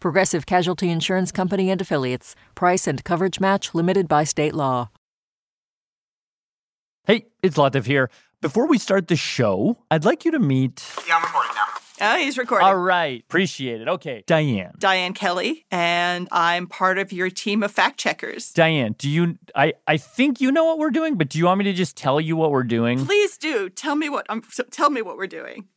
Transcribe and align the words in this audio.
Progressive 0.00 0.46
Casualty 0.46 0.90
Insurance 0.90 1.32
Company 1.32 1.70
and 1.70 1.80
Affiliates. 1.80 2.34
Price 2.54 2.86
and 2.86 3.02
coverage 3.04 3.40
match 3.40 3.74
limited 3.74 4.08
by 4.08 4.24
state 4.24 4.54
law. 4.54 4.90
Hey, 7.04 7.26
it's 7.42 7.56
Latif 7.56 7.86
here. 7.86 8.10
Before 8.40 8.66
we 8.66 8.78
start 8.78 9.08
the 9.08 9.16
show, 9.16 9.78
I'd 9.90 10.04
like 10.04 10.24
you 10.24 10.30
to 10.32 10.38
meet. 10.38 10.84
Yeah, 11.06 11.16
I'm 11.16 11.22
recording 11.22 11.52
now. 11.54 11.62
Oh, 12.00 12.16
he's 12.16 12.36
recording. 12.36 12.66
All 12.66 12.76
right, 12.76 13.22
appreciate 13.22 13.80
it. 13.80 13.86
Okay, 13.88 14.24
Diane. 14.26 14.72
Diane 14.78 15.12
Kelly, 15.12 15.64
and 15.70 16.26
I'm 16.32 16.66
part 16.66 16.98
of 16.98 17.12
your 17.12 17.30
team 17.30 17.62
of 17.62 17.70
fact 17.70 17.98
checkers. 17.98 18.52
Diane, 18.52 18.96
do 18.98 19.08
you? 19.08 19.38
I 19.54 19.74
I 19.86 19.96
think 19.98 20.40
you 20.40 20.50
know 20.50 20.64
what 20.64 20.78
we're 20.78 20.90
doing, 20.90 21.16
but 21.16 21.28
do 21.28 21.38
you 21.38 21.44
want 21.44 21.58
me 21.58 21.64
to 21.66 21.72
just 21.72 21.96
tell 21.96 22.20
you 22.20 22.34
what 22.34 22.50
we're 22.50 22.64
doing? 22.64 23.04
Please 23.04 23.38
do 23.38 23.68
tell 23.68 23.94
me 23.94 24.08
what 24.08 24.26
I'm. 24.28 24.42
So 24.50 24.64
tell 24.64 24.90
me 24.90 25.02
what 25.02 25.16
we're 25.16 25.28
doing. 25.28 25.68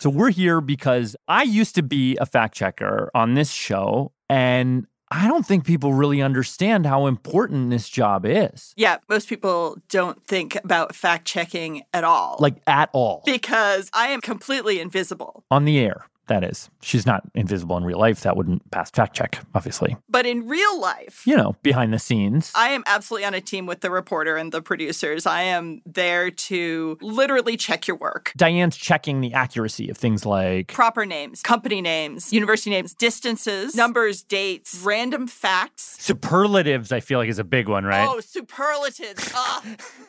So 0.00 0.10
we're 0.10 0.30
here 0.30 0.60
because 0.60 1.16
I 1.26 1.42
used 1.42 1.74
to 1.74 1.82
be 1.82 2.16
a 2.20 2.26
fact 2.26 2.54
checker 2.54 3.10
on 3.14 3.34
this 3.34 3.50
show, 3.50 4.12
and 4.28 4.86
I 5.10 5.26
don't 5.26 5.44
think 5.44 5.64
people 5.64 5.92
really 5.92 6.22
understand 6.22 6.86
how 6.86 7.06
important 7.06 7.70
this 7.70 7.88
job 7.88 8.24
is. 8.24 8.74
Yeah, 8.76 8.98
most 9.08 9.28
people 9.28 9.76
don't 9.88 10.24
think 10.24 10.56
about 10.62 10.94
fact 10.94 11.26
checking 11.26 11.82
at 11.92 12.04
all. 12.04 12.36
Like 12.38 12.56
at 12.66 12.90
all. 12.92 13.22
because 13.26 13.90
I 13.92 14.08
am 14.08 14.20
completely 14.20 14.80
invisible. 14.80 15.44
On 15.50 15.64
the 15.64 15.78
air, 15.78 16.06
that 16.28 16.44
is. 16.44 16.70
She's 16.80 17.04
not 17.06 17.22
invisible 17.34 17.76
in 17.76 17.84
real 17.84 17.98
life. 17.98 18.20
That 18.20 18.36
wouldn't 18.36 18.70
pass 18.70 18.90
fact 18.90 19.14
check, 19.16 19.40
obviously. 19.54 19.96
But 20.08 20.24
in 20.26 20.46
real 20.48 20.80
life, 20.80 21.22
You 21.26 21.36
know, 21.36 21.56
behind 21.62 21.92
the 21.92 21.98
scenes. 21.98 22.52
I 22.54 22.68
am 22.70 22.82
absolutely 22.86 23.26
on 23.26 23.34
a 23.34 23.40
team 23.40 23.66
with 23.66 23.80
the 23.80 23.90
reporter 23.90 24.36
and 24.36 24.52
the 24.52 24.62
producers. 24.62 25.26
I 25.26 25.42
am 25.42 25.82
there 25.84 26.30
to 26.30 26.98
literally 27.00 27.56
check 27.56 27.86
your 27.88 27.96
work. 27.96 28.32
Diane's 28.36 28.76
checking 28.76 29.20
the 29.20 29.32
accuracy 29.34 29.90
of 29.90 29.96
things 29.98 30.24
like 30.24 30.68
Proper 30.72 31.04
names, 31.04 31.42
company 31.42 31.80
names, 31.80 32.32
university 32.32 32.70
names, 32.70 32.94
distances, 32.94 33.74
numbers, 33.74 34.22
dates, 34.22 34.80
random 34.84 35.26
facts. 35.26 35.96
superlatives, 36.00 36.92
I 36.92 37.00
feel 37.00 37.18
like 37.18 37.28
is 37.28 37.38
a 37.38 37.44
big 37.44 37.68
one, 37.68 37.84
right? 37.84 38.06
Oh, 38.08 38.20
superlatives. 38.20 39.32
Ah. 39.34 39.62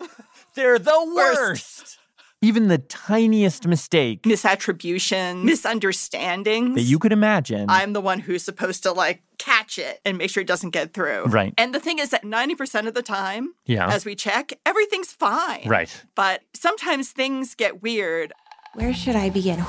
They're 0.56 0.80
the 0.80 1.14
Worst. 1.16 1.39
worst. 1.39 1.98
Even 2.42 2.70
the 2.70 2.78
tiniest 2.78 3.68
mistake 3.68 4.22
misattribution, 4.23 5.44
misunderstandings. 5.44 6.76
that 6.76 6.84
you 6.84 6.98
could 6.98 7.12
imagine. 7.12 7.66
I'm 7.70 7.92
the 7.94 8.00
one 8.02 8.20
who's 8.20 8.44
supposed 8.44 8.84
to 8.84 8.94
like 8.94 9.22
catch 9.38 9.78
it 9.78 10.00
and 10.06 10.18
make 10.18 10.30
sure 10.30 10.40
it 10.42 10.48
doesn't 10.48 10.70
get 10.70 10.94
through. 10.94 11.26
Right. 11.26 11.54
And 11.58 11.73
the 11.76 11.80
thing 11.82 12.00
is 12.00 12.12
that 12.12 12.23
90% 12.23 12.88
of 12.88 12.94
the 12.94 13.02
time, 13.02 13.56
Yeah. 13.66 13.88
as 13.94 14.06
we 14.06 14.16
check, 14.16 14.54
everything's 14.66 15.12
fine. 15.12 15.67
right. 15.67 16.04
But 16.16 16.42
sometimes 16.54 17.10
things 17.12 17.56
get 17.56 17.82
weird. 17.82 18.32
Where 18.73 18.94
should 18.94 19.16
I 19.17 19.30
begin? 19.30 19.60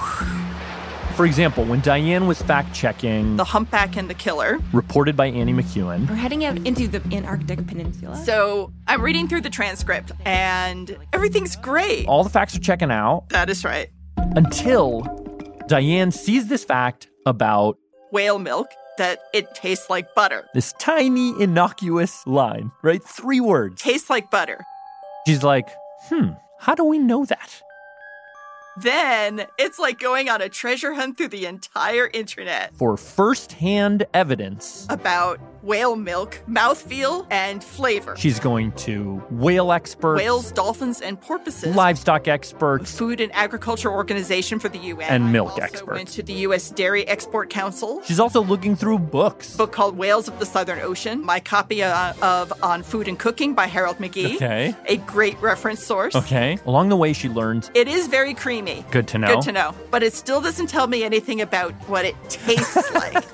For 1.16 1.26
example, 1.26 1.64
when 1.64 1.80
Diane 1.80 2.26
was 2.26 2.40
fact 2.40 2.74
checking, 2.74 3.36
The 3.36 3.44
humpback 3.44 3.96
and 3.98 4.08
the 4.08 4.14
killer. 4.14 4.58
reported 4.72 5.16
by 5.16 5.26
Annie 5.26 5.52
McEwen, 5.52 6.08
We're 6.08 6.14
heading 6.14 6.44
out 6.46 6.56
into 6.66 6.88
the 6.88 7.02
Antarctic 7.14 7.66
Peninsula. 7.66 8.16
So 8.24 8.72
I'm 8.86 9.02
reading 9.02 9.28
through 9.28 9.42
the 9.42 9.50
transcript 9.50 10.12
and 10.24 10.96
everything's 11.12 11.56
great. 11.56 12.06
all 12.06 12.24
the 12.24 12.30
facts 12.30 12.56
are 12.56 12.60
checking 12.60 12.90
out 12.90 13.28
That 13.30 13.50
is 13.50 13.64
right. 13.64 13.90
until 14.16 15.02
Diane 15.68 16.10
sees 16.10 16.48
this 16.48 16.64
fact 16.64 17.08
about 17.26 17.76
Whale 18.12 18.38
milk, 18.38 18.68
that 18.98 19.18
it 19.34 19.54
tastes 19.54 19.90
like 19.90 20.14
butter. 20.14 20.46
this 20.54 20.72
tiny, 20.78 21.34
innocuous 21.40 22.26
line, 22.26 22.70
right? 22.82 23.02
Three 23.04 23.40
words. 23.40 23.80
Tastes 23.82 24.08
like 24.10 24.30
butter. 24.30 24.64
She's 25.26 25.42
like, 25.44 25.68
hmm, 26.08 26.30
how 26.58 26.74
do 26.74 26.84
we 26.84 26.98
know 26.98 27.24
that? 27.26 27.62
Then 28.82 29.46
it's 29.58 29.78
like 29.78 29.98
going 29.98 30.30
on 30.30 30.40
a 30.40 30.48
treasure 30.48 30.94
hunt 30.94 31.18
through 31.18 31.28
the 31.28 31.44
entire 31.44 32.08
internet. 32.14 32.74
For 32.76 32.96
firsthand 32.96 34.06
evidence, 34.14 34.86
about 34.88 35.38
whale 35.62 35.96
milk, 35.96 36.40
mouthfeel, 36.48 37.26
and 37.30 37.62
flavor. 37.62 38.14
she's 38.16 38.40
going 38.40 38.72
to 38.72 39.16
whale 39.30 39.72
experts, 39.72 40.18
Whales, 40.18 40.52
dolphins, 40.52 41.00
and 41.00 41.20
porpoises. 41.20 41.74
livestock 41.76 42.28
experts, 42.28 42.96
Food 42.96 43.20
and 43.20 43.32
Agriculture 43.34 43.90
Organization 43.90 44.58
for 44.58 44.68
the 44.68 44.78
UN. 44.78 45.08
And 45.10 45.32
milk 45.32 45.50
also 45.50 45.62
experts. 45.62 45.96
Went 45.96 46.08
to 46.08 46.22
the 46.22 46.32
U.S. 46.34 46.70
Dairy 46.70 47.06
Export 47.06 47.50
Council. 47.50 48.02
She's 48.04 48.20
also 48.20 48.42
looking 48.42 48.76
through 48.76 48.98
books. 49.00 49.56
Book 49.56 49.72
called 49.72 49.96
Whales 49.96 50.28
of 50.28 50.38
the 50.38 50.46
Southern 50.46 50.80
Ocean. 50.80 51.24
My 51.24 51.40
copy 51.40 51.82
uh, 51.82 52.12
of 52.22 52.52
On 52.62 52.82
Food 52.82 53.08
and 53.08 53.18
Cooking 53.18 53.54
by 53.54 53.66
Harold 53.66 53.98
McGee. 53.98 54.36
Okay. 54.36 54.74
A 54.86 54.96
great 54.98 55.40
reference 55.40 55.84
source. 55.84 56.14
Okay. 56.14 56.58
Along 56.66 56.88
the 56.88 56.96
way, 56.96 57.12
she 57.12 57.28
learns. 57.28 57.70
It 57.74 57.88
is 57.88 58.06
very 58.08 58.34
creamy. 58.34 58.84
Good 58.90 59.08
to 59.08 59.18
know. 59.18 59.34
Good 59.34 59.42
to 59.42 59.52
know. 59.52 59.74
But 59.90 60.02
it 60.02 60.12
still 60.14 60.40
doesn't 60.40 60.68
tell 60.68 60.86
me 60.86 61.04
anything 61.04 61.40
about 61.40 61.72
what 61.88 62.04
it 62.04 62.14
tastes 62.28 62.90
like. 62.94 63.24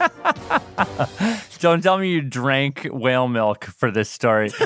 Don't 1.66 1.82
tell 1.82 1.98
me 1.98 2.10
you 2.12 2.20
drank 2.22 2.86
whale 2.92 3.26
milk 3.26 3.64
for 3.64 3.90
this 3.90 4.08
story. 4.08 4.50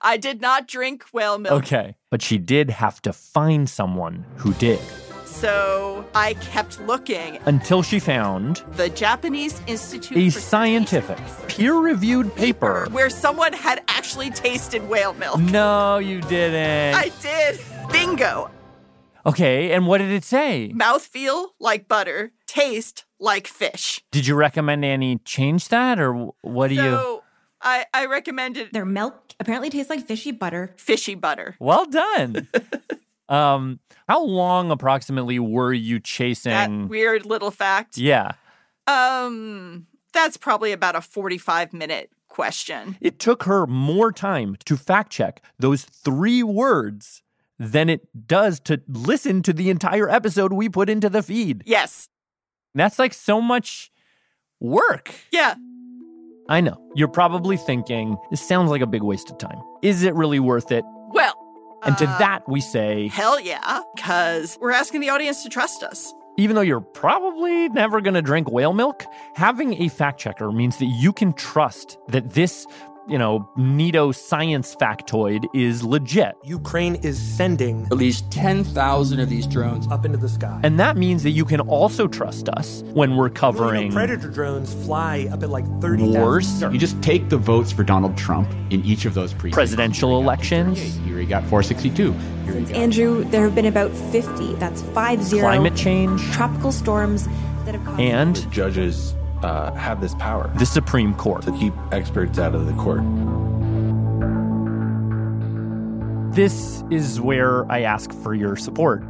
I 0.00 0.16
did 0.16 0.40
not 0.40 0.66
drink 0.66 1.04
whale 1.12 1.36
milk. 1.36 1.62
okay. 1.62 1.94
But 2.10 2.22
she 2.22 2.38
did 2.38 2.70
have 2.70 3.02
to 3.02 3.12
find 3.12 3.68
someone 3.68 4.24
who 4.36 4.54
did 4.54 4.78
So 5.26 6.06
I 6.14 6.32
kept 6.34 6.80
looking. 6.80 7.38
until 7.44 7.82
she 7.82 7.98
found 8.00 8.62
The 8.76 8.88
Japanese 8.88 9.60
Institute 9.66 10.16
a 10.16 10.30
scientific, 10.30 11.18
peer 11.48 11.74
reviewed 11.74 12.34
paper. 12.34 12.88
where 12.92 13.10
someone 13.10 13.52
had 13.52 13.82
actually 13.88 14.30
tasted 14.30 14.88
whale 14.88 15.12
milk. 15.12 15.38
No, 15.38 15.98
you 15.98 16.22
didn't. 16.22 16.94
I 16.94 17.10
did. 17.20 17.60
Bingo. 17.92 18.50
okay. 19.26 19.72
And 19.72 19.86
what 19.86 19.98
did 19.98 20.10
it 20.10 20.24
say? 20.24 20.72
Mouth 20.74 21.02
feel 21.04 21.50
like 21.60 21.88
butter, 21.88 22.32
taste 22.46 23.04
like 23.20 23.46
fish. 23.46 24.02
Did 24.10 24.26
you 24.26 24.34
recommend 24.34 24.84
Annie 24.84 25.18
change 25.24 25.68
that 25.68 26.00
or 26.00 26.32
what 26.40 26.68
do 26.68 26.74
you? 26.74 26.80
So 26.80 27.22
I, 27.60 27.84
I 27.92 28.06
recommended 28.06 28.70
Their 28.72 28.84
milk 28.86 29.34
apparently 29.38 29.70
tastes 29.70 29.90
like 29.90 30.06
fishy 30.06 30.32
butter. 30.32 30.72
fishy 30.76 31.14
butter. 31.14 31.56
Well 31.60 31.84
done. 31.86 32.48
um, 33.28 33.80
how 34.08 34.24
long 34.24 34.70
approximately 34.70 35.38
were 35.38 35.72
you 35.72 35.96
That 35.98 36.04
chasing? 36.04 36.88
weird 36.88 37.26
little 37.26 37.50
fact. 37.50 37.96
yeah. 37.98 38.32
Um, 38.86 39.86
that's 40.12 40.36
probably 40.36 40.72
about 40.72 40.96
a 40.96 41.00
45 41.00 41.72
minute 41.72 42.10
question. 42.28 42.96
It 43.00 43.18
took 43.18 43.44
her 43.44 43.66
more 43.66 44.12
time 44.12 44.56
to 44.64 44.76
fact 44.76 45.12
check 45.12 45.42
those 45.58 45.84
three 45.84 46.42
words 46.42 47.22
than 47.58 47.88
it 47.90 48.26
does 48.26 48.58
to 48.60 48.80
listen 48.88 49.42
to 49.42 49.52
the 49.52 49.68
entire 49.70 50.08
episode 50.08 50.52
we 50.52 50.68
put 50.68 50.88
into 50.88 51.08
the 51.10 51.22
feed. 51.22 51.62
Yes. 51.66 52.08
That's 52.74 52.98
like 52.98 53.14
so 53.14 53.40
much 53.40 53.90
work. 54.60 55.12
Yeah. 55.32 55.54
I 56.48 56.60
know. 56.60 56.76
You're 56.94 57.08
probably 57.08 57.56
thinking, 57.56 58.16
this 58.30 58.46
sounds 58.46 58.70
like 58.70 58.80
a 58.80 58.86
big 58.86 59.02
waste 59.02 59.30
of 59.30 59.38
time. 59.38 59.60
Is 59.82 60.02
it 60.02 60.14
really 60.14 60.40
worth 60.40 60.72
it? 60.72 60.84
Well, 61.12 61.34
And 61.84 61.96
to 61.98 62.06
uh, 62.06 62.18
that, 62.18 62.48
we 62.48 62.60
say, 62.60 63.08
hell 63.08 63.40
yeah, 63.40 63.80
because 63.94 64.58
we're 64.60 64.72
asking 64.72 65.00
the 65.00 65.10
audience 65.10 65.42
to 65.44 65.48
trust 65.48 65.82
us. 65.82 66.12
even 66.38 66.56
though 66.56 66.62
you're 66.62 66.80
probably 66.80 67.68
never 67.70 68.00
going 68.00 68.14
to 68.14 68.22
drink 68.22 68.50
whale 68.50 68.72
milk, 68.72 69.04
having 69.34 69.80
a 69.82 69.88
fact 69.88 70.18
checker 70.20 70.50
means 70.52 70.78
that 70.78 70.86
you 70.86 71.12
can 71.12 71.32
trust 71.34 71.98
that 72.08 72.30
this, 72.30 72.66
you 73.08 73.18
know, 73.18 73.48
neato 73.58 74.14
science 74.14 74.76
factoid 74.76 75.44
is 75.54 75.82
legit. 75.82 76.34
Ukraine 76.44 76.96
is 76.96 77.18
sending 77.20 77.84
At 77.86 77.96
least 77.96 78.30
10,000 78.30 79.18
of 79.20 79.28
these 79.28 79.46
drones 79.46 79.86
up 79.88 80.04
into 80.04 80.18
the 80.18 80.28
sky. 80.28 80.60
And 80.62 80.78
that 80.78 80.96
means 80.96 81.22
that 81.22 81.30
you 81.30 81.44
can 81.44 81.60
also 81.60 82.06
trust 82.06 82.48
us 82.50 82.82
when 82.92 83.16
we're 83.16 83.16
Well, 83.16 83.28
you 83.28 83.30
know, 83.34 83.40
covering 83.40 83.92
predator 83.92 84.28
drones 84.30 84.72
fly 84.84 85.28
up 85.32 85.42
at 85.42 85.50
like 85.50 85.64
30 85.80 86.02
wars, 86.04 86.62
You 86.62 86.78
just 86.78 87.00
take 87.02 87.28
the 87.28 87.36
votes 87.38 87.72
for 87.72 87.82
Donald 87.82 88.16
Trump 88.16 88.48
in 88.70 88.84
each 88.84 89.04
of 89.04 89.14
those 89.14 89.32
precincts. 89.32 89.54
presidential 89.54 90.20
elections, 90.20 90.78
Here 91.04 91.18
you 91.20 91.26
got 91.26 91.42
462. 91.44 92.12
Here 92.12 92.58
you 92.58 92.66
got 92.66 92.74
Andrew, 92.76 93.24
there 93.24 93.42
have 93.44 93.54
been 93.54 93.66
about 93.66 93.90
50. 93.92 94.54
That's 94.56 94.82
five 94.82 95.22
zero. 95.22 95.42
climate 95.42 95.74
change, 95.76 96.22
Tropical 96.32 96.70
storms 96.72 97.26
that 97.64 97.74
have 97.74 97.84
caused. 97.84 98.00
and 98.00 98.50
judges 98.52 99.14
uh, 99.42 99.72
have 99.74 100.00
this 100.00 100.14
power 100.16 100.50
the 100.58 100.66
Supreme 100.66 101.14
Court. 101.14 101.42
to 101.42 101.52
keep 101.52 101.74
experts 101.92 102.38
out 102.38 102.54
of 102.54 102.66
the 102.66 102.72
court. 102.74 103.02
This 106.34 106.84
is 106.90 107.20
where 107.20 107.70
I 107.70 107.80
ask 107.82 108.12
for 108.12 108.34
your 108.34 108.56
support. 108.56 109.02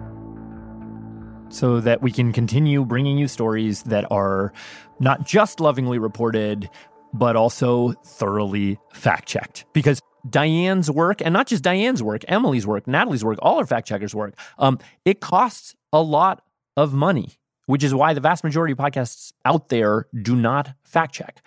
so 1.50 1.80
that 1.80 2.00
we 2.00 2.12
can 2.12 2.32
continue 2.32 2.84
bringing 2.84 3.18
you 3.18 3.28
stories 3.28 3.82
that 3.84 4.10
are 4.10 4.52
not 5.00 5.26
just 5.26 5.60
lovingly 5.60 5.98
reported, 5.98 6.70
but 7.12 7.36
also 7.36 7.92
thoroughly 8.04 8.78
fact 8.92 9.28
checked. 9.28 9.64
Because 9.72 10.00
Diane's 10.28 10.90
work, 10.90 11.20
and 11.20 11.32
not 11.32 11.46
just 11.46 11.62
Diane's 11.64 12.02
work, 12.02 12.22
Emily's 12.28 12.66
work, 12.66 12.86
Natalie's 12.86 13.24
work, 13.24 13.38
all 13.42 13.58
our 13.58 13.66
fact 13.66 13.88
checkers' 13.88 14.14
work, 14.14 14.34
um, 14.58 14.78
it 15.04 15.20
costs 15.20 15.74
a 15.92 16.00
lot 16.00 16.42
of 16.76 16.92
money, 16.94 17.39
which 17.70 17.84
is 17.84 17.94
why 17.94 18.12
the 18.12 18.20
vast 18.20 18.42
majority 18.42 18.72
of 18.72 18.78
podcasts 18.78 19.32
out 19.44 19.68
there 19.68 20.08
do 20.22 20.34
not 20.34 20.72
fact 20.82 21.14
check. 21.14 21.40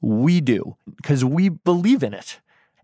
We 0.00 0.40
do, 0.40 0.76
because 0.96 1.24
we 1.24 1.50
believe 1.50 2.02
in 2.02 2.14
it. 2.14 2.40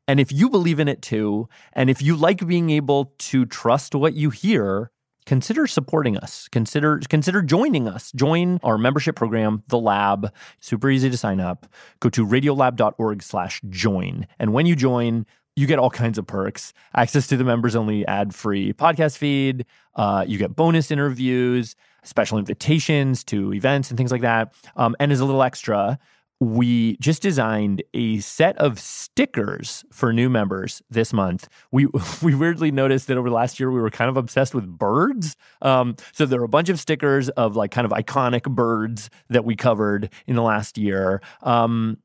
And 0.06 0.20
if 0.20 0.30
you 0.30 0.48
believe 0.48 0.78
in 0.78 0.86
it 0.86 1.02
too, 1.02 1.48
and 1.72 1.90
if 1.90 2.00
you 2.00 2.14
like 2.14 2.46
being 2.46 2.70
able 2.70 3.12
to 3.18 3.46
trust 3.46 3.96
what 3.96 4.14
you 4.14 4.30
hear, 4.30 4.92
consider 5.26 5.66
supporting 5.66 6.16
us. 6.16 6.46
Consider 6.52 7.00
consider 7.08 7.42
joining 7.42 7.88
us. 7.88 8.12
Join 8.12 8.60
our 8.62 8.78
membership 8.78 9.16
program, 9.16 9.64
The 9.66 9.78
Lab. 9.78 10.32
Super 10.60 10.88
easy 10.88 11.10
to 11.10 11.16
sign 11.16 11.40
up. 11.40 11.66
Go 11.98 12.08
to 12.10 12.24
radiolab.org/join. 12.24 14.26
And 14.38 14.52
when 14.52 14.66
you 14.66 14.76
join, 14.76 15.26
you 15.56 15.66
get 15.66 15.80
all 15.80 15.90
kinds 15.90 16.18
of 16.18 16.28
perks 16.28 16.72
access 16.94 17.26
to 17.28 17.36
the 17.36 17.44
members 17.44 17.74
only 17.74 18.06
ad 18.06 18.34
free 18.34 18.72
podcast 18.72 19.18
feed. 19.18 19.66
Uh, 19.96 20.24
you 20.28 20.38
get 20.38 20.54
bonus 20.54 20.90
interviews, 20.90 21.74
special 22.04 22.38
invitations 22.38 23.24
to 23.24 23.52
events 23.52 23.90
and 23.90 23.96
things 23.96 24.12
like 24.12 24.22
that. 24.22 24.54
Um, 24.76 24.94
and 25.00 25.10
as 25.12 25.20
a 25.20 25.24
little 25.24 25.42
extra, 25.42 25.98
we 26.40 26.96
just 26.98 27.22
designed 27.22 27.82
a 27.94 28.18
set 28.18 28.56
of 28.58 28.78
stickers 28.78 29.84
for 29.90 30.12
new 30.12 30.28
members 30.28 30.82
this 30.90 31.12
month. 31.12 31.48
We 31.70 31.86
we 32.22 32.34
weirdly 32.34 32.70
noticed 32.70 33.06
that 33.08 33.16
over 33.16 33.28
the 33.28 33.34
last 33.34 33.58
year 33.58 33.70
we 33.70 33.80
were 33.80 33.90
kind 33.90 34.08
of 34.08 34.16
obsessed 34.16 34.54
with 34.54 34.66
birds. 34.66 35.36
Um, 35.62 35.96
so 36.12 36.26
there 36.26 36.40
are 36.40 36.44
a 36.44 36.48
bunch 36.48 36.68
of 36.68 36.80
stickers 36.80 37.28
of 37.30 37.56
like 37.56 37.70
kind 37.70 37.84
of 37.84 37.92
iconic 37.92 38.42
birds 38.44 39.10
that 39.28 39.44
we 39.44 39.56
covered 39.56 40.10
in 40.26 40.36
the 40.36 40.42
last 40.42 40.76
year. 40.76 41.20
Um, 41.42 41.98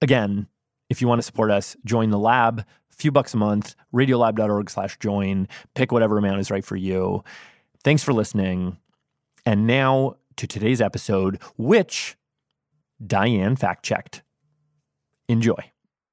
again, 0.00 0.46
if 0.88 1.00
you 1.00 1.08
want 1.08 1.18
to 1.18 1.24
support 1.24 1.50
us, 1.50 1.76
join 1.84 2.10
the 2.10 2.18
lab. 2.18 2.60
A 2.60 2.94
few 2.94 3.12
bucks 3.12 3.34
a 3.34 3.36
month. 3.36 3.74
Radiolab.org/join. 3.94 5.48
Pick 5.74 5.92
whatever 5.92 6.18
amount 6.18 6.40
is 6.40 6.50
right 6.50 6.64
for 6.64 6.76
you. 6.76 7.22
Thanks 7.84 8.02
for 8.02 8.12
listening. 8.12 8.78
And 9.48 9.66
now 9.66 10.16
to 10.36 10.46
today's 10.46 10.82
episode, 10.82 11.40
which 11.56 12.18
Diane 13.06 13.56
fact 13.56 13.82
checked. 13.82 14.22
Enjoy. 15.26 15.56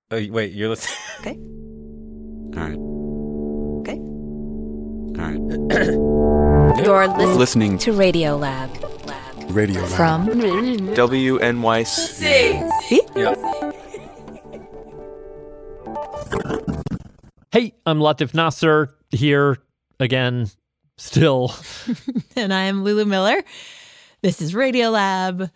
Oh, 0.10 0.26
wait, 0.30 0.54
you're 0.54 0.70
listening. 0.70 0.96
Okay. 1.20 1.38
All 2.56 2.64
right. 2.64 2.80
Okay. 3.82 4.00
All 5.20 5.28
right. 5.28 5.42
You're 6.86 7.08
listening, 7.08 7.38
Listening 7.38 7.78
to 7.80 7.92
Radio 7.92 8.38
Lab. 8.38 8.70
Radio 9.50 9.82
Lab. 9.82 9.92
From 9.92 10.28
WNYC. 10.28 11.86
See? 12.84 13.02
Yeah. 13.16 13.36
Hey, 17.52 17.74
I'm 17.86 18.00
Latif 18.00 18.34
Nasser 18.34 18.96
here 19.10 19.58
again, 20.00 20.48
still. 20.98 21.54
and 22.36 22.54
I'm 22.54 22.84
Lulu 22.84 23.06
Miller. 23.06 23.42
This 24.22 24.42
is 24.42 24.56
Radio 24.56 24.90
Lab. 24.90 25.52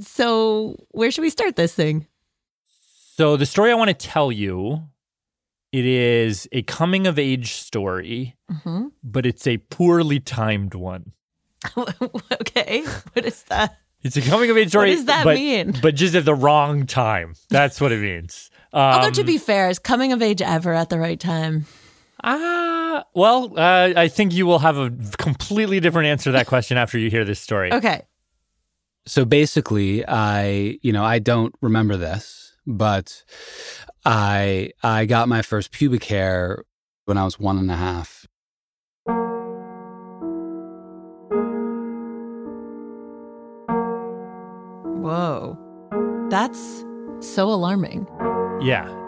So, 0.00 0.76
where 0.90 1.10
should 1.10 1.22
we 1.22 1.30
start 1.30 1.56
this 1.56 1.74
thing? 1.74 2.06
So 3.16 3.36
the 3.36 3.46
story 3.46 3.70
I 3.70 3.74
want 3.74 3.88
to 3.90 3.94
tell 3.94 4.32
you, 4.32 4.82
it 5.70 5.84
is 5.84 6.48
a 6.50 6.62
coming 6.62 7.06
of 7.06 7.18
age 7.18 7.52
story, 7.54 8.34
Mm-hmm. 8.50 8.88
but 9.04 9.24
it's 9.26 9.46
a 9.46 9.58
poorly 9.58 10.18
timed 10.20 10.74
one. 10.74 11.12
okay. 11.76 12.84
What 13.12 13.24
is 13.24 13.42
that? 13.44 13.78
It's 14.02 14.16
a 14.16 14.22
coming 14.22 14.50
of 14.50 14.56
age 14.58 14.68
story. 14.70 14.90
What 14.90 14.96
does 14.96 15.04
that 15.06 15.24
but, 15.24 15.36
mean? 15.36 15.74
But 15.80 15.94
just 15.94 16.14
at 16.14 16.24
the 16.24 16.34
wrong 16.34 16.86
time. 16.86 17.34
That's 17.48 17.80
what 17.80 17.90
it 17.92 18.00
means. 18.00 18.50
Although, 18.72 19.06
Um, 19.08 19.12
to 19.14 19.24
be 19.24 19.38
fair, 19.38 19.70
is 19.70 19.78
coming 19.78 20.12
of 20.12 20.20
age 20.20 20.42
ever 20.42 20.74
at 20.74 20.90
the 20.90 20.98
right 20.98 21.18
time? 21.18 21.66
Ah, 22.26 23.04
well, 23.14 23.52
uh, 23.58 23.92
I 23.94 24.08
think 24.08 24.32
you 24.32 24.46
will 24.46 24.60
have 24.60 24.78
a 24.78 24.90
completely 25.18 25.78
different 25.78 26.08
answer 26.08 26.24
to 26.24 26.32
that 26.32 26.46
question 26.46 26.78
after 26.78 26.98
you 26.98 27.10
hear 27.10 27.24
this 27.24 27.38
story. 27.38 27.70
Okay. 27.84 28.02
So 29.06 29.26
basically, 29.26 30.02
I, 30.08 30.78
you 30.80 30.90
know, 30.90 31.04
I 31.04 31.18
don't 31.18 31.54
remember 31.60 31.98
this, 31.98 32.56
but 32.66 33.22
I 34.06 34.70
I 34.82 35.04
got 35.04 35.28
my 35.28 35.42
first 35.42 35.72
pubic 35.72 36.04
hair 36.04 36.64
when 37.04 37.18
I 37.18 37.24
was 37.24 37.38
one 37.38 37.58
and 37.58 37.70
a 37.70 37.76
half. 37.76 38.26
Whoa. 45.02 45.58
That's 46.30 46.82
so 47.20 47.50
alarming. 47.50 48.06
Yeah. 48.62 49.03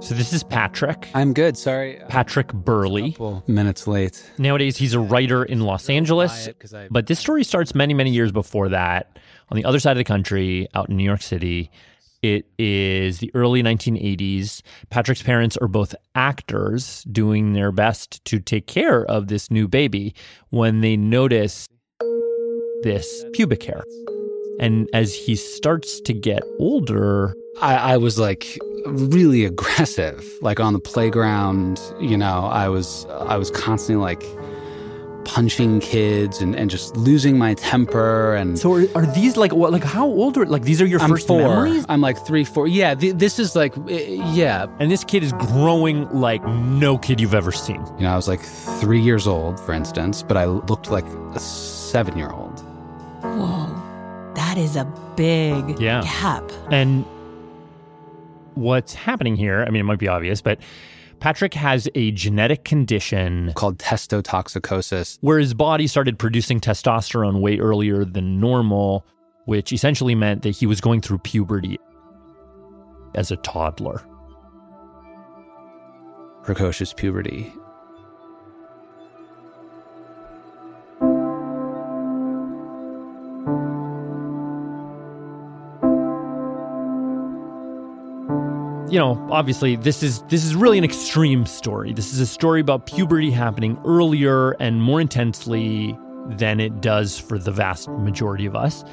So 0.00 0.14
this 0.14 0.32
is 0.32 0.42
Patrick. 0.44 1.08
I'm 1.14 1.32
good. 1.34 1.56
Sorry, 1.56 2.00
Patrick 2.08 2.52
Burleigh. 2.52 3.10
couple 3.10 3.42
minutes 3.46 3.86
late. 3.86 4.24
Nowadays, 4.38 4.76
he's 4.78 4.94
a 4.94 5.00
writer 5.00 5.42
in 5.44 5.60
Los 5.60 5.90
Angeles. 5.90 6.44
Quiet, 6.44 6.58
'cause 6.58 6.72
I- 6.72 6.88
But 6.90 7.06
this 7.08 7.18
story 7.18 7.44
starts 7.44 7.74
many, 7.74 7.92
many 7.94 8.10
years 8.10 8.32
before 8.32 8.68
that 8.70 9.18
on 9.50 9.56
the 9.56 9.64
other 9.64 9.78
side 9.80 9.92
of 9.92 9.98
the 9.98 10.04
country, 10.04 10.66
out 10.74 10.88
in 10.88 10.96
New 10.96 11.04
York 11.04 11.20
City. 11.20 11.70
It 12.22 12.46
is 12.58 13.18
the 13.18 13.30
early 13.34 13.62
1980s. 13.62 14.62
Patrick's 14.88 15.22
parents 15.22 15.56
are 15.58 15.68
both 15.68 15.94
actors 16.14 17.04
doing 17.10 17.52
their 17.52 17.70
best 17.72 18.24
to 18.26 18.38
take 18.40 18.66
care 18.66 19.04
of 19.04 19.28
this 19.28 19.50
new 19.50 19.68
baby 19.68 20.14
when 20.50 20.80
they 20.80 20.96
notice 20.96 21.66
this 22.82 23.24
pubic 23.32 23.64
hair. 23.64 23.82
And 24.60 24.88
as 24.94 25.14
he 25.14 25.34
starts 25.36 26.00
to 26.02 26.12
get 26.14 26.42
older, 26.58 27.34
I, 27.60 27.94
I 27.94 27.96
was 27.96 28.18
like 28.18 28.58
really 28.86 29.44
aggressive, 29.44 30.24
like 30.40 30.60
on 30.60 30.72
the 30.72 30.78
playground. 30.80 31.80
You 32.00 32.16
know, 32.16 32.44
I 32.46 32.68
was 32.68 33.06
I 33.10 33.36
was 33.36 33.50
constantly 33.50 34.02
like 34.02 34.22
punching 35.24 35.78
kids 35.80 36.40
and, 36.40 36.56
and 36.56 36.70
just 36.70 36.96
losing 36.96 37.36
my 37.36 37.52
temper 37.52 38.34
and 38.34 38.58
so 38.58 38.72
are, 38.72 38.86
are 38.94 39.04
these 39.04 39.36
like 39.36 39.52
what 39.52 39.70
like 39.72 39.84
how 39.84 40.06
old 40.06 40.38
are 40.38 40.46
like 40.46 40.62
these 40.62 40.80
are 40.80 40.86
your 40.86 41.00
I'm 41.00 41.10
first 41.10 41.26
four. 41.26 41.40
memories? 41.42 41.84
I'm 41.88 42.00
like 42.00 42.16
three, 42.26 42.44
four. 42.44 42.66
Yeah, 42.66 42.94
th- 42.94 43.16
this 43.16 43.38
is 43.38 43.54
like, 43.54 43.76
eh, 43.90 44.16
yeah. 44.32 44.66
And 44.80 44.90
this 44.90 45.04
kid 45.04 45.22
is 45.22 45.32
growing 45.34 46.08
like 46.12 46.42
no 46.46 46.96
kid 46.96 47.20
you've 47.20 47.34
ever 47.34 47.52
seen. 47.52 47.84
You 47.98 48.04
know, 48.04 48.12
I 48.12 48.16
was 48.16 48.26
like 48.28 48.40
three 48.80 49.00
years 49.00 49.26
old, 49.26 49.60
for 49.60 49.72
instance, 49.72 50.22
but 50.22 50.36
I 50.38 50.46
looked 50.46 50.90
like 50.90 51.04
a 51.34 51.40
seven 51.40 52.16
year 52.16 52.30
old. 52.30 52.60
Whoa. 53.22 53.66
That 54.34 54.56
is 54.56 54.76
a 54.76 54.84
big 55.16 55.78
Yeah. 55.78 56.00
gap. 56.02 56.50
And 56.70 57.04
what's 58.58 58.94
happening 58.94 59.36
here, 59.36 59.64
I 59.66 59.70
mean, 59.70 59.80
it 59.80 59.84
might 59.84 59.98
be 59.98 60.08
obvious, 60.08 60.40
but 60.40 60.60
Patrick 61.20 61.54
has 61.54 61.88
a 61.94 62.10
genetic 62.12 62.64
condition 62.64 63.52
Called 63.54 63.78
testotoxicosis. 63.78 65.18
where 65.20 65.38
his 65.38 65.54
body 65.54 65.86
started 65.86 66.18
producing 66.18 66.60
testosterone 66.60 67.40
way 67.40 67.58
earlier 67.58 68.04
than 68.04 68.38
normal, 68.40 69.04
which 69.46 69.72
essentially 69.72 70.14
meant 70.14 70.42
that 70.42 70.50
he 70.50 70.66
was 70.66 70.80
going 70.80 71.00
through 71.00 71.18
puberty 71.18 71.78
as 73.14 73.30
a 73.30 73.36
toddler. 73.36 74.02
precocious 76.44 76.92
puberty. 76.92 77.52
You 88.90 88.98
know, 88.98 89.28
obviously 89.30 89.76
this 89.76 90.02
is 90.02 90.22
this 90.22 90.44
is 90.44 90.54
really 90.54 90.78
an 90.78 90.84
extreme 90.84 91.46
story. 91.46 91.92
This 91.92 92.12
is 92.12 92.20
a 92.20 92.26
story 92.26 92.60
about 92.60 92.86
puberty 92.86 93.30
happening 93.30 93.78
earlier 93.84 94.52
and 94.52 94.82
more 94.82 95.00
intensely 95.00 95.96
than 96.26 96.60
it 96.60 96.80
does 96.80 97.18
for 97.18 97.38
the 97.38 97.50
vast 97.50 97.88
majority 97.88 98.46
of 98.46 98.56
us. 98.56 98.84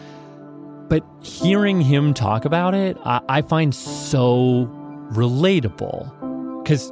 But 0.87 1.03
hearing 1.23 1.81
him 1.81 2.13
talk 2.13 2.45
about 2.45 2.75
it, 2.75 2.97
I, 3.03 3.21
I 3.27 3.41
find 3.41 3.73
so 3.73 4.69
relatable 5.11 6.63
because, 6.63 6.89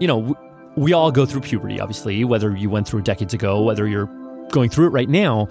you 0.00 0.06
know, 0.06 0.20
w- 0.20 0.36
we 0.76 0.92
all 0.92 1.10
go 1.10 1.26
through 1.26 1.40
puberty, 1.40 1.80
obviously, 1.80 2.24
whether 2.24 2.54
you 2.56 2.70
went 2.70 2.86
through 2.86 3.00
it 3.00 3.04
decades 3.04 3.34
ago, 3.34 3.62
whether 3.62 3.88
you're 3.88 4.08
going 4.50 4.70
through 4.70 4.86
it 4.86 4.90
right 4.90 5.08
now. 5.08 5.48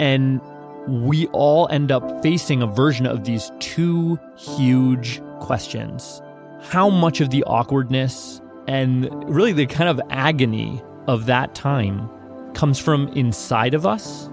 And 0.00 0.40
we 0.88 1.26
all 1.28 1.68
end 1.70 1.90
up 1.90 2.22
facing 2.22 2.62
a 2.62 2.66
version 2.66 3.06
of 3.06 3.24
these 3.24 3.50
two 3.58 4.18
huge 4.36 5.20
questions. 5.40 6.22
How 6.60 6.88
much 6.88 7.20
of 7.20 7.30
the 7.30 7.42
awkwardness 7.44 8.40
and 8.68 9.08
really 9.28 9.52
the 9.52 9.66
kind 9.66 9.88
of 9.88 10.00
agony 10.10 10.82
of 11.06 11.26
that 11.26 11.54
time 11.54 12.08
comes 12.54 12.78
from 12.78 13.08
inside 13.08 13.74
of 13.74 13.86
us? 13.86 14.28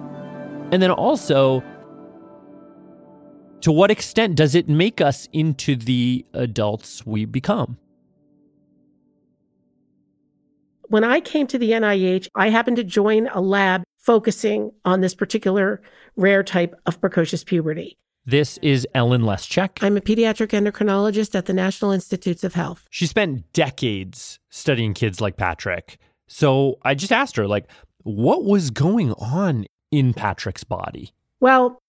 And 0.71 0.81
then 0.81 0.91
also, 0.91 1.63
to 3.61 3.71
what 3.71 3.91
extent 3.91 4.35
does 4.35 4.55
it 4.55 4.67
make 4.67 5.01
us 5.01 5.27
into 5.33 5.75
the 5.75 6.25
adults 6.33 7.05
we 7.05 7.25
become? 7.25 7.77
When 10.89 11.03
I 11.03 11.19
came 11.21 11.47
to 11.47 11.57
the 11.57 11.71
NIH, 11.71 12.27
I 12.35 12.49
happened 12.49 12.77
to 12.77 12.83
join 12.83 13.27
a 13.27 13.41
lab 13.41 13.83
focusing 14.03 14.71
on 14.83 15.01
this 15.01 15.15
particular 15.15 15.81
rare 16.15 16.43
type 16.43 16.75
of 16.85 16.99
precocious 16.99 17.43
puberty. 17.43 17.97
This 18.25 18.57
is 18.61 18.87
Ellen 18.93 19.23
Leschek. 19.23 19.79
I'm 19.81 19.97
a 19.97 20.01
pediatric 20.01 20.49
endocrinologist 20.49 21.35
at 21.35 21.45
the 21.45 21.53
National 21.53 21.91
Institutes 21.91 22.43
of 22.43 22.53
Health. 22.53 22.85
She 22.89 23.05
spent 23.05 23.51
decades 23.53 24.39
studying 24.49 24.93
kids 24.93 25.19
like 25.19 25.37
Patrick. 25.37 25.97
So 26.27 26.77
I 26.83 26.95
just 26.95 27.11
asked 27.11 27.35
her, 27.37 27.47
like, 27.47 27.69
what 28.03 28.43
was 28.43 28.69
going 28.69 29.13
on 29.13 29.65
in 29.91 30.13
Patrick's 30.13 30.63
body? 30.63 31.11
Well, 31.39 31.81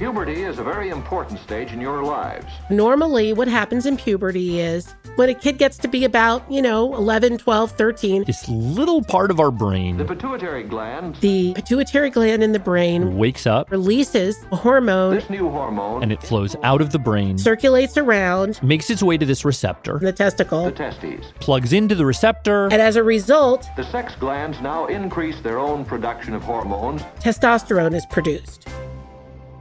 Puberty 0.00 0.44
is 0.44 0.58
a 0.58 0.64
very 0.64 0.88
important 0.88 1.38
stage 1.40 1.72
in 1.74 1.78
your 1.78 2.02
lives. 2.02 2.46
Normally, 2.70 3.34
what 3.34 3.48
happens 3.48 3.84
in 3.84 3.98
puberty 3.98 4.58
is 4.58 4.94
when 5.16 5.28
a 5.28 5.34
kid 5.34 5.58
gets 5.58 5.76
to 5.76 5.88
be 5.88 6.06
about, 6.06 6.50
you 6.50 6.62
know, 6.62 6.94
11, 6.94 7.36
12, 7.36 7.72
13, 7.72 8.24
This 8.24 8.48
little 8.48 9.04
part 9.04 9.30
of 9.30 9.38
our 9.38 9.50
brain 9.50 9.98
The 9.98 10.06
pituitary 10.06 10.62
gland, 10.62 11.16
the 11.16 11.52
pituitary 11.52 12.08
gland 12.08 12.42
in 12.42 12.52
the 12.52 12.58
brain 12.58 13.18
wakes 13.18 13.46
up 13.46 13.70
releases 13.70 14.42
a 14.50 14.56
hormone, 14.56 15.16
this 15.16 15.28
new 15.28 15.50
hormone, 15.50 16.02
and 16.02 16.12
it 16.12 16.22
flows 16.22 16.56
out 16.62 16.80
of 16.80 16.92
the 16.92 16.98
brain, 16.98 17.36
circulates 17.36 17.98
around 17.98 18.58
makes 18.62 18.88
its 18.88 19.02
way 19.02 19.18
to 19.18 19.26
this 19.26 19.44
receptor, 19.44 19.98
the 19.98 20.14
testicle, 20.14 20.64
the 20.64 20.72
testes. 20.72 21.26
plugs 21.40 21.74
into 21.74 21.94
the 21.94 22.06
receptor, 22.06 22.68
and 22.72 22.80
as 22.80 22.96
a 22.96 23.02
result, 23.02 23.68
The 23.76 23.84
sex 23.84 24.14
glands 24.18 24.62
now 24.62 24.86
increase 24.86 25.38
their 25.42 25.58
own 25.58 25.84
production 25.84 26.32
of 26.32 26.42
hormones. 26.42 27.02
testosterone 27.20 27.92
is 27.92 28.06
produced. 28.06 28.66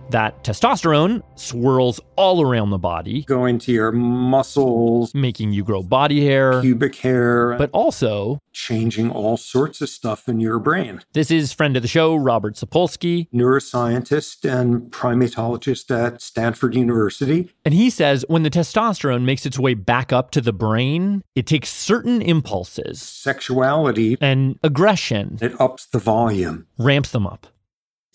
That 0.10 0.44
testosterone 0.44 1.22
swirls 1.36 2.00
all 2.16 2.42
around 2.42 2.70
the 2.70 2.78
body, 2.78 3.24
going 3.24 3.60
to 3.60 3.72
your 3.72 3.92
muscles, 3.92 5.14
making 5.14 5.54
you 5.54 5.64
grow 5.64 5.82
body 5.82 6.26
hair, 6.26 6.62
pubic 6.62 6.96
hair, 6.96 7.58
but 7.58 7.70
also 7.72 8.40
changing 8.52 9.12
all 9.12 9.38
sorts 9.38 9.82
of 9.82 9.90
stuff 9.90 10.28
in 10.28 10.40
your 10.40 10.60
brain. 10.60 11.02
This 11.14 11.32
is 11.32 11.54
friend 11.54 11.76
of 11.76 11.82
the 11.82 11.88
show, 11.88 12.16
Robert 12.16 12.56
Sapolsky. 12.56 13.30
Neuroscientist 13.34 14.50
and 14.50 14.92
primatologist 14.92 15.90
at 15.96 16.22
Stanford 16.22 16.76
University. 16.76 17.52
And 17.64 17.74
he 17.74 17.90
says 17.90 18.26
when 18.28 18.44
the 18.44 18.50
testosterone 18.50 19.24
makes 19.24 19.46
its 19.46 19.60
way 19.60 19.74
back 19.74 20.12
up 20.12 20.32
to 20.32 20.42
the 20.42 20.54
brain, 20.54 21.24
it 21.36 21.48
takes 21.48 21.70
certain 21.70 22.22
impulses, 22.22 23.02
sexuality, 23.02 24.18
and 24.20 24.60
aggression. 24.64 25.38
It 25.42 25.60
ups 25.60 25.86
the 25.86 26.00
volume, 26.00 26.68
ramps 26.78 27.12
them 27.12 27.28
up. 27.28 27.48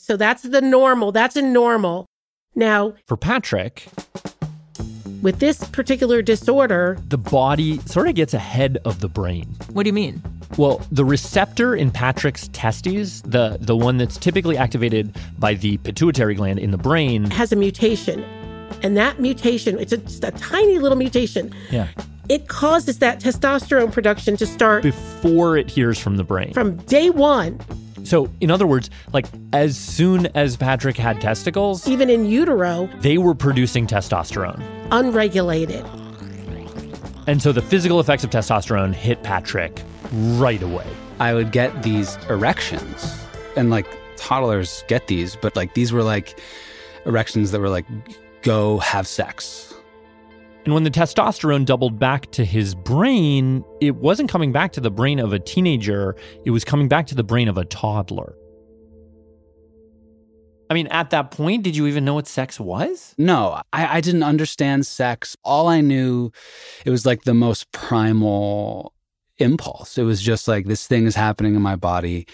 So 0.04 0.18
that's 0.18 0.42
the 0.42 0.61
normal. 0.61 1.12
That's 1.12 1.34
a 1.34 1.40
normal. 1.40 2.04
Now, 2.54 2.92
For 3.06 3.16
Patrick, 3.16 3.87
with 5.23 5.38
this 5.38 5.64
particular 5.70 6.20
disorder, 6.20 6.99
the 7.08 7.16
body 7.16 7.78
sort 7.87 8.08
of 8.08 8.14
gets 8.14 8.34
ahead 8.34 8.76
of 8.84 9.00
the 9.00 9.08
brain. 9.08 9.46
What 9.73 9.84
do 9.84 9.88
you 9.88 9.94
mean? 9.94 10.23
Well, 10.58 10.82
the 10.92 11.06
receptor 11.06 11.75
in 11.75 11.90
Patrick's 11.90 12.49
testes, 12.49 13.23
the 13.23 13.56
the 13.62 13.75
one 13.75 13.96
that's 13.96 14.18
typically 14.18 14.58
activated 14.58 15.16
by 15.38 15.54
the 15.54 15.78
pituitary 15.78 16.34
gland 16.34 16.58
in 16.58 16.70
the 16.70 16.76
brain, 16.78 17.25
has 17.30 17.50
a 17.50 17.56
mutation. 17.56 18.23
And 18.82 18.99
that 18.99 19.20
mutation, 19.20 19.78
it's 19.78 19.92
a, 19.92 19.96
just 19.96 20.23
a 20.23 20.32
tiny 20.32 20.78
little 20.78 20.99
mutation. 20.99 21.50
yeah, 21.70 21.88
It 22.28 22.49
causes 22.49 22.99
that 22.99 23.20
testosterone 23.20 23.90
production 23.90 24.37
to 24.37 24.44
start 24.46 24.82
before 24.82 25.56
it 25.56 25.70
hears 25.70 25.99
from 25.99 26.18
the 26.18 26.25
brain. 26.25 26.52
from 26.52 26.76
day 26.84 27.08
one, 27.08 27.58
So, 28.04 28.30
in 28.40 28.50
other 28.50 28.66
words, 28.66 28.90
like 29.12 29.26
as 29.52 29.76
soon 29.76 30.26
as 30.34 30.56
Patrick 30.56 30.96
had 30.96 31.20
testicles, 31.20 31.88
even 31.88 32.08
in 32.11 32.26
utero, 32.26 32.88
they 33.00 33.18
were 33.18 33.34
producing 33.34 33.87
testosterone. 33.87 34.62
unregulated. 34.90 35.84
And 37.26 37.40
so 37.42 37.52
the 37.52 37.62
physical 37.62 38.00
effects 38.00 38.23
of 38.23 38.30
testosterone 38.30 38.94
hit 38.94 39.23
Patrick 39.23 39.82
right 40.12 40.62
away. 40.62 40.87
I 41.18 41.32
would 41.32 41.52
get 41.52 41.82
these 41.82 42.16
erections, 42.28 43.18
and 43.56 43.70
like 43.70 43.87
toddlers 44.16 44.84
get 44.88 45.06
these, 45.06 45.37
but 45.37 45.56
like 45.56 45.75
these 45.75 45.92
were 45.92 46.02
like 46.02 46.38
erections 47.06 47.50
that 47.52 47.61
were 47.61 47.68
like, 47.68 47.87
go 48.42 48.78
have 48.78 49.06
sex. 49.06 49.74
And 50.64 50.73
when 50.73 50.85
the 50.85 50.90
testosterone 50.90 51.66
doubled 51.66 51.99
back 51.99 52.30
to 52.33 52.44
his 52.44 52.75
brain, 52.75 53.64
it 53.83 53.97
wasn't 53.97 54.30
coming 54.30 54.50
back 54.50 54.73
to 54.73 54.80
the 54.80 54.90
brain 54.90 55.18
of 55.18 55.33
a 55.33 55.38
teenager, 55.38 56.16
it 56.44 56.50
was 56.50 56.64
coming 56.64 56.88
back 56.88 57.06
to 57.09 57.14
the 57.14 57.25
brain 57.25 57.49
of 57.49 57.59
a 57.59 57.66
toddler. 57.66 58.35
I 60.71 60.75
mean, 60.75 60.87
at 60.87 61.11
that 61.11 61.30
point, 61.30 61.62
did 61.62 61.76
you 61.76 61.87
even 61.87 62.06
know 62.06 62.14
what 62.14 62.26
sex 62.26 62.59
was? 62.59 63.14
No, 63.18 63.61
I, 63.75 63.99
I 63.99 64.00
didn't 64.00 64.23
understand 64.23 64.87
sex. 64.87 65.37
All 65.44 65.68
I 65.68 65.83
knew, 65.83 66.30
it 66.87 66.90
was 66.90 67.04
like 67.04 67.25
the 67.25 67.35
most 67.35 67.71
primal 67.73 68.94
impulse. 69.37 69.99
It 69.99 70.04
was 70.04 70.23
just 70.23 70.49
like 70.49 70.64
this 70.64 70.87
thing 70.87 71.06
is 71.06 71.14
happening 71.14 71.54
in 71.54 71.61
my 71.61 71.76
body, 71.76 72.26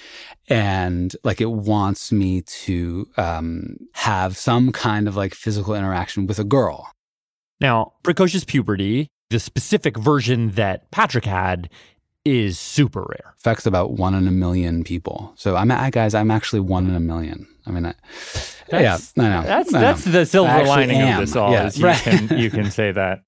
and 0.49 1.15
like 1.25 1.41
it 1.41 1.51
wants 1.51 2.13
me 2.13 2.43
to 2.43 3.07
um, 3.17 3.77
have 3.95 4.37
some 4.37 4.71
kind 4.71 5.09
of 5.09 5.17
like 5.17 5.35
physical 5.35 5.75
interaction 5.75 6.29
with 6.29 6.39
a 6.39 6.45
girl. 6.45 6.93
Now, 7.61 7.93
precocious 8.03 8.45
puberty, 8.45 9.09
the 9.31 9.39
specific 9.41 9.97
version 9.97 10.51
that 10.53 10.91
Patrick 10.91 11.25
had, 11.25 11.69
is 12.25 12.59
super 12.59 13.01
rare. 13.01 13.35
Affects 13.39 13.65
about 13.67 13.93
one 13.93 14.15
in 14.15 14.29
a 14.29 14.31
million 14.31 14.85
people. 14.85 15.33
So 15.37 15.57
I'm, 15.57 15.71
I, 15.71 15.91
guys, 15.91 16.15
I'm 16.15 16.31
actually 16.31 16.61
one 16.61 16.87
in 16.89 16.95
a 16.95 17.01
million. 17.01 17.47
I 17.67 17.71
mean, 17.71 17.87
I, 17.87 17.95
That's- 18.69 19.13
yeah, 19.17 19.23
I 19.25 19.29
know. 19.29 19.43
That's 19.43 19.75
I 19.75 19.81
that's 19.81 20.07
know. 20.07 20.13
the 20.13 20.27
silver 20.27 20.65
lining 20.65 20.99
am. 20.99 21.21
of 21.21 21.27
this 21.29 21.37
all. 21.37 21.53
Yeah, 21.53 21.67
is 21.67 21.79
you 21.79 21.87
right. 21.87 21.99
can 21.99 22.39
you 22.39 22.51
can 22.59 22.71
say 22.71 22.93
that. 22.93 23.23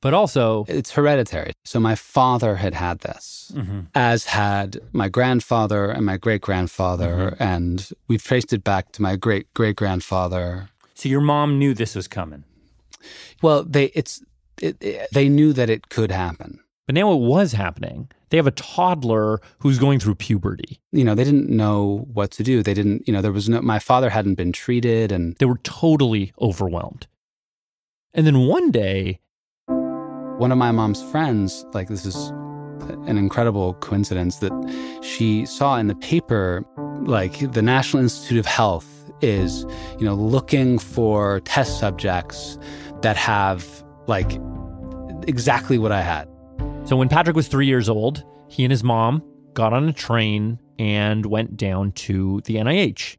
But 0.00 0.12
also, 0.12 0.66
it's 0.68 0.90
hereditary. 0.92 1.52
So 1.64 1.80
my 1.80 1.94
father 1.94 2.56
had 2.56 2.74
had 2.74 3.00
this, 3.00 3.50
Mhm. 3.54 3.86
as 3.94 4.26
had 4.26 4.78
my 4.92 5.08
grandfather 5.08 5.90
and 5.90 6.04
my 6.04 6.18
great 6.18 6.42
grandfather, 6.42 7.30
Mm-hmm. 7.32 7.42
and 7.42 7.90
we've 8.08 8.22
traced 8.22 8.52
it 8.52 8.62
back 8.62 8.92
to 8.92 9.02
my 9.02 9.16
great 9.16 9.52
great 9.54 9.76
grandfather. 9.76 10.68
so 10.94 11.08
your 11.08 11.22
mom 11.22 11.58
knew 11.58 11.72
this 11.74 11.94
was 11.94 12.06
coming. 12.08 12.44
Well, 13.42 13.64
they 13.64 13.86
it's 13.94 14.22
it, 14.60 14.76
it- 14.80 15.08
they 15.12 15.28
knew 15.28 15.52
that 15.52 15.70
it 15.70 15.88
could 15.88 16.10
happen. 16.10 16.60
But 16.86 16.94
now 16.94 17.12
it 17.12 17.20
was 17.20 17.52
happening. 17.52 18.10
They 18.28 18.36
have 18.36 18.46
a 18.46 18.50
toddler 18.50 19.40
who's 19.60 19.78
going 19.78 20.00
through 20.00 20.16
puberty. 20.16 20.80
You 20.92 21.02
know, 21.04 21.14
they 21.14 21.24
didn't 21.24 21.48
know 21.48 22.06
what 22.12 22.30
to 22.32 22.42
do. 22.42 22.62
They 22.62 22.74
didn't. 22.74 23.06
You 23.06 23.14
know, 23.14 23.22
there 23.22 23.32
was 23.32 23.48
no. 23.48 23.62
My 23.62 23.78
father 23.78 24.10
hadn't 24.10 24.34
been 24.34 24.52
treated, 24.52 25.10
and 25.10 25.34
They 25.38 25.46
were 25.46 25.60
totally 25.62 26.32
overwhelmed. 26.40 27.06
And 28.12 28.26
then 28.26 28.40
one 28.46 28.70
day, 28.70 29.18
one 29.66 30.52
of 30.52 30.58
my 30.58 30.72
mom's 30.72 31.02
friends, 31.10 31.64
like 31.72 31.88
this 31.88 32.04
is 32.04 32.16
an 33.06 33.16
incredible 33.16 33.74
coincidence 33.74 34.36
that 34.36 34.52
she 35.02 35.46
saw 35.46 35.76
in 35.78 35.86
the 35.86 35.94
paper, 35.94 36.64
like 37.02 37.50
the 37.52 37.62
National 37.62 38.02
Institute 38.02 38.38
of 38.38 38.46
Health 38.46 38.86
is, 39.22 39.64
you 39.98 40.04
know, 40.04 40.14
looking 40.14 40.78
for 40.78 41.40
test 41.40 41.78
subjects 41.78 42.58
that 43.04 43.16
have 43.16 43.84
like 44.06 44.32
exactly 45.28 45.78
what 45.78 45.92
I 45.92 46.00
had. 46.02 46.28
so 46.86 46.96
when 46.96 47.08
Patrick 47.08 47.36
was 47.36 47.48
three 47.48 47.66
years 47.66 47.88
old, 47.88 48.24
he 48.48 48.64
and 48.64 48.70
his 48.70 48.82
mom 48.82 49.22
got 49.52 49.72
on 49.72 49.88
a 49.88 49.92
train 49.92 50.58
and 50.78 51.24
went 51.26 51.56
down 51.56 51.92
to 51.92 52.40
the 52.44 52.56
NIH. 52.56 53.16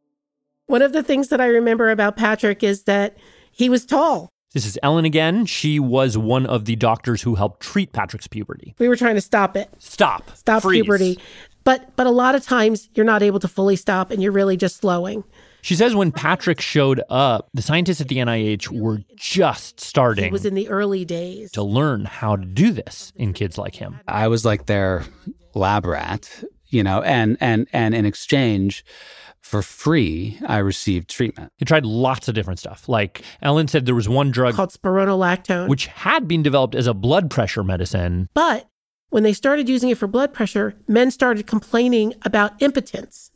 One 0.68 0.82
of 0.82 0.92
the 0.92 1.04
things 1.04 1.30
that 1.30 1.40
I 1.40 1.48
remember 1.48 1.90
about 1.92 2.18
Patrick 2.18 2.64
is 2.64 2.84
that 2.84 3.18
he 3.52 3.70
was 3.70 3.86
tall. 3.86 4.30
This 4.54 4.66
is 4.66 4.80
Ellen 4.82 5.06
again. 5.06 5.46
She 5.46 5.80
was 5.80 6.18
one 6.18 6.46
of 6.46 6.66
the 6.66 6.76
doctors 6.76 7.22
who 7.22 7.36
helped 7.36 7.62
treat 7.62 7.92
Patrick's 7.94 8.28
puberty. 8.28 8.74
We 8.80 8.88
were 8.88 8.96
trying 8.96 9.16
to 9.16 9.22
stop 9.22 9.56
it, 9.56 9.70
Stop. 9.80 10.32
stop 10.36 10.62
Freeze. 10.64 10.82
puberty. 10.82 11.20
But 11.64 11.96
but 11.96 12.08
a 12.08 12.12
lot 12.12 12.36
of 12.36 12.44
times 12.44 12.90
you're 12.96 13.06
not 13.06 13.22
able 13.22 13.40
to 13.40 13.48
fully 13.48 13.76
stop 13.76 14.12
and 14.12 14.22
you're 14.24 14.32
really 14.32 14.58
just 14.58 14.78
slowing. 14.78 15.24
She 15.66 15.76
says 15.76 15.96
when 15.96 16.12
Patrick 16.12 16.62
showed 16.62 17.02
up, 17.10 17.50
the 17.56 17.64
scientists 17.64 18.00
at 18.00 18.08
the 18.08 18.18
NIH 18.18 18.70
were 18.70 19.00
just 19.16 19.80
starting. 19.80 20.26
It 20.26 20.32
was 20.32 20.46
in 20.46 20.54
the 20.54 20.70
early 20.70 21.06
days. 21.06 21.50
to 21.54 21.64
learn 21.64 22.06
how 22.06 22.36
to 22.36 22.46
do 22.46 22.72
this 22.72 23.12
in 23.16 23.34
kids 23.34 23.58
like 23.58 23.74
him. 23.74 24.00
I 24.08 24.28
was 24.28 24.46
like 24.46 24.68
their 24.68 25.06
lab 25.56 25.88
rat, 25.88 26.44
you 26.68 26.84
know, 26.84 27.02
and 27.02 27.36
and 27.42 27.68
and 27.74 27.96
in 27.96 28.06
exchange 28.06 28.86
for 29.42 29.64
free, 29.64 30.38
I 30.46 30.60
received 30.60 31.10
treatment. 31.10 31.52
He 31.58 31.66
tried 31.66 31.84
lots 31.84 32.28
of 32.28 32.36
different 32.36 32.60
stuff. 32.60 32.88
Like 32.88 33.24
Ellen 33.42 33.68
said, 33.68 33.88
there 33.88 33.96
was 33.96 34.08
one 34.08 34.30
drug 34.30 34.54
called 34.54 34.70
spironolactone. 34.70 35.68
which 35.68 35.88
had 35.88 36.28
been 36.28 36.44
developed 36.44 36.76
as 36.76 36.86
a 36.86 36.94
blood 36.94 37.32
pressure 37.32 37.64
medicine. 37.64 38.30
But 38.36 38.70
when 39.10 39.24
they 39.24 39.34
started 39.34 39.68
using 39.68 39.90
it 39.90 39.98
for 39.98 40.06
blood 40.06 40.32
pressure, 40.32 40.76
men 40.88 41.10
started 41.10 41.48
complaining 41.48 42.14
about 42.24 42.62
impotence. 42.62 43.32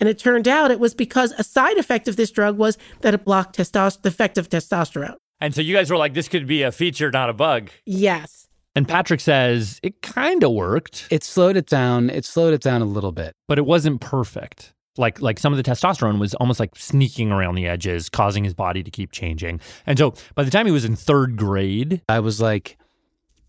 And 0.00 0.08
it 0.08 0.18
turned 0.18 0.46
out 0.48 0.70
it 0.70 0.80
was 0.80 0.94
because 0.94 1.32
a 1.38 1.44
side 1.44 1.78
effect 1.78 2.08
of 2.08 2.16
this 2.16 2.30
drug 2.30 2.58
was 2.58 2.76
that 3.00 3.14
it 3.14 3.24
blocked 3.24 3.56
testos- 3.56 4.00
the 4.02 4.08
effect 4.08 4.38
of 4.38 4.48
testosterone. 4.48 5.16
And 5.40 5.54
so 5.54 5.60
you 5.60 5.74
guys 5.74 5.90
were 5.90 5.96
like, 5.96 6.14
this 6.14 6.28
could 6.28 6.46
be 6.46 6.62
a 6.62 6.72
feature, 6.72 7.10
not 7.10 7.28
a 7.28 7.32
bug. 7.34 7.70
Yes. 7.84 8.48
And 8.74 8.86
Patrick 8.86 9.20
says 9.20 9.80
it 9.82 10.02
kind 10.02 10.42
of 10.44 10.52
worked, 10.52 11.08
It 11.10 11.24
slowed 11.24 11.56
it 11.56 11.66
down. 11.66 12.10
It 12.10 12.24
slowed 12.24 12.52
it 12.54 12.60
down 12.60 12.82
a 12.82 12.86
little 12.86 13.12
bit. 13.12 13.32
but 13.48 13.58
it 13.58 13.64
wasn't 13.66 14.00
perfect. 14.00 14.72
Like 14.98 15.20
like 15.20 15.38
some 15.38 15.52
of 15.52 15.58
the 15.58 15.62
testosterone 15.62 16.18
was 16.18 16.34
almost 16.36 16.58
like 16.58 16.74
sneaking 16.74 17.30
around 17.30 17.54
the 17.56 17.66
edges, 17.66 18.08
causing 18.08 18.44
his 18.44 18.54
body 18.54 18.82
to 18.82 18.90
keep 18.90 19.12
changing. 19.12 19.60
And 19.86 19.98
so 19.98 20.14
by 20.34 20.42
the 20.42 20.50
time 20.50 20.64
he 20.64 20.72
was 20.72 20.86
in 20.86 20.96
third 20.96 21.36
grade, 21.36 22.00
I 22.08 22.20
was 22.20 22.40
like, 22.40 22.78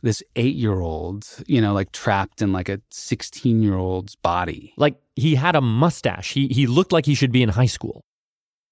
this 0.07 0.23
eight 0.37 0.55
year 0.55 0.79
old, 0.79 1.27
you 1.47 1.59
know, 1.59 1.73
like 1.73 1.91
trapped 1.91 2.41
in 2.41 2.53
like 2.53 2.69
a 2.69 2.79
16 2.91 3.61
year 3.61 3.75
old's 3.75 4.15
body. 4.15 4.73
Like 4.77 4.95
he 5.17 5.35
had 5.35 5.53
a 5.55 5.61
mustache. 5.61 6.31
He, 6.31 6.47
he 6.47 6.65
looked 6.65 6.93
like 6.93 7.05
he 7.05 7.13
should 7.13 7.33
be 7.33 7.43
in 7.43 7.49
high 7.49 7.65
school, 7.65 8.05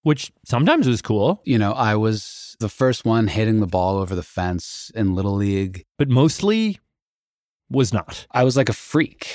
which 0.01 0.31
sometimes 0.45 0.87
was 0.87 1.01
cool. 1.01 1.41
You 1.43 1.57
know, 1.57 1.73
I 1.73 1.95
was 1.95 2.55
the 2.61 2.69
first 2.69 3.03
one 3.03 3.27
hitting 3.27 3.59
the 3.59 3.67
ball 3.67 3.97
over 3.97 4.15
the 4.15 4.23
fence 4.23 4.93
in 4.95 5.13
Little 5.13 5.35
League, 5.35 5.83
but 5.97 6.07
mostly 6.09 6.79
was 7.69 7.91
not. 7.91 8.25
I 8.31 8.45
was 8.45 8.55
like 8.55 8.69
a 8.69 8.73
freak 8.73 9.27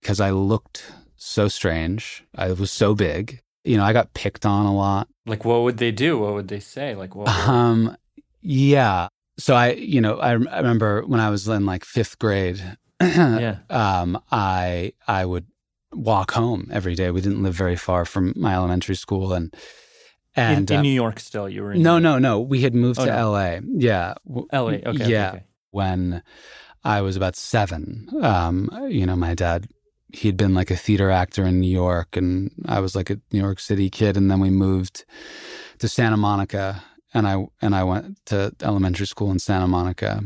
because 0.00 0.18
I 0.18 0.30
looked 0.30 0.90
so 1.16 1.48
strange. 1.48 2.24
I 2.34 2.52
was 2.52 2.70
so 2.70 2.94
big. 2.94 3.42
You 3.62 3.76
know, 3.76 3.84
I 3.84 3.92
got 3.92 4.14
picked 4.14 4.46
on 4.46 4.64
a 4.64 4.74
lot. 4.74 5.06
Like, 5.26 5.44
what 5.44 5.62
would 5.62 5.76
they 5.76 5.92
do? 5.92 6.18
What 6.18 6.32
would 6.32 6.48
they 6.48 6.60
say? 6.60 6.94
Like, 6.94 7.14
what? 7.14 7.28
Um, 7.28 7.94
yeah. 8.40 9.08
So 9.42 9.56
I, 9.56 9.72
you 9.72 10.00
know, 10.00 10.18
I, 10.20 10.30
I 10.30 10.58
remember 10.58 11.02
when 11.04 11.18
I 11.18 11.28
was 11.28 11.48
in 11.48 11.66
like 11.66 11.84
fifth 11.84 12.18
grade. 12.20 12.62
yeah. 13.00 13.56
Um, 13.70 14.22
I 14.30 14.92
I 15.08 15.24
would 15.24 15.46
walk 15.92 16.30
home 16.30 16.68
every 16.70 16.94
day. 16.94 17.10
We 17.10 17.20
didn't 17.20 17.42
live 17.42 17.54
very 17.54 17.74
far 17.74 18.04
from 18.04 18.32
my 18.36 18.54
elementary 18.54 18.94
school, 18.94 19.32
and 19.32 19.52
and 20.36 20.70
in, 20.70 20.74
in 20.74 20.78
uh, 20.78 20.82
New 20.82 20.94
York 20.94 21.18
still, 21.18 21.48
you 21.48 21.62
were 21.64 21.72
in 21.72 21.82
no, 21.82 21.98
no, 21.98 22.18
no. 22.20 22.40
We 22.40 22.60
had 22.62 22.74
moved 22.74 23.00
Oh, 23.00 23.04
to 23.04 23.10
no. 23.10 23.34
L.A. 23.34 23.60
Yeah, 23.64 24.14
LA. 24.26 24.60
Okay. 24.60 24.82
okay, 24.86 25.10
yeah. 25.10 25.28
okay. 25.30 25.44
When 25.72 26.22
I 26.84 27.00
was 27.00 27.16
about 27.16 27.34
seven, 27.34 28.06
um, 28.22 28.70
you 28.88 29.06
know, 29.06 29.16
my 29.16 29.34
dad, 29.34 29.66
he'd 30.12 30.36
been 30.36 30.54
like 30.54 30.70
a 30.70 30.76
theater 30.76 31.10
actor 31.10 31.44
in 31.44 31.58
New 31.60 31.70
York, 31.70 32.16
and 32.16 32.50
I 32.66 32.78
was 32.78 32.94
like 32.94 33.10
a 33.10 33.18
New 33.32 33.40
York 33.40 33.58
City 33.58 33.90
kid, 33.90 34.16
and 34.16 34.30
then 34.30 34.38
we 34.38 34.50
moved 34.50 35.04
to 35.78 35.88
Santa 35.88 36.16
Monica, 36.16 36.82
and 37.14 37.26
I 37.26 37.46
and 37.60 37.74
I 37.74 37.84
went 37.84 38.24
to 38.26 38.54
elementary 38.62 39.06
school 39.06 39.30
in 39.30 39.38
Santa 39.38 39.68
Monica. 39.68 40.22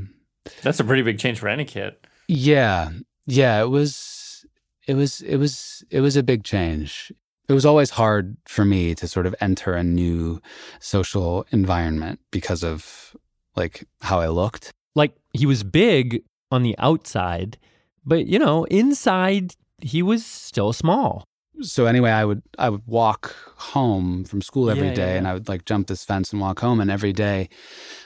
That's 0.62 0.80
a 0.80 0.84
pretty 0.84 1.02
big 1.02 1.18
change 1.18 1.38
for 1.38 1.48
any 1.48 1.64
kid. 1.64 1.96
Yeah, 2.28 2.90
yeah, 3.26 3.60
it 3.60 3.68
was, 3.68 4.46
it 4.86 4.94
was, 4.94 5.20
it 5.22 5.36
was, 5.36 5.84
it 5.90 6.00
was 6.00 6.16
a 6.16 6.22
big 6.22 6.44
change. 6.44 7.12
It 7.48 7.52
was 7.52 7.66
always 7.66 7.90
hard 7.90 8.36
for 8.46 8.64
me 8.64 8.94
to 8.96 9.06
sort 9.06 9.26
of 9.26 9.34
enter 9.40 9.74
a 9.74 9.84
new 9.84 10.40
social 10.80 11.46
environment 11.50 12.20
because 12.30 12.64
of 12.64 13.16
like 13.54 13.86
how 14.00 14.20
I 14.20 14.28
looked. 14.28 14.72
Like 14.94 15.14
he 15.32 15.46
was 15.46 15.62
big 15.62 16.22
on 16.50 16.62
the 16.62 16.76
outside, 16.78 17.58
but 18.04 18.26
you 18.26 18.38
know, 18.38 18.64
inside 18.64 19.54
he 19.80 20.02
was 20.02 20.24
still 20.24 20.72
small. 20.72 21.24
So 21.62 21.86
anyway, 21.86 22.10
I 22.10 22.25
would 22.25 22.42
I 22.58 22.68
would 22.70 22.82
walk 22.86 23.34
home 23.56 24.25
from 24.25 24.42
school 24.42 24.70
every 24.70 24.88
Yeah, 24.88 24.94
day, 24.94 25.12
yeah, 25.12 25.18
and. 25.18 25.28
I 25.28 25.34
would 25.34 25.48
like 25.48 25.64
jump 25.64 25.86
this 25.88 26.04
fence 26.04 26.32
and 26.32 26.40
walk 26.40 26.60
home. 26.60 26.80
And 26.80 26.90
every 26.90 27.12
day, 27.12 27.48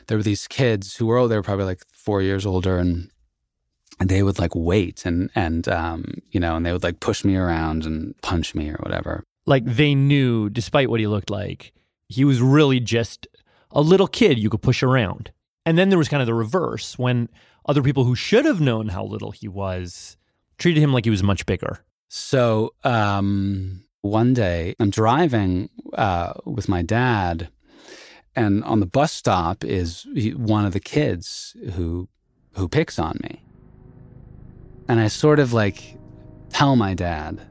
there 0.06 0.16
were 0.16 0.22
these 0.22 0.46
kids 0.48 0.96
who 0.96 1.06
were 1.06 1.18
oh, 1.18 1.28
they 1.28 1.36
were 1.36 1.42
probably 1.42 1.64
like 1.66 1.82
four 1.92 2.22
years 2.22 2.46
older, 2.46 2.78
and 2.78 3.10
and 3.98 4.08
they 4.08 4.22
would 4.22 4.38
like 4.38 4.54
wait 4.54 5.04
and 5.04 5.30
and 5.34 5.68
um 5.68 6.04
you 6.30 6.40
know, 6.40 6.56
and 6.56 6.64
they 6.64 6.72
would 6.72 6.82
like 6.82 7.00
push 7.00 7.24
me 7.24 7.36
around 7.36 7.84
and 7.86 8.14
punch 8.22 8.54
me 8.54 8.70
or 8.70 8.76
whatever. 8.82 9.22
Like 9.46 9.64
they 9.64 9.94
knew, 9.94 10.48
despite 10.50 10.88
what 10.90 11.00
he 11.00 11.06
looked 11.06 11.30
like, 11.30 11.72
he 12.08 12.24
was 12.24 12.40
really 12.40 12.80
just 12.80 13.26
a 13.72 13.80
little 13.80 14.06
kid 14.06 14.38
you 14.38 14.50
could 14.50 14.62
push 14.62 14.82
around. 14.82 15.32
And 15.66 15.76
then 15.76 15.88
there 15.90 15.98
was 15.98 16.08
kind 16.08 16.22
of 16.22 16.26
the 16.26 16.34
reverse 16.34 16.98
when 16.98 17.28
other 17.66 17.82
people 17.82 18.04
who 18.04 18.14
should 18.14 18.44
have 18.44 18.60
known 18.60 18.88
how 18.88 19.04
little 19.04 19.30
he 19.30 19.48
was 19.48 20.16
treated 20.58 20.82
him 20.82 20.92
like 20.92 21.04
he 21.04 21.10
was 21.10 21.22
much 21.22 21.46
bigger. 21.46 21.84
So 22.12 22.74
um, 22.82 23.84
one 24.00 24.34
day 24.34 24.74
I'm 24.80 24.90
driving 24.90 25.70
uh, 25.92 26.32
with 26.44 26.68
my 26.68 26.82
dad, 26.82 27.50
and 28.34 28.64
on 28.64 28.80
the 28.80 28.86
bus 28.86 29.12
stop 29.12 29.64
is 29.64 30.08
one 30.34 30.64
of 30.64 30.72
the 30.72 30.80
kids 30.80 31.56
who 31.74 32.08
who 32.56 32.68
picks 32.68 32.98
on 32.98 33.16
me, 33.22 33.44
and 34.88 34.98
I 34.98 35.06
sort 35.06 35.38
of 35.38 35.52
like 35.52 35.96
tell 36.48 36.74
my 36.74 36.94
dad, 36.94 37.46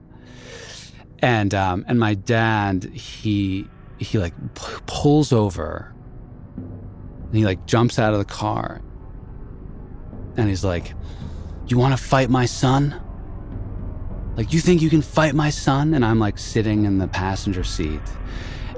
and 1.20 1.54
um, 1.54 1.86
and 1.88 1.98
my 1.98 2.16
dad 2.16 2.84
he 2.84 3.66
he 3.98 4.18
like 4.18 4.34
p- 4.56 4.82
pulls 4.88 5.32
over, 5.32 5.96
and 6.58 7.34
he 7.34 7.46
like 7.46 7.66
jumps 7.66 7.98
out 7.98 8.12
of 8.12 8.20
the 8.20 8.25
car, 8.25 8.82
and 10.36 10.50
he's 10.50 10.66
like, 10.66 10.94
"You 11.68 11.77
want 11.77 11.98
to 11.98 12.03
fight 12.03 12.29
my 12.29 12.46
son?" 12.46 13.01
Like 14.40 14.54
you 14.54 14.62
think 14.62 14.82
you 14.82 14.90
can 14.90 15.02
fight 15.02 15.36
my 15.36 15.50
son? 15.50 15.94
And 15.94 16.06
i'm 16.06 16.18
like 16.18 16.38
sitting 16.38 16.86
in 16.86 16.98
the 16.98 17.10
passenger 17.10 17.66
seat. 17.66 18.00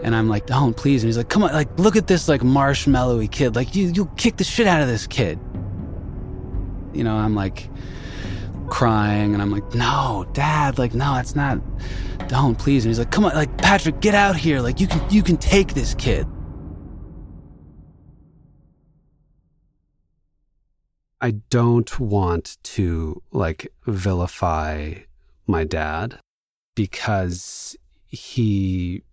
And 0.02 0.16
i'm 0.16 0.28
like 0.28 0.48
don't 0.48 0.76
please. 0.76 1.04
And 1.04 1.08
he's 1.08 1.18
like 1.18 1.30
come 1.30 1.44
on 1.44 1.54
like 1.54 1.70
look 1.78 1.96
at 1.96 2.08
this 2.08 2.28
like 2.28 2.42
marshmallowy 2.42 3.32
kid. 3.32 3.56
Like 3.56 3.76
you 3.76 3.92
you'll 3.94 4.08
kick 4.18 4.38
the 4.38 4.44
shit 4.44 4.66
out 4.66 4.82
of 4.82 4.88
this 4.88 5.06
kid. 5.06 5.38
You 6.94 7.04
know 7.04 7.16
i'm 7.16 7.36
like 7.36 7.70
crying 8.70 9.34
and 9.34 9.42
i'm 9.42 9.52
like 9.52 9.76
no 9.76 10.26
dad 10.34 10.80
like 10.80 10.96
no 10.96 11.16
it's 11.18 11.36
not 11.36 11.60
don't 12.28 12.58
please. 12.58 12.84
And 12.84 12.90
he's 12.90 12.98
like 12.98 13.12
come 13.12 13.26
on 13.26 13.36
like 13.36 13.56
patrick 13.60 14.02
get 14.02 14.16
out 14.16 14.36
here. 14.36 14.62
Like 14.62 14.80
you 14.80 14.88
can 14.88 15.08
you 15.12 15.22
can 15.22 15.38
take 15.38 15.76
this 15.76 15.94
kid. 15.94 16.26
I 21.22 21.32
don't 21.52 22.00
want 22.00 22.58
to 22.64 23.22
like 23.32 23.72
vilify 23.86 24.96
my 25.52 25.64
dad 25.64 26.20
because 26.76 27.76
he 28.08 29.04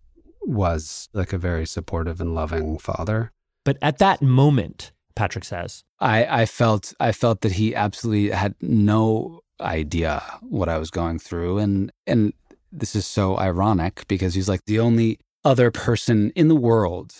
was 0.42 1.08
like 1.12 1.32
a 1.32 1.38
very 1.38 1.66
supportive 1.66 2.20
and 2.20 2.34
loving 2.34 2.78
father. 2.78 3.32
But 3.64 3.76
at 3.82 3.98
that 3.98 4.22
moment, 4.22 4.92
Patrick 5.14 5.44
says, 5.44 5.84
I, 6.00 6.42
I 6.42 6.46
felt 6.46 6.94
I 7.00 7.12
felt 7.12 7.42
that 7.42 7.52
he 7.52 7.74
absolutely 7.74 8.30
had 8.30 8.54
no 8.62 9.40
idea 9.60 10.22
what 10.40 10.68
I 10.68 10.78
was 10.78 10.90
going 10.90 11.18
through 11.18 11.58
and 11.58 11.90
and 12.06 12.32
this 12.70 12.94
is 12.94 13.06
so 13.06 13.36
ironic 13.36 14.06
because 14.06 14.34
he's 14.34 14.48
like 14.48 14.64
the 14.66 14.78
only 14.78 15.18
other 15.44 15.72
person 15.72 16.30
in 16.36 16.46
the 16.46 16.54
world 16.54 17.12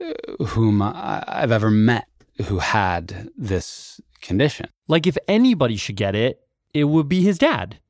uh, 0.00 0.44
whom 0.44 0.82
I, 0.82 1.24
I've 1.26 1.50
ever 1.50 1.70
met 1.70 2.06
who 2.46 2.58
had 2.58 3.30
this 3.36 4.00
condition. 4.22 4.68
like 4.86 5.06
if 5.06 5.18
anybody 5.26 5.76
should 5.76 5.96
get 5.96 6.14
it, 6.14 6.40
it 6.72 6.84
would 6.84 7.08
be 7.08 7.22
his 7.22 7.38
dad, 7.38 7.80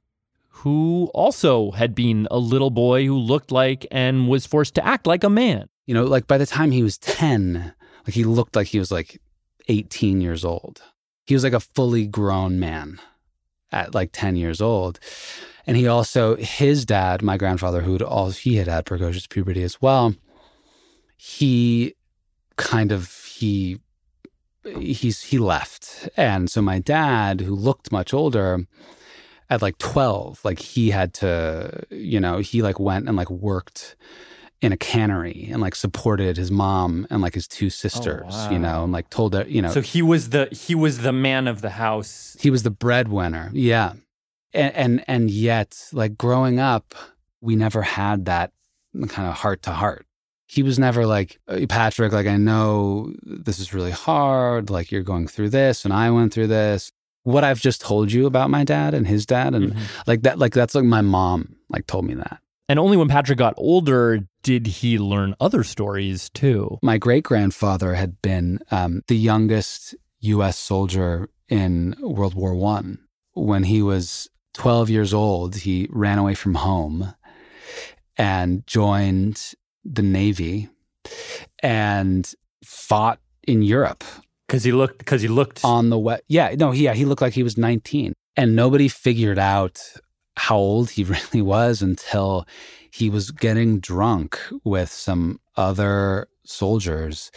who 0.61 1.11
also 1.15 1.71
had 1.71 1.95
been 1.95 2.29
a 2.31 2.39
little 2.39 2.69
boy 2.69 3.07
who 3.07 3.17
looked 3.17 3.51
like 3.51 3.87
and 3.91 4.29
was 4.29 4.45
forced 4.45 4.75
to 4.75 4.87
act 4.87 5.07
like 5.07 5.25
a 5.25 5.31
man. 5.31 5.67
You 5.87 5.95
know, 5.95 6.05
like 6.05 6.27
by 6.27 6.37
the 6.37 6.45
time 6.45 6.71
he 6.71 6.83
was 6.83 6.99
10, 6.99 7.75
like 8.07 8.15
he 8.15 8.25
looked 8.25 8.55
like 8.55 8.67
he 8.67 8.79
was 8.79 8.91
like 8.91 9.23
18 9.69 10.21
years 10.21 10.45
old. 10.45 10.83
He 11.27 11.33
was 11.33 11.45
like 11.45 11.55
a 11.55 11.61
fully 11.61 12.07
grown 12.07 12.61
man 12.61 13.01
at 13.73 13.95
like 13.95 14.11
10 14.13 14.37
years 14.37 14.61
old. 14.61 15.01
And 15.67 15.79
he 15.79 15.87
also, 15.87 16.37
his 16.37 16.85
dad, 16.85 17.23
my 17.23 17.39
grandfather, 17.39 17.81
who 17.81 17.97
all 17.99 18.31
he 18.31 18.57
had 18.57 18.69
had 18.69 18.85
precocious 18.85 19.27
puberty 19.27 19.63
as 19.63 19.81
well, 19.81 20.15
he 21.17 21.95
kind 22.57 22.93
of, 22.93 23.15
he, 23.25 23.79
he's, 24.79 25.23
he 25.23 25.39
left. 25.39 26.07
And 26.19 26.51
so 26.51 26.61
my 26.61 26.81
dad, 26.81 27.41
who 27.41 27.55
looked 27.55 27.91
much 27.91 28.13
older, 28.13 28.67
at 29.51 29.61
like 29.61 29.77
12 29.79 30.41
like 30.45 30.61
he 30.61 30.91
had 30.91 31.13
to 31.13 31.85
you 31.91 32.21
know 32.21 32.39
he 32.39 32.63
like 32.63 32.79
went 32.79 33.09
and 33.09 33.17
like 33.17 33.31
worked 33.31 33.97
in 34.63 34.73
a 34.73 34.77
cannery 34.77 35.49
and 35.51 35.61
like 35.61 35.75
supported 35.75 36.37
his 36.37 36.51
mom 36.51 37.07
and 37.11 37.21
like 37.21 37.35
his 37.35 37.49
two 37.49 37.67
oh, 37.67 37.71
sisters 37.71 38.47
you 38.51 38.59
know 38.59 38.85
and 38.85 38.93
like 38.93 39.11
told 39.11 39.35
her 39.35 39.45
you 39.49 39.61
know 39.61 39.71
So 39.71 39.81
he 39.81 40.03
was 40.03 40.31
the 40.31 40.47
he 40.53 40.75
was 40.75 40.99
the 40.99 41.13
man 41.13 41.49
of 41.49 41.61
the 41.63 41.71
house. 41.71 42.37
he 42.41 42.51
was 42.51 42.63
the 42.63 42.71
breadwinner 42.71 43.51
yeah. 43.53 43.95
And 44.53 44.75
and, 44.75 45.05
and 45.07 45.31
yet 45.31 45.77
like 45.93 46.17
growing 46.17 46.59
up 46.59 46.95
we 47.41 47.57
never 47.57 47.83
had 47.83 48.27
that 48.27 48.53
kind 49.09 49.29
of 49.29 49.35
heart 49.35 49.63
to 49.63 49.71
heart. 49.71 50.07
He 50.47 50.63
was 50.63 50.79
never 50.79 51.07
like 51.07 51.39
"Hey, 51.47 51.67
patrick 51.67 52.13
like 52.13 52.27
i 52.27 52.37
know 52.37 53.13
this 53.23 53.61
is 53.61 53.73
really 53.73 53.93
hard 53.93 54.69
like 54.69 54.91
you're 54.91 55.03
going 55.03 55.29
through 55.29 55.51
this 55.51 55.85
and 55.85 55.95
i 55.95 56.11
went 56.11 56.35
through 56.35 56.49
this 56.49 56.91
what 57.25 57.45
i've 57.45 57.61
just 57.61 57.81
told 57.81 58.11
you 58.11 58.27
about 58.27 58.51
my 58.51 58.65
dad 58.65 58.95
and 58.95 59.07
his 59.07 59.27
dad 59.27 59.55
and 59.55 59.75
like 60.07 60.23
that 60.23 60.39
like 60.39 60.53
that's 60.53 60.75
like 60.75 60.85
my 60.85 61.01
mom 61.01 61.57
like 61.69 61.87
told 61.87 62.05
me 62.05 62.15
that 62.15 62.41
And 62.69 62.79
only 62.79 62.97
when 62.97 63.09
Patrick 63.09 63.39
got 63.39 63.55
older 63.57 64.21
did 64.43 64.67
he 64.67 64.99
learn 64.99 65.35
other 65.41 65.65
stories 65.65 66.31
too. 66.31 66.79
my 66.83 66.99
great 66.99 67.25
grandfather 67.25 67.95
had 67.95 68.23
been 68.23 68.61
um, 68.71 69.03
the 69.09 69.17
youngest 69.17 69.95
U.S. 70.21 70.57
soldier 70.59 71.29
in 71.49 71.95
World 72.01 72.35
War 72.35 72.55
One. 72.55 72.99
When 73.35 73.65
he 73.65 73.83
was 73.83 74.29
12 74.55 74.89
years 74.91 75.13
old, 75.13 75.57
he 75.57 75.89
ran 75.91 76.19
away 76.19 76.35
from 76.35 76.55
home 76.55 77.15
and 78.17 78.67
joined 78.67 79.53
the 79.85 80.03
Navy 80.03 80.69
and 81.63 82.31
fought 82.65 83.19
in 83.47 83.63
Europe 83.63 84.05
Because 84.51 84.65
he 84.65 84.73
looked 84.73 84.99
because 84.99 85.23
he 85.23 85.29
looked 85.29 85.61
on 85.65 85.91
the 85.91 85.99
west. 85.99 86.25
Yeah, 86.27 86.53
no, 86.59 86.73
he, 86.73 86.83
yeah, 86.83 86.95
he 86.95 87.05
looked 87.05 87.23
like 87.23 87.35
he 87.35 87.45
was 87.45 87.57
19, 87.57 88.15
and 88.37 88.57
nobody 88.57 88.89
figured 88.89 89.39
out 89.39 89.81
how 90.37 90.57
old 90.57 90.91
he 90.91 91.05
really 91.15 91.41
was 91.41 91.83
until 91.83 92.47
he 92.91 93.09
was 93.09 93.31
getting 93.31 93.79
drunk 93.79 94.41
with 94.65 94.91
some 94.91 95.39
other 95.57 96.27
soldiers 96.45 97.31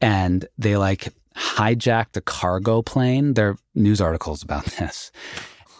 and 0.00 0.46
they 0.58 0.76
like 0.76 1.08
hijacked 1.36 2.16
a 2.16 2.20
cargo 2.20 2.82
plane. 2.82 3.34
There 3.34 3.50
are 3.50 3.56
news 3.74 4.00
articles 4.00 4.42
about 4.42 4.64
this. 4.78 5.10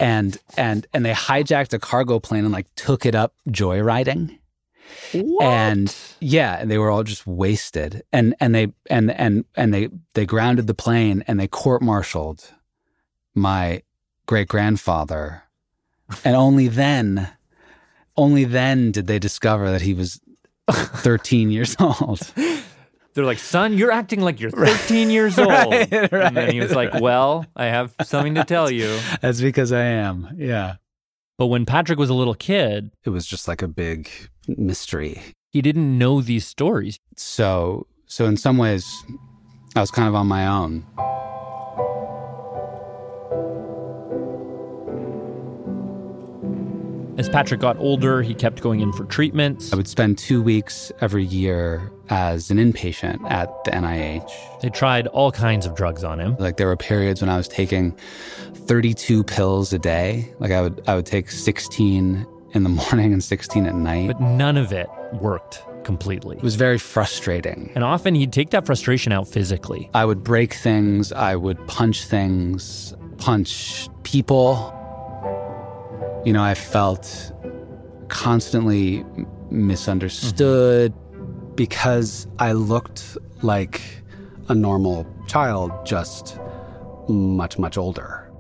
And 0.01 0.39
and 0.57 0.87
and 0.93 1.05
they 1.05 1.13
hijacked 1.13 1.73
a 1.75 1.79
cargo 1.79 2.19
plane 2.19 2.45
and 2.45 2.53
like 2.53 2.67
took 2.75 3.07
it 3.07 3.15
up 3.15 3.35
joyriding. 3.49 4.39
What? 5.13 5.45
And 5.45 5.97
yeah, 6.21 6.59
and 6.59 6.71
they 6.71 6.79
were 6.79 6.91
all 6.91 7.03
just 7.03 7.27
wasted. 7.27 8.03
And 8.13 8.35
and 8.41 8.55
they 8.55 8.73
and 8.89 9.11
and 9.11 9.45
and 9.57 9.73
they 9.73 9.89
they 10.15 10.27
grounded 10.27 10.67
the 10.67 10.75
plane 10.75 11.25
and 11.27 11.39
they 11.39 11.49
court-martialed 11.49 12.51
my 13.35 13.83
great 14.27 14.49
grandfather. 14.49 15.43
And 16.25 16.37
only 16.37 16.69
then 16.69 17.29
only 18.17 18.45
then 18.45 18.93
did 18.93 19.07
they 19.07 19.19
discover 19.19 19.71
that 19.71 19.83
he 19.83 19.95
was 19.95 20.21
13 20.71 21.51
years 21.51 21.77
old. 21.81 22.21
They're 23.15 23.25
like, 23.25 23.39
son, 23.39 23.77
you're 23.77 23.93
acting 23.93 24.21
like 24.21 24.41
you're 24.41 24.51
13 24.51 25.11
years 25.11 25.39
old. 25.39 25.49
Right, 25.51 25.93
and 25.93 26.37
then 26.37 26.51
he 26.51 26.61
right, 26.61 26.69
was 26.69 26.75
like, 26.75 26.95
well, 26.95 27.45
I 27.55 27.67
have 27.67 27.95
something 28.03 28.35
to 28.37 28.45
tell 28.45 28.71
you. 28.71 28.99
That's 29.21 29.41
because 29.41 29.73
I 29.73 29.83
am. 29.83 30.35
Yeah. 30.39 30.77
But 31.39 31.47
when 31.47 31.65
Patrick 31.67 31.99
was 31.99 32.11
a 32.11 32.15
little 32.15 32.35
kid, 32.35 32.91
It 33.05 33.11
was 33.11 33.27
just 33.27 33.49
like 33.49 33.63
a 33.63 33.69
big 33.69 34.09
mystery. 34.49 35.21
he 35.51 35.61
didn't 35.63 35.99
know 35.99 36.21
these 36.21 36.47
stories. 36.47 36.99
So 37.17 37.87
so 38.07 38.27
in 38.27 38.37
some 38.37 38.59
ways 38.59 38.85
I 39.77 39.81
was 39.81 39.91
kind 39.91 40.09
of 40.09 40.15
on 40.15 40.27
my 40.27 40.47
own. 40.47 40.85
As 47.19 47.29
Patrick 47.29 47.61
got 47.61 47.77
older, 47.77 48.23
he 48.23 48.35
kept 48.35 48.63
going 48.63 48.81
in 48.81 48.91
for 48.93 49.05
treatments. 49.05 49.71
I 49.73 49.77
would 49.77 49.87
spend 49.87 50.17
2 50.17 50.43
weeks 50.43 50.91
every 51.03 51.25
year 51.25 51.93
as 52.09 52.51
an 52.51 52.57
inpatient 52.57 53.31
at 53.31 53.49
the 53.65 53.71
NIH. 53.71 54.31
They 54.63 54.71
tried 54.71 55.09
all 55.09 55.31
kinds 55.31 55.67
of 55.67 55.75
drugs 55.75 56.05
on 56.05 56.19
him. 56.19 56.37
Like 56.39 56.57
there 56.57 56.67
were 56.67 56.77
periods 56.77 57.21
when 57.21 57.29
I 57.29 57.37
was 57.37 57.49
taking 57.49 57.95
32 58.55 59.25
pills 59.25 59.75
a 59.75 59.79
day. 59.79 60.33
Like 60.39 60.53
I 60.53 60.63
would 60.63 60.83
I 60.87 60.95
would 60.95 61.05
take 61.05 61.31
16 61.31 62.27
in 62.55 62.63
the 62.63 62.71
morning 62.71 63.13
and 63.13 63.23
16 63.23 63.67
at 63.67 63.75
night. 63.75 64.09
But 64.09 64.21
none 64.21 64.57
of 64.57 64.73
it 64.73 64.89
worked 65.21 65.63
completely. 65.85 66.37
It 66.37 66.43
was 66.43 66.55
very 66.55 66.79
frustrating. 66.79 67.73
And 67.75 67.85
often 67.85 68.15
he'd 68.15 68.33
take 68.33 68.51
that 68.51 68.65
frustration 68.65 69.13
out 69.13 69.29
physically. 69.29 69.91
I 69.93 70.07
would 70.07 70.25
break 70.25 70.55
things, 70.55 71.13
I 71.13 71.37
would 71.37 71.67
punch 71.67 72.05
things, 72.05 72.95
punch 73.19 73.89
people. 74.03 74.79
You 76.25 76.33
know, 76.33 76.43
I 76.43 76.55
felt 76.55 77.33
constantly 78.07 79.05
misunderstood 79.51 80.95
because 81.57 82.29
I 82.39 82.53
looked 82.53 83.19
like 83.43 83.81
a 84.49 84.55
normal 84.55 85.05
child, 85.27 85.73
just 85.85 86.39
much, 87.09 87.59
much 87.59 87.77
older. 87.77 88.31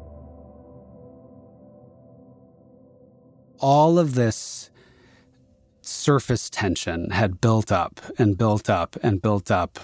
All 3.58 3.98
of 3.98 4.14
this 4.14 4.70
surface 5.80 6.48
tension 6.48 7.10
had 7.10 7.40
built 7.40 7.72
up 7.72 8.00
and 8.16 8.38
built 8.38 8.70
up 8.70 8.96
and 9.02 9.20
built 9.20 9.50
up 9.50 9.80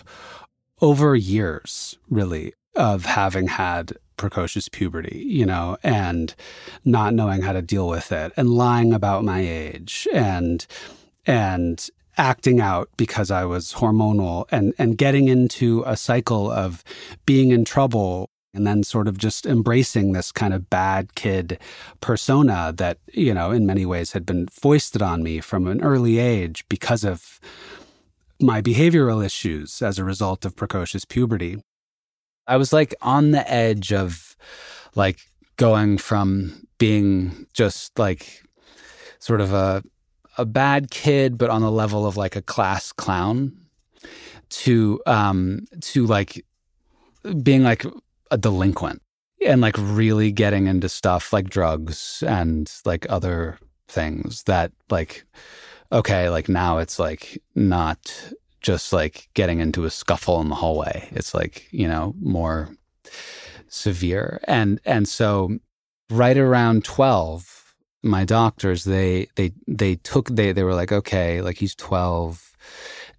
over 0.81 1.17
years, 1.17 1.99
really, 2.09 2.55
of 2.77 3.07
having 3.07 3.49
had 3.49 3.93
precocious 4.19 4.69
puberty, 4.69 5.25
you 5.27 5.47
know, 5.47 5.79
and 5.83 6.35
not 6.85 7.15
knowing 7.15 7.41
how 7.41 7.53
to 7.53 7.63
deal 7.63 7.89
with 7.89 8.13
it 8.13 8.33
and 8.37 8.51
lying 8.51 8.93
about 8.93 9.25
my 9.25 9.41
age 9.41 10.07
and 10.13 10.67
and 11.25 11.89
acting 12.19 12.61
out 12.61 12.91
because 12.97 13.31
I 13.31 13.47
was 13.47 13.75
hormonal 13.75 14.45
and 14.51 14.75
and 14.79 14.99
getting 14.99 15.29
into 15.29 15.83
a 15.87 15.97
cycle 15.97 16.51
of 16.51 16.85
being 17.25 17.51
in 17.51 17.65
trouble 17.65 18.29
and 18.55 18.67
then 18.67 18.83
sort 18.83 19.09
of 19.09 19.19
just 19.19 19.47
embracing 19.47 20.13
this 20.13 20.33
kind 20.33 20.53
of 20.53 20.69
bad 20.69 21.15
kid 21.15 21.59
persona 22.01 22.73
that, 22.77 22.99
you 23.13 23.33
know, 23.35 23.51
in 23.53 23.67
many 23.67 23.87
ways 23.87 24.13
had 24.13 24.27
been 24.27 24.49
foisted 24.49 25.01
on 25.03 25.23
me 25.23 25.41
from 25.41 25.67
an 25.67 25.83
early 25.83 26.19
age 26.19 26.65
because 26.69 27.05
of 27.05 27.41
my 28.41 28.61
behavioral 28.63 29.25
issues 29.25 29.83
as 29.83 29.99
a 29.99 30.05
result 30.05 30.45
of 30.45 30.57
precocious 30.57 31.05
puberty. 31.05 31.61
I 32.49 32.57
was 32.57 32.73
like 32.73 32.95
on 33.03 33.31
the 33.31 33.49
edge 33.51 33.93
of 33.93 34.37
like 34.95 35.21
going 35.57 35.99
from 35.99 36.67
being 36.79 37.47
just 37.53 37.99
like 37.99 38.43
sort 39.19 39.41
of 39.41 39.53
a 39.53 39.83
a 40.39 40.47
bad 40.47 40.91
kid 40.91 41.37
but 41.37 41.51
on 41.51 41.63
the 41.63 41.71
level 41.71 42.07
of 42.07 42.17
like 42.17 42.37
a 42.37 42.43
class 42.43 42.93
clown 42.93 43.53
to 44.49 45.01
um 45.07 45.67
to 45.81 46.07
like 46.07 46.45
being 47.43 47.65
like 47.65 47.85
a 48.31 48.39
delinquent 48.39 49.03
and 49.45 49.61
like 49.61 49.77
really 49.79 50.33
getting 50.33 50.67
into 50.67 50.89
stuff 50.89 51.33
like 51.33 51.51
drugs 51.51 52.23
and 52.27 52.73
like 52.85 53.05
other 53.11 53.59
things 53.89 54.45
that 54.45 54.73
like 54.91 55.25
okay 55.93 56.29
like 56.29 56.49
now 56.49 56.79
it's 56.79 56.99
like 56.99 57.43
not 57.55 58.33
just 58.69 58.93
like 58.93 59.31
getting 59.33 59.61
into 59.61 59.87
a 59.87 59.91
scuffle 59.91 60.43
in 60.43 60.51
the 60.51 60.55
hallway. 60.55 61.09
It's 61.13 61.33
like 61.33 61.67
you 61.71 61.89
know 61.89 62.15
more 62.21 62.69
severe. 63.69 64.41
And 64.45 64.79
and 64.85 65.09
so 65.09 65.59
right 66.11 66.37
around 66.37 66.85
12 66.85 67.75
my 68.03 68.27
doctors 68.27 68.85
they 68.85 69.27
they 69.37 69.53
they 69.67 69.95
took 69.97 70.29
they 70.29 70.53
they 70.53 70.63
were 70.63 70.75
like 70.75 70.93
okay 70.93 71.41
like 71.41 71.57
he's 71.57 71.75
12 71.75 72.57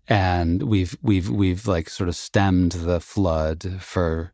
and 0.08 0.64
we've 0.64 0.96
we've 1.02 1.30
we've 1.30 1.68
like 1.68 1.90
sort 1.90 2.10
of 2.10 2.16
stemmed 2.16 2.74
the 2.74 3.00
flood 3.00 3.78
for 3.80 4.32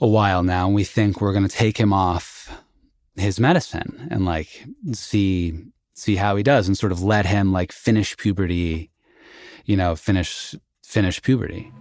a 0.00 0.06
while 0.06 0.42
now 0.42 0.66
and 0.66 0.74
we 0.74 0.84
think 0.84 1.20
we're 1.20 1.32
going 1.32 1.48
to 1.48 1.56
take 1.64 1.78
him 1.78 1.92
off 1.92 2.58
his 3.16 3.38
medicine 3.38 4.08
and 4.10 4.24
like 4.24 4.64
see 4.92 5.54
see 5.94 6.16
how 6.16 6.36
he 6.36 6.42
does 6.42 6.66
and 6.66 6.76
sort 6.76 6.92
of 6.92 7.02
let 7.02 7.26
him 7.26 7.52
like 7.52 7.70
finish 7.70 8.16
puberty 8.16 8.91
you 9.66 9.76
know 9.76 9.96
finish 9.96 10.54
finish 10.84 11.20
puberty. 11.22 11.72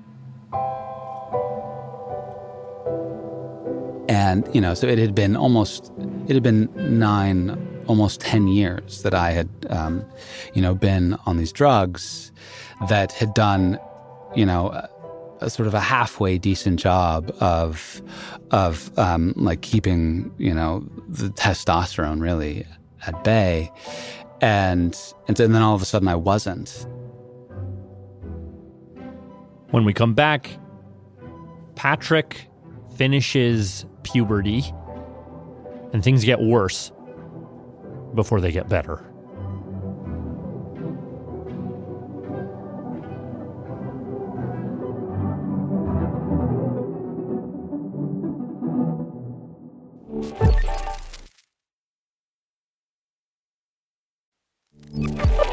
And 4.09 4.47
you 4.53 4.61
know 4.61 4.73
so 4.73 4.87
it 4.87 4.99
had 4.99 5.15
been 5.15 5.35
almost 5.35 5.91
it 6.27 6.33
had 6.33 6.43
been 6.43 6.69
9 6.75 7.83
almost 7.87 8.21
10 8.21 8.47
years 8.47 9.03
that 9.03 9.13
I 9.13 9.31
had 9.31 9.49
um, 9.69 10.05
you 10.53 10.61
know 10.61 10.75
been 10.75 11.17
on 11.25 11.37
these 11.37 11.51
drugs 11.51 12.31
that 12.89 13.11
had 13.11 13.33
done 13.33 13.79
you 14.35 14.45
know 14.45 14.87
a 15.41 15.49
sort 15.49 15.67
of 15.67 15.73
a 15.73 15.79
halfway 15.79 16.37
decent 16.37 16.79
job 16.79 17.35
of 17.39 18.01
of 18.51 18.97
um, 18.97 19.33
like 19.35 19.61
keeping 19.61 20.31
you 20.37 20.53
know 20.53 20.87
the 21.07 21.29
testosterone 21.29 22.21
really 22.21 22.65
at 23.07 23.23
bay. 23.23 23.71
And 24.39 24.97
and 25.27 25.37
then 25.37 25.55
all 25.55 25.75
of 25.75 25.81
a 25.81 25.85
sudden 25.85 26.07
I 26.07 26.15
wasn't 26.15 26.87
When 29.71 29.85
we 29.85 29.93
come 29.93 30.13
back, 30.13 30.59
Patrick 31.75 32.49
finishes 32.97 33.85
puberty 34.03 34.65
and 35.93 36.03
things 36.03 36.25
get 36.25 36.41
worse 36.41 36.91
before 38.13 38.41
they 38.41 38.51
get 38.51 38.67
better. 38.67 39.05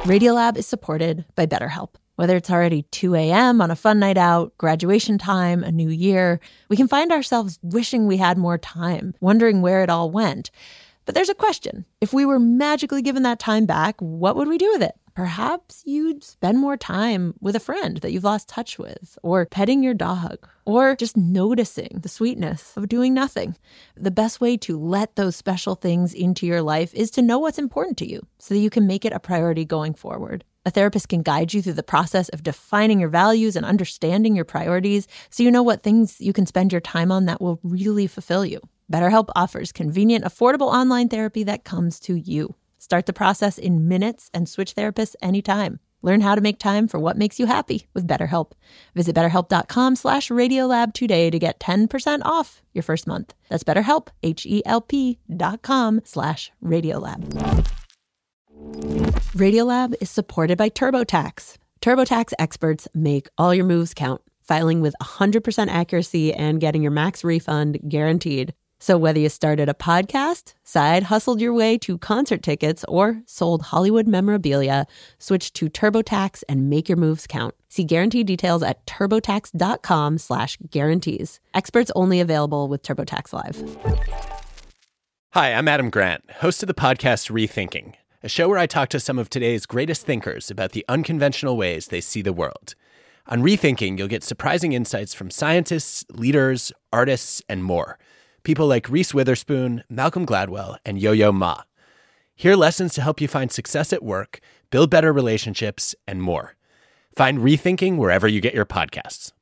Radiolab 0.05 0.57
is 0.57 0.67
supported 0.67 1.25
by 1.37 1.47
BetterHelp. 1.47 1.91
Whether 2.19 2.37
it's 2.37 2.51
already 2.51 2.83
2 2.83 3.15
a.m. 3.15 3.61
on 3.61 3.71
a 3.71 3.77
fun 3.77 4.01
night 4.01 4.19
out, 4.19 4.53
graduation 4.59 5.19
time, 5.19 5.63
a 5.63 5.71
new 5.71 5.89
year, 5.89 6.41
we 6.69 6.77
can 6.77 6.89
find 6.89 7.13
ourselves 7.13 7.61
wishing 7.63 8.09
we 8.09 8.17
had 8.17 8.37
more 8.37 8.59
time, 8.59 9.15
wondering 9.21 9.63
where 9.63 9.85
it 9.85 9.89
all 9.89 10.11
went. 10.11 10.51
But 11.05 11.15
there's 11.15 11.29
a 11.29 11.35
question. 11.35 11.85
If 12.01 12.13
we 12.13 12.27
were 12.27 12.41
magically 12.41 13.03
given 13.03 13.23
that 13.23 13.39
time 13.39 13.67
back, 13.67 13.95
what 14.01 14.35
would 14.35 14.49
we 14.49 14.59
do 14.59 14.69
with 14.73 14.83
it? 14.83 14.97
Perhaps 15.15 15.85
you'd 15.87 16.25
spend 16.25 16.59
more 16.59 16.77
time 16.77 17.35
with 17.41 17.55
a 17.55 17.61
friend 17.61 17.99
that 17.99 18.11
you've 18.11 18.25
lost 18.25 18.49
touch 18.49 18.81
with, 18.81 19.17
or 19.23 19.47
petting 19.47 19.85
your 19.85 19.95
dog, 19.95 20.45
or 20.65 20.97
just 20.97 21.17
noticing 21.17 22.01
the 22.03 22.09
sweetness 22.09 22.77
of 22.77 22.89
doing 22.89 23.15
nothing. 23.15 23.57
The 23.97 24.11
best 24.11 24.41
way 24.41 24.57
to 24.57 24.77
let 24.77 25.15
those 25.15 25.37
special 25.37 25.77
things 25.77 26.15
into 26.15 26.47
your 26.47 26.63
life 26.63 26.93
is 26.95 27.13
to 27.13 27.23
know 27.23 27.39
what's 27.39 27.59
important 27.59 27.97
to 27.99 28.11
you 28.11 28.27
so 28.41 28.55
that 28.55 28.61
you 28.61 28.71
can 28.71 28.89
make 28.89 29.05
it 29.05 29.13
a 29.13 29.21
priority 29.21 29.65
going 29.65 29.95
forward. 29.95 30.43
A 30.67 30.71
therapist 30.71 31.09
can 31.09 31.23
guide 31.23 31.55
you 31.55 31.63
through 31.63 31.75
the 31.75 31.83
process 31.83 32.29
of 32.31 32.43
defining 32.43 33.01
your 33.01 33.09
values 33.09 33.57
and 33.57 33.65
understanding 33.65 34.37
your 34.37 34.45
priorities 34.45 35.07
so 35.31 35.43
you 35.43 35.51
know 35.51 35.63
what 35.63 35.83
things 35.83 36.21
you 36.21 36.33
can 36.33 36.47
spend 36.47 36.73
your 36.73 36.81
time 36.81 37.11
on 37.11 37.25
that 37.27 37.41
will 37.41 37.61
really 37.63 38.07
fulfill 38.07 38.45
you. 38.45 38.61
BetterHelp 38.93 39.29
offers 39.35 39.73
convenient, 39.73 40.25
affordable 40.25 40.73
online 40.73 41.09
therapy 41.09 41.43
that 41.45 41.65
comes 41.65 42.01
to 42.01 42.15
you. 42.15 42.55
Start 42.79 43.07
the 43.07 43.13
process 43.13 43.59
in 43.59 43.89
minutes 43.89 44.31
and 44.33 44.49
switch 44.49 44.75
therapists 44.75 45.15
anytime. 45.23 45.81
Learn 46.03 46.21
how 46.21 46.35
to 46.35 46.41
make 46.41 46.59
time 46.59 46.87
for 46.87 47.01
what 47.01 47.17
makes 47.17 47.41
you 47.41 47.47
happy 47.47 47.89
with 47.93 48.07
BetterHelp. 48.07 48.53
Visit 48.95 49.17
betterhelp.com 49.17 49.97
slash 49.97 50.29
radiolab 50.29 50.93
today 50.93 51.29
to 51.29 51.39
get 51.39 51.59
10% 51.59 52.21
off 52.25 52.63
your 52.73 52.83
first 52.83 53.07
month. 53.07 53.35
That's 53.49 53.65
betterhelp, 53.65 54.09
H-E-L-P 54.23 55.19
dot 55.37 55.63
com 55.63 56.01
slash 56.05 56.53
radiolab. 56.63 57.69
Radiolab 59.35 59.95
is 60.01 60.11
supported 60.11 60.59
by 60.59 60.69
TurboTax. 60.69 61.57
TurboTax 61.81 62.33
experts 62.39 62.89
make 62.95 63.29
all 63.39 63.55
your 63.55 63.65
moves 63.65 63.95
count, 63.95 64.21
filing 64.43 64.81
with 64.81 64.95
100% 65.03 65.69
accuracy 65.69 66.33
and 66.35 66.61
getting 66.61 66.83
your 66.83 66.91
max 66.91 67.23
refund 67.23 67.79
guaranteed. 67.89 68.53
So 68.81 68.97
whether 68.97 69.19
you 69.19 69.29
started 69.29 69.69
a 69.69 69.75
podcast, 69.75 70.55
side 70.63 71.05
hustled 71.05 71.41
your 71.41 71.53
way 71.53 71.79
to 71.79 71.99
concert 71.99 72.43
tickets, 72.43 72.85
or 72.87 73.23
sold 73.27 73.63
Hollywood 73.63 74.07
memorabilia, 74.07 74.87
switch 75.19 75.53
to 75.55 75.69
TurboTax 75.69 76.45
and 76.49 76.71
make 76.71 76.89
your 76.89 76.97
moves 76.99 77.27
count. 77.27 77.55
See 77.69 77.85
guarantee 77.85 78.23
details 78.25 78.63
at 78.63 78.85
turbotax.com 78.87 80.19
slash 80.19 80.59
guarantees. 80.71 81.41
Experts 81.55 81.91
only 81.97 82.21
available 82.21 82.69
with 82.69 82.83
TurboTax 82.83 83.33
Live. 83.33 83.79
Hi, 85.33 85.53
I'm 85.53 85.69
Adam 85.69 85.91
Grant, 85.91 86.31
host 86.37 86.63
of 86.63 86.69
the 86.69 86.75
podcast 86.75 87.31
Rethinking, 87.31 87.95
a 88.23 88.29
show 88.29 88.49
where 88.49 88.59
I 88.59 88.67
talk 88.67 88.89
to 88.91 89.01
some 89.01 89.19
of 89.19 89.31
today's 89.31 89.67
greatest 89.67 90.05
thinkers 90.05 90.51
about 90.51 90.73
the 90.73 90.85
unconventional 90.89 91.57
ways 91.57 91.89
they 91.89 92.01
see 92.01 92.23
the 92.23 92.33
world. 92.33 92.75
On 93.27 93.43
Rethinking, 93.43 93.99
you'll 93.99 94.09
get 94.09 94.25
surprising 94.25 94.73
insights 94.73 95.15
from 95.15 95.31
scientists, 95.31 96.05
leaders, 96.11 96.73
artists, 96.93 97.43
and 97.49 97.65
more– 97.65 97.99
people 98.49 98.67
like 98.67 98.89
Reese 98.89 99.13
Witherspoon, 99.13 99.85
Malcolm 99.91 100.25
Gladwell, 100.25 100.79
and 100.85 100.99
Yo 100.99 101.13
Yo 101.13 101.33
Ma. 101.33 101.65
Hear 102.35 102.57
lessons 102.57 102.95
to 102.95 103.03
help 103.03 103.21
you 103.21 103.29
find 103.29 103.53
success 103.53 103.93
at 103.93 104.03
work, 104.03 104.41
build 104.71 104.91
better 104.91 105.13
relationships, 105.13 105.95
and 106.07 106.23
more. 106.23 106.57
Find 107.15 107.41
Rethinking 107.41 107.99
wherever 107.99 108.27
you 108.27 108.41
get 108.41 108.55
your 108.55 108.65
podcasts. 108.65 109.33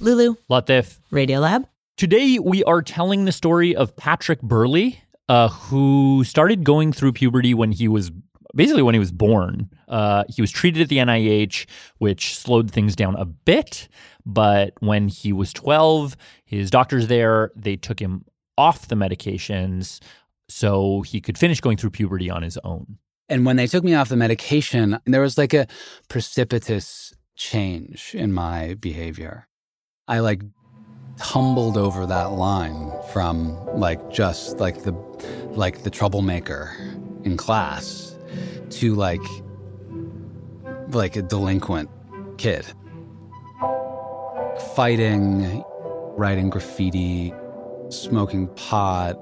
Lulu. 0.00 0.36
Latif. 0.50 1.00
Radiolab. 1.12 1.66
Today, 1.98 2.38
we 2.38 2.64
are 2.64 2.80
telling 2.80 3.26
the 3.26 3.32
story 3.32 3.76
of 3.76 3.94
Patrick 3.94 4.40
Burleigh, 4.40 4.92
uh, 5.28 5.48
who 5.48 6.22
started 6.24 6.64
going 6.64 6.92
through 6.92 7.12
puberty 7.12 7.54
when 7.54 7.72
he 7.72 7.88
was 7.88 8.10
basically 8.54 8.82
when 8.82 8.94
he 8.94 8.98
was 8.98 9.12
born. 9.12 9.68
Uh, 9.88 10.24
he 10.28 10.40
was 10.40 10.50
treated 10.50 10.82
at 10.82 10.88
the 10.88 10.98
NIH, 10.98 11.66
which 11.98 12.36
slowed 12.36 12.70
things 12.70 12.94
down 12.94 13.16
a 13.16 13.24
bit. 13.24 13.88
But 14.24 14.74
when 14.80 15.08
he 15.08 15.32
was 15.32 15.52
12, 15.52 16.16
his 16.44 16.70
doctors 16.70 17.08
there, 17.08 17.50
they 17.56 17.76
took 17.76 18.00
him 18.00 18.24
off 18.56 18.88
the 18.88 18.94
medications 18.94 20.00
so 20.48 21.02
he 21.02 21.20
could 21.20 21.38
finish 21.38 21.60
going 21.60 21.76
through 21.76 21.90
puberty 21.90 22.30
on 22.30 22.42
his 22.42 22.58
own. 22.64 22.98
And 23.28 23.46
when 23.46 23.56
they 23.56 23.66
took 23.66 23.82
me 23.82 23.94
off 23.94 24.08
the 24.08 24.16
medication, 24.16 24.98
there 25.06 25.22
was 25.22 25.38
like 25.38 25.54
a 25.54 25.66
precipitous 26.08 27.14
change 27.36 28.14
in 28.14 28.32
my 28.32 28.74
behavior. 28.74 29.48
I 30.06 30.20
like 30.20 30.42
tumbled 31.18 31.76
over 31.76 32.06
that 32.06 32.32
line 32.32 32.92
from 33.12 33.56
like 33.78 34.10
just 34.10 34.58
like 34.58 34.82
the 34.82 34.92
like 35.50 35.82
the 35.82 35.90
troublemaker 35.90 36.74
in 37.24 37.36
class 37.36 38.16
to 38.70 38.94
like 38.94 39.22
like 40.88 41.16
a 41.16 41.22
delinquent 41.22 41.88
kid 42.36 42.66
fighting, 44.74 45.62
writing 46.16 46.50
graffiti, 46.50 47.32
smoking 47.90 48.48
pot. 48.48 49.16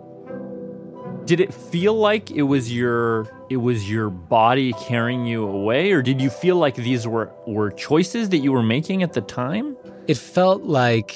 Did 1.27 1.41
it 1.41 1.53
feel 1.53 1.95
like 1.95 2.31
it 2.31 2.43
was 2.43 2.73
your 2.73 3.29
it 3.49 3.59
was 3.59 3.89
your 3.89 4.11
body 4.11 4.73
carrying 4.75 5.25
you 5.25 5.47
away 5.47 5.93
or 5.93 6.03
did 6.03 6.21
you 6.21 6.31
feel 6.31 6.57
like 6.57 6.75
these 6.75 7.07
were 7.07 7.31
were 7.47 7.71
choices 7.71 8.31
that 8.31 8.39
you 8.39 8.51
were 8.51 8.63
making 8.63 9.03
at 9.03 9.13
the 9.13 9.21
time? 9.21 9.77
It 10.09 10.17
felt 10.17 10.63
like 10.63 11.15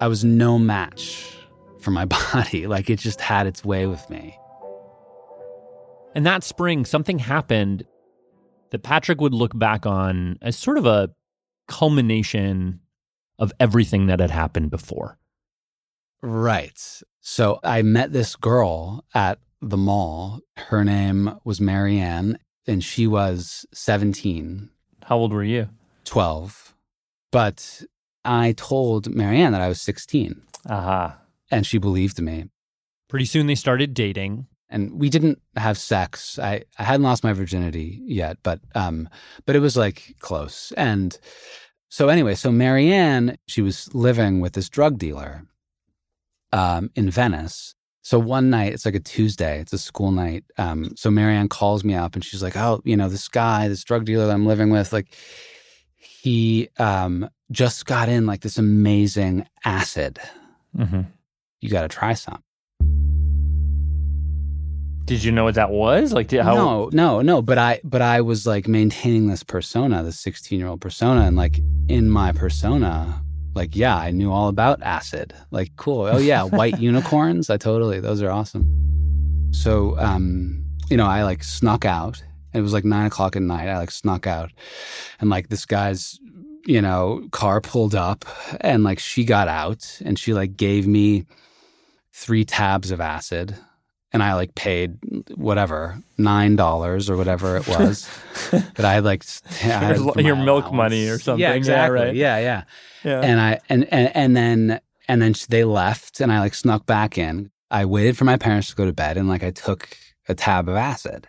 I 0.00 0.06
was 0.08 0.24
no 0.24 0.58
match 0.58 1.36
for 1.80 1.90
my 1.90 2.04
body, 2.32 2.66
like 2.66 2.90
it 2.90 2.98
just 2.98 3.20
had 3.20 3.46
its 3.46 3.64
way 3.64 3.86
with 3.86 4.08
me. 4.10 4.38
And 6.14 6.24
that 6.26 6.42
spring 6.42 6.84
something 6.84 7.18
happened 7.18 7.84
that 8.70 8.82
Patrick 8.82 9.20
would 9.20 9.34
look 9.34 9.56
back 9.58 9.86
on 9.86 10.38
as 10.42 10.56
sort 10.56 10.78
of 10.78 10.86
a 10.86 11.10
culmination 11.68 12.80
of 13.38 13.52
everything 13.60 14.06
that 14.06 14.20
had 14.20 14.30
happened 14.30 14.70
before. 14.70 15.18
Right. 16.22 16.80
So 17.20 17.60
I 17.62 17.82
met 17.82 18.12
this 18.12 18.36
girl 18.36 19.04
at 19.14 19.38
the 19.60 19.76
mall. 19.76 20.40
Her 20.56 20.84
name 20.84 21.38
was 21.44 21.60
Marianne, 21.60 22.38
and 22.66 22.82
she 22.82 23.06
was 23.06 23.66
17. 23.72 24.70
How 25.04 25.16
old 25.16 25.32
were 25.32 25.44
you? 25.44 25.68
12. 26.04 26.74
But 27.30 27.82
I 28.24 28.52
told 28.56 29.14
Marianne 29.14 29.52
that 29.52 29.60
I 29.60 29.68
was 29.68 29.80
16. 29.80 30.40
Aha. 30.68 31.04
Uh-huh. 31.04 31.14
And 31.50 31.66
she 31.66 31.78
believed 31.78 32.20
me. 32.20 32.46
Pretty 33.08 33.24
soon 33.24 33.46
they 33.46 33.54
started 33.54 33.94
dating. 33.94 34.46
And 34.70 35.00
we 35.00 35.08
didn't 35.08 35.40
have 35.56 35.78
sex. 35.78 36.38
I, 36.38 36.64
I 36.78 36.82
hadn't 36.82 37.04
lost 37.04 37.24
my 37.24 37.32
virginity 37.32 38.02
yet, 38.04 38.36
but 38.42 38.60
um, 38.74 39.08
but 39.46 39.56
it 39.56 39.60
was 39.60 39.78
like 39.78 40.16
close. 40.20 40.72
And 40.76 41.18
so 41.88 42.10
anyway, 42.10 42.34
so 42.34 42.52
Marianne, 42.52 43.38
she 43.46 43.62
was 43.62 43.92
living 43.94 44.40
with 44.40 44.52
this 44.52 44.68
drug 44.68 44.98
dealer 44.98 45.46
um, 46.52 46.90
in 46.94 47.08
Venice. 47.10 47.74
So 48.02 48.18
one 48.18 48.50
night, 48.50 48.72
it's 48.72 48.84
like 48.84 48.94
a 48.94 49.00
Tuesday, 49.00 49.60
it's 49.60 49.72
a 49.72 49.78
school 49.78 50.10
night. 50.10 50.44
Um, 50.56 50.96
so 50.96 51.10
Marianne 51.10 51.48
calls 51.48 51.84
me 51.84 51.94
up 51.94 52.14
and 52.14 52.24
she's 52.24 52.42
like, 52.42 52.56
"Oh, 52.56 52.80
you 52.84 52.96
know, 52.96 53.08
this 53.08 53.28
guy, 53.28 53.68
this 53.68 53.84
drug 53.84 54.04
dealer 54.04 54.26
that 54.26 54.32
I'm 54.32 54.46
living 54.46 54.70
with, 54.70 54.92
like, 54.92 55.14
he 55.98 56.68
um, 56.78 57.28
just 57.50 57.86
got 57.86 58.08
in 58.08 58.26
like 58.26 58.40
this 58.40 58.58
amazing 58.58 59.46
acid. 59.64 60.18
Mm-hmm. 60.76 61.02
You 61.60 61.70
got 61.70 61.82
to 61.82 61.88
try 61.88 62.14
some." 62.14 62.42
Did 65.04 65.24
you 65.24 65.32
know 65.32 65.44
what 65.44 65.54
that 65.54 65.70
was? 65.70 66.12
Like, 66.12 66.28
did, 66.28 66.42
how? 66.42 66.54
No, 66.54 66.90
no, 66.92 67.22
no. 67.22 67.40
But 67.40 67.56
I, 67.56 67.80
but 67.82 68.02
I 68.02 68.20
was 68.20 68.46
like 68.46 68.68
maintaining 68.68 69.26
this 69.26 69.42
persona, 69.42 70.02
this 70.02 70.20
sixteen-year-old 70.20 70.80
persona, 70.80 71.22
and 71.22 71.36
like 71.36 71.58
in 71.88 72.10
my 72.10 72.32
persona, 72.32 73.22
like 73.54 73.74
yeah, 73.74 73.96
I 73.96 74.10
knew 74.10 74.30
all 74.30 74.48
about 74.48 74.82
acid. 74.82 75.34
Like, 75.50 75.74
cool. 75.76 76.02
Oh 76.06 76.18
yeah, 76.18 76.42
white 76.58 76.78
unicorns. 76.78 77.48
I 77.50 77.56
totally. 77.56 78.00
Those 78.00 78.22
are 78.22 78.30
awesome. 78.30 78.66
So, 79.50 79.98
um, 79.98 80.62
you 80.90 80.96
know, 80.96 81.06
I 81.06 81.22
like 81.22 81.42
snuck 81.42 81.84
out. 81.84 82.22
It 82.54 82.60
was 82.60 82.72
like 82.72 82.84
nine 82.84 83.06
o'clock 83.06 83.36
at 83.36 83.42
night. 83.42 83.68
I 83.68 83.78
like 83.78 83.90
snuck 83.90 84.26
out, 84.26 84.50
and 85.20 85.30
like 85.30 85.48
this 85.48 85.66
guy's, 85.66 86.18
you 86.66 86.80
know, 86.80 87.28
car 87.30 87.60
pulled 87.60 87.94
up, 87.94 88.24
and 88.60 88.84
like 88.84 88.98
she 88.98 89.24
got 89.24 89.48
out, 89.48 90.00
and 90.04 90.18
she 90.18 90.34
like 90.34 90.56
gave 90.56 90.86
me 90.86 91.26
three 92.12 92.44
tabs 92.44 92.90
of 92.90 93.00
acid 93.00 93.56
and 94.12 94.22
I 94.22 94.34
like 94.34 94.54
paid 94.54 94.98
whatever 95.34 95.98
nine 96.16 96.56
dollars 96.56 97.10
or 97.10 97.16
whatever 97.16 97.56
it 97.56 97.68
was. 97.68 98.08
but 98.50 98.84
I 98.84 98.94
had 98.94 99.04
like 99.04 99.24
I 99.50 99.54
had 99.54 99.96
your, 99.96 100.20
your 100.20 100.36
milk 100.36 100.64
allowance. 100.64 100.76
money 100.76 101.08
or 101.08 101.18
something. 101.18 101.40
Yeah, 101.40 101.52
exactly. 101.52 101.98
Yeah, 101.98 102.04
right. 102.04 102.14
yeah, 102.14 102.38
yeah, 102.38 102.62
yeah. 103.04 103.20
And 103.20 103.40
I 103.40 103.60
and, 103.68 103.92
and 103.92 104.16
and 104.16 104.36
then 104.36 104.80
and 105.08 105.22
then 105.22 105.34
they 105.48 105.64
left, 105.64 106.20
and 106.20 106.32
I 106.32 106.40
like 106.40 106.54
snuck 106.54 106.86
back 106.86 107.18
in. 107.18 107.50
I 107.70 107.84
waited 107.84 108.16
for 108.16 108.24
my 108.24 108.36
parents 108.36 108.70
to 108.70 108.76
go 108.76 108.86
to 108.86 108.92
bed, 108.92 109.16
and 109.16 109.28
like 109.28 109.42
I 109.42 109.50
took 109.50 109.96
a 110.28 110.34
tab 110.34 110.68
of 110.68 110.76
acid. 110.76 111.28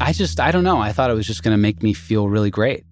I 0.00 0.12
just 0.12 0.40
I 0.40 0.50
don't 0.50 0.64
know. 0.64 0.78
I 0.78 0.92
thought 0.92 1.10
it 1.10 1.14
was 1.14 1.26
just 1.26 1.42
going 1.42 1.54
to 1.54 1.58
make 1.58 1.82
me 1.82 1.92
feel 1.92 2.28
really 2.28 2.50
great. 2.50 2.84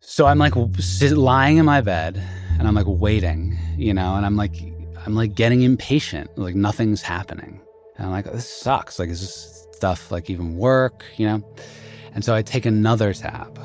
So 0.00 0.26
I'm 0.26 0.38
like 0.38 0.54
lying 1.00 1.58
in 1.58 1.64
my 1.64 1.80
bed, 1.80 2.22
and 2.58 2.66
I'm 2.66 2.74
like 2.74 2.86
waiting, 2.88 3.58
you 3.76 3.94
know, 3.94 4.14
and 4.14 4.24
I'm 4.24 4.36
like 4.36 4.54
I'm 5.06 5.14
like 5.14 5.34
getting 5.34 5.62
impatient. 5.62 6.36
Like 6.36 6.54
nothing's 6.54 7.02
happening. 7.02 7.60
And 7.96 8.06
I'm 8.06 8.12
like, 8.12 8.26
oh, 8.26 8.32
this 8.32 8.48
sucks. 8.48 8.98
Like, 8.98 9.08
is 9.08 9.20
this 9.20 9.66
stuff 9.72 10.10
like 10.10 10.30
even 10.30 10.56
work? 10.56 11.04
You 11.16 11.26
know? 11.26 11.54
And 12.14 12.24
so 12.24 12.34
I 12.34 12.42
take 12.42 12.66
another 12.66 13.12
tab 13.12 13.58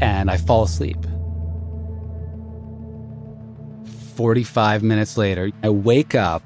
and 0.00 0.30
I 0.30 0.36
fall 0.36 0.62
asleep. 0.62 0.98
45 4.14 4.82
minutes 4.82 5.16
later, 5.16 5.50
I 5.62 5.68
wake 5.68 6.14
up 6.14 6.42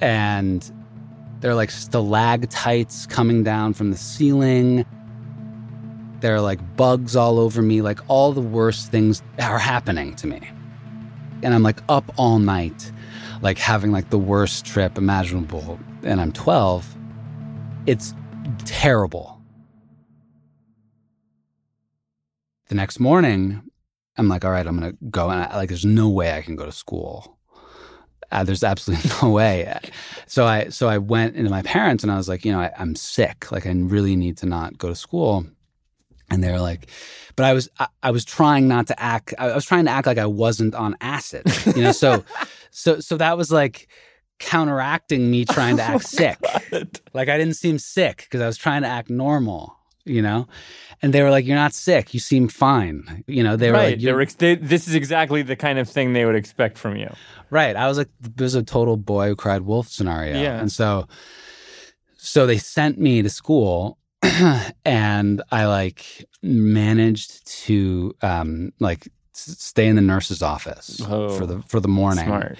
and 0.00 0.70
there 1.44 1.50
are 1.50 1.54
like 1.54 1.70
stalactites 1.70 3.04
coming 3.06 3.44
down 3.44 3.74
from 3.74 3.90
the 3.90 3.98
ceiling. 3.98 4.86
There 6.20 6.34
are 6.34 6.40
like 6.40 6.58
bugs 6.74 7.14
all 7.14 7.38
over 7.38 7.60
me. 7.60 7.82
Like 7.82 8.00
all 8.08 8.32
the 8.32 8.40
worst 8.40 8.90
things 8.90 9.22
are 9.38 9.58
happening 9.58 10.16
to 10.16 10.26
me 10.26 10.40
and 11.42 11.52
I'm 11.52 11.62
like 11.62 11.82
up 11.90 12.10
all 12.16 12.38
night, 12.38 12.90
like 13.42 13.58
having 13.58 13.92
like 13.92 14.08
the 14.08 14.18
worst 14.18 14.64
trip 14.64 14.96
imaginable, 14.96 15.78
and 16.02 16.18
I'm 16.18 16.32
12, 16.32 16.96
it's 17.84 18.14
terrible. 18.64 19.42
The 22.68 22.74
next 22.74 22.98
morning, 22.98 23.62
I'm 24.16 24.28
like, 24.28 24.46
all 24.46 24.50
right, 24.50 24.66
I'm 24.66 24.80
gonna 24.80 24.94
go, 25.10 25.28
and 25.28 25.42
I, 25.42 25.56
like, 25.56 25.68
there's 25.68 25.84
no 25.84 26.08
way 26.08 26.32
I 26.32 26.40
can 26.40 26.56
go 26.56 26.64
to 26.64 26.72
school. 26.72 27.36
Uh, 28.34 28.42
there's 28.42 28.64
absolutely 28.64 29.10
no 29.22 29.30
way. 29.30 29.78
So 30.26 30.44
I 30.44 30.68
so 30.68 30.88
I 30.88 30.98
went 30.98 31.36
into 31.36 31.50
my 31.50 31.62
parents 31.62 32.02
and 32.02 32.12
I 32.12 32.16
was 32.16 32.28
like, 32.28 32.44
you 32.44 32.52
know, 32.52 32.60
I, 32.60 32.72
I'm 32.78 32.96
sick. 32.96 33.50
Like 33.52 33.66
I 33.66 33.70
really 33.70 34.16
need 34.16 34.36
to 34.38 34.46
not 34.46 34.76
go 34.76 34.88
to 34.88 34.94
school. 34.94 35.46
And 36.30 36.42
they 36.42 36.50
were 36.50 36.60
like, 36.60 36.88
but 37.36 37.44
I 37.44 37.52
was 37.52 37.68
I, 37.78 37.86
I 38.02 38.10
was 38.10 38.24
trying 38.24 38.66
not 38.66 38.88
to 38.88 39.00
act. 39.00 39.34
I 39.38 39.54
was 39.54 39.64
trying 39.64 39.84
to 39.84 39.92
act 39.92 40.06
like 40.06 40.18
I 40.18 40.26
wasn't 40.26 40.74
on 40.74 40.96
acid. 41.00 41.44
You 41.76 41.84
know, 41.84 41.92
so 41.92 42.24
so 42.70 42.98
so 42.98 43.16
that 43.16 43.38
was 43.38 43.52
like 43.52 43.88
counteracting 44.40 45.30
me 45.30 45.44
trying 45.44 45.76
to 45.76 45.82
Oh 45.88 45.94
act 45.94 46.06
sick. 46.06 46.38
Like 47.12 47.28
I 47.28 47.38
didn't 47.38 47.54
seem 47.54 47.78
sick 47.78 48.26
because 48.28 48.40
I 48.40 48.46
was 48.46 48.56
trying 48.56 48.82
to 48.82 48.88
act 48.88 49.10
normal. 49.10 49.76
You 50.06 50.20
know, 50.20 50.48
and 51.00 51.14
they 51.14 51.22
were 51.22 51.30
like, 51.30 51.46
"You're 51.46 51.56
not 51.56 51.72
sick. 51.72 52.12
You 52.12 52.20
seem 52.20 52.48
fine." 52.48 53.24
You 53.26 53.42
know, 53.42 53.56
they 53.56 53.70
were 53.70 53.78
right. 53.78 53.92
like, 53.92 54.02
"You're 54.02 54.16
were 54.16 54.20
ex- 54.20 54.34
they, 54.34 54.54
this 54.54 54.86
is 54.86 54.94
exactly 54.94 55.42
the 55.42 55.56
kind 55.56 55.78
of 55.78 55.88
thing 55.88 56.12
they 56.12 56.24
would 56.26 56.36
expect 56.36 56.76
from 56.76 56.96
you. 56.96 57.10
Right. 57.54 57.76
I 57.76 57.86
was 57.86 57.98
like, 57.98 58.08
was 58.36 58.56
a 58.56 58.64
total 58.64 58.96
boy 58.96 59.28
who 59.28 59.36
cried 59.36 59.62
wolf 59.62 59.86
scenario. 59.88 60.40
Yeah. 60.40 60.58
And 60.58 60.72
so, 60.72 61.06
so 62.16 62.46
they 62.46 62.58
sent 62.58 62.98
me 62.98 63.22
to 63.22 63.30
school 63.30 63.96
and 64.84 65.40
I 65.52 65.66
like 65.66 66.24
managed 66.42 67.46
to, 67.64 68.12
um, 68.22 68.72
like 68.80 69.08
stay 69.32 69.86
in 69.86 69.94
the 69.94 70.02
nurse's 70.02 70.42
office 70.42 71.00
Oh, 71.06 71.28
for 71.38 71.46
the, 71.46 71.62
for 71.62 71.78
the 71.78 71.86
morning. 71.86 72.26
Smart. 72.26 72.58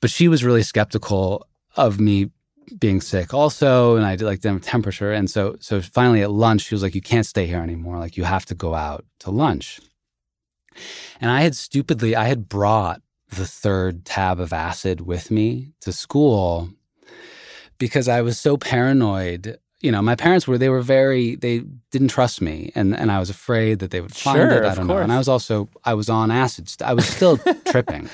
But 0.00 0.08
she 0.08 0.28
was 0.28 0.42
really 0.44 0.62
skeptical 0.62 1.46
of 1.76 2.00
me 2.00 2.30
being 2.78 3.00
sick 3.00 3.34
also. 3.34 3.96
And 3.96 4.04
I 4.06 4.16
did 4.16 4.24
like 4.24 4.42
them 4.42 4.60
temperature. 4.60 5.12
And 5.12 5.30
so, 5.30 5.56
so 5.60 5.80
finally 5.80 6.22
at 6.22 6.30
lunch, 6.30 6.62
she 6.62 6.74
was 6.74 6.82
like, 6.82 6.94
you 6.94 7.00
can't 7.02 7.26
stay 7.26 7.46
here 7.46 7.60
anymore. 7.60 7.98
Like 7.98 8.16
you 8.16 8.24
have 8.24 8.46
to 8.46 8.54
go 8.54 8.74
out 8.74 9.04
to 9.20 9.30
lunch. 9.30 9.80
And 11.20 11.30
I 11.30 11.40
had 11.42 11.54
stupidly, 11.56 12.14
I 12.16 12.24
had 12.24 12.48
brought 12.48 13.02
the 13.30 13.46
third 13.46 14.04
tab 14.04 14.40
of 14.40 14.52
acid 14.52 15.00
with 15.02 15.30
me 15.30 15.72
to 15.80 15.92
school 15.92 16.70
because 17.78 18.08
I 18.08 18.22
was 18.22 18.38
so 18.38 18.56
paranoid. 18.56 19.58
You 19.80 19.90
know, 19.92 20.02
my 20.02 20.14
parents 20.14 20.46
were, 20.46 20.58
they 20.58 20.68
were 20.68 20.82
very, 20.82 21.36
they 21.36 21.62
didn't 21.90 22.08
trust 22.08 22.40
me. 22.40 22.70
And, 22.74 22.94
and 22.94 23.10
I 23.10 23.18
was 23.18 23.30
afraid 23.30 23.78
that 23.78 23.90
they 23.90 24.00
would 24.00 24.14
find 24.14 24.36
Sure, 24.36 24.62
it. 24.62 24.64
I 24.64 24.74
don't 24.74 24.86
know. 24.86 24.98
And 24.98 25.12
I 25.12 25.18
was 25.18 25.28
also, 25.28 25.68
I 25.84 25.94
was 25.94 26.08
on 26.08 26.30
acid. 26.30 26.70
I 26.84 26.92
was 26.94 27.06
still 27.06 27.38
tripping. 27.66 28.08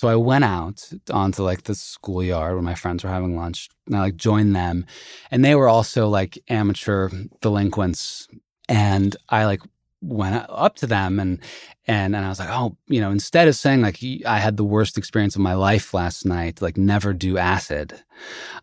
So 0.00 0.08
I 0.08 0.16
went 0.16 0.44
out 0.44 0.90
onto 1.12 1.42
like 1.42 1.64
the 1.64 1.74
schoolyard 1.74 2.54
where 2.54 2.62
my 2.62 2.74
friends 2.74 3.04
were 3.04 3.10
having 3.10 3.36
lunch 3.36 3.68
and 3.86 3.94
I 3.94 4.00
like 4.00 4.16
joined 4.16 4.56
them. 4.56 4.86
And 5.30 5.44
they 5.44 5.54
were 5.54 5.68
also 5.68 6.08
like 6.08 6.38
amateur 6.48 7.10
delinquents. 7.42 8.26
And 8.66 9.14
I 9.28 9.44
like 9.44 9.60
went 10.00 10.46
up 10.48 10.76
to 10.76 10.86
them 10.86 11.20
and 11.20 11.38
and 11.86 12.16
and 12.16 12.24
I 12.24 12.30
was 12.30 12.38
like, 12.38 12.48
oh, 12.48 12.78
you 12.86 13.02
know, 13.02 13.10
instead 13.10 13.46
of 13.46 13.56
saying 13.56 13.82
like 13.82 13.98
I 14.24 14.38
had 14.38 14.56
the 14.56 14.64
worst 14.64 14.96
experience 14.96 15.34
of 15.34 15.42
my 15.42 15.52
life 15.52 15.92
last 15.92 16.24
night, 16.24 16.62
like 16.62 16.78
never 16.78 17.12
do 17.12 17.36
acid, 17.36 17.92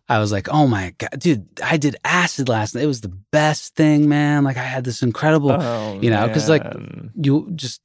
I 0.08 0.18
was 0.18 0.32
like, 0.32 0.48
oh 0.48 0.66
my 0.66 0.92
god, 0.98 1.20
dude, 1.20 1.46
I 1.62 1.76
did 1.76 1.94
acid 2.02 2.48
last 2.48 2.74
night. 2.74 2.82
It 2.82 2.88
was 2.88 3.02
the 3.02 3.16
best 3.30 3.76
thing, 3.76 4.08
man. 4.08 4.42
Like 4.42 4.56
I 4.56 4.64
had 4.64 4.82
this 4.82 5.02
incredible, 5.02 5.52
Oh, 5.52 6.00
you 6.00 6.10
know, 6.10 6.26
because 6.26 6.48
like 6.48 6.64
you 7.14 7.48
just 7.54 7.80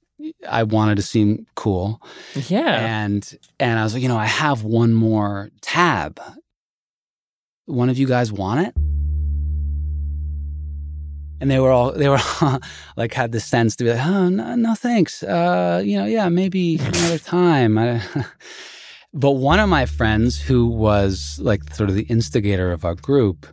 I 0.50 0.64
wanted 0.64 0.96
to 0.96 1.02
seem 1.02 1.46
cool. 1.56 2.02
Yeah. 2.48 3.04
And 3.04 3.38
and 3.60 3.80
I 3.80 3.84
was 3.84 3.94
like, 3.94 4.04
you 4.04 4.10
know, 4.10 4.18
I 4.18 4.26
have 4.26 4.64
one 4.64 4.94
more 4.94 5.50
tab. 5.62 6.20
One 7.66 7.90
of 7.90 7.98
you 7.98 8.08
guys 8.08 8.32
want 8.32 8.68
it? 8.68 8.76
And 11.40 11.52
they 11.52 11.60
were 11.60 11.72
all 11.72 11.92
they 11.92 12.10
were 12.10 12.20
like 12.98 13.14
had 13.14 13.32
the 13.32 13.40
sense 13.40 13.76
to 13.78 13.84
be 13.84 13.92
like, 13.92 14.06
oh 14.06 14.30
no, 14.30 14.56
no 14.56 14.76
thanks. 14.76 15.24
Uh, 15.24 15.82
you 15.84 15.98
know, 15.98 16.06
yeah, 16.06 16.30
maybe 16.30 16.78
another 16.78 17.18
time. 17.20 17.78
I, 17.78 18.02
but 19.14 19.32
one 19.32 19.60
of 19.60 19.70
my 19.70 19.86
friends 19.86 20.42
who 20.42 20.68
was 20.68 21.40
like 21.42 21.74
sort 21.74 21.90
of 21.90 21.96
the 21.96 22.04
instigator 22.04 22.72
of 22.72 22.86
our 22.86 22.96
group, 22.96 23.48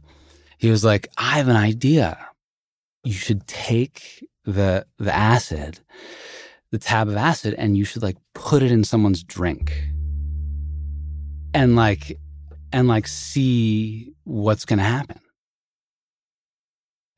he 0.59 0.71
was 0.71 0.85
like, 0.85 1.09
I 1.19 1.39
have 1.39 1.49
an 1.49 1.57
idea. 1.57 2.19
You 3.03 3.13
should 3.13 3.47
take 3.47 4.25
the 4.45 4.87
the 4.99 5.15
acid, 5.15 5.81
the 6.71 6.79
tab 6.79 7.09
of 7.09 7.17
acid, 7.17 7.55
and 7.59 7.77
you 7.77 7.85
should 7.85 8.03
like 8.03 8.17
put 8.35 8.63
it 8.63 8.71
in 8.71 8.85
someone's 8.85 9.23
drink. 9.23 9.89
And 11.53 11.77
like 11.77 12.19
and 12.73 12.87
like 12.87 13.09
see 13.09 14.13
what's 14.25 14.65
gonna 14.65 14.85
happen 14.85 15.21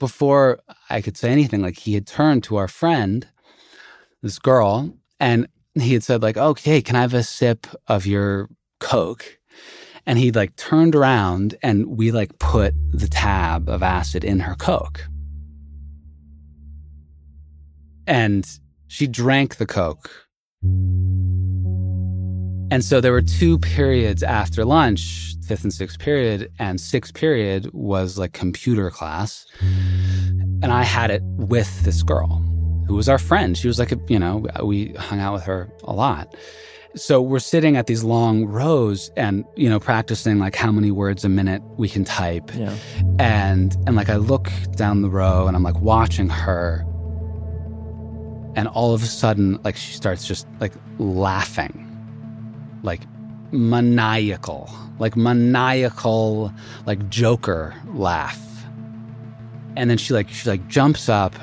before 0.03 0.59
I 0.91 1.01
could 1.01 1.17
say 1.17 1.31
anything, 1.31 1.63
like 1.63 1.79
he 1.79 1.95
had 1.95 2.09
turned 2.09 2.43
to 2.45 2.57
our 2.57 2.67
friend, 2.67 3.25
this 4.21 4.41
girl, 4.41 4.93
and 5.21 5.47
he 5.77 5.93
had 5.93 6.03
said, 6.03 6.25
like, 6.25 6.37
okay, 6.37 6.83
can 6.83 6.97
I 6.97 7.03
have 7.03 7.15
a 7.15 7.23
sip 7.23 7.69
of 7.87 8.05
your 8.05 8.49
Coke? 8.81 9.39
And 10.05 10.19
he 10.19 10.33
like 10.33 10.57
turned 10.57 10.97
around 10.97 11.55
and 11.63 11.87
we 11.87 12.11
like 12.11 12.41
put 12.41 12.75
the 12.93 13.07
tab 13.07 13.69
of 13.69 13.85
acid 13.85 14.25
in 14.25 14.41
her 14.41 14.57
Coke. 14.57 15.07
And 18.05 18.45
she 18.93 19.07
drank 19.07 19.57
the 19.57 19.65
Coke. 19.65 20.11
And 22.71 22.85
so 22.85 23.01
there 23.01 23.13
were 23.13 23.23
two 23.23 23.59
periods 23.59 24.23
after 24.23 24.67
lunch, 24.67 25.35
fifth 25.47 25.63
and 25.63 25.73
sixth 25.73 25.99
period, 25.99 26.53
and 26.59 26.79
sixth 26.79 27.15
period 27.15 27.71
was 27.73 28.19
like 28.19 28.35
computer 28.35 28.91
class. 28.91 29.47
And 29.63 30.67
I 30.67 30.83
had 30.83 31.11
it 31.11 31.23
with 31.23 31.85
this 31.85 32.03
girl 32.03 32.45
who 32.87 32.95
was 32.95 33.09
our 33.09 33.19
friend. 33.19 33.57
She 33.57 33.67
was 33.67 33.79
like, 33.79 33.93
a, 33.93 33.99
you 34.09 34.19
know, 34.19 34.45
we 34.63 34.93
hung 34.93 35.21
out 35.21 35.33
with 35.33 35.45
her 35.45 35.71
a 35.85 35.95
lot. 35.95 36.37
So 36.95 37.23
we're 37.23 37.39
sitting 37.39 37.79
at 37.79 37.87
these 37.87 38.05
long 38.05 38.45
rows 38.45 39.11
and, 39.17 39.47
you 39.57 39.71
know, 39.71 39.81
practicing 39.81 40.39
like 40.39 40.55
how 40.55 40.71
many 40.71 40.91
words 40.91 41.25
a 41.25 41.31
minute 41.31 41.63
we 41.79 41.89
can 41.89 42.05
type. 42.05 42.51
Yeah. 42.55 42.77
And, 43.19 43.75
and 43.87 43.97
like 43.97 44.11
I 44.11 44.17
look 44.17 44.53
down 44.77 45.01
the 45.01 45.09
row 45.09 45.47
and 45.47 45.57
I'm 45.57 45.63
like 45.63 45.81
watching 45.81 46.29
her. 46.29 46.87
And 48.55 48.69
all 48.69 48.95
of 48.95 49.03
a 49.03 49.07
sudden, 49.07 49.59
like 49.65 49.77
she 49.77 49.95
starts 49.95 50.27
just 50.27 50.47
like 50.61 50.73
laughing 50.99 51.89
like 52.83 53.03
maniacal, 53.53 54.69
like 54.99 55.17
maniacal, 55.17 56.53
like 56.87 57.09
Joker 57.09 57.75
laugh. 57.95 58.41
And 59.77 59.89
then 59.89 59.97
she 59.99 60.13
like 60.15 60.29
she 60.29 60.49
like 60.51 60.67
jumps 60.69 61.09
up 61.09 61.35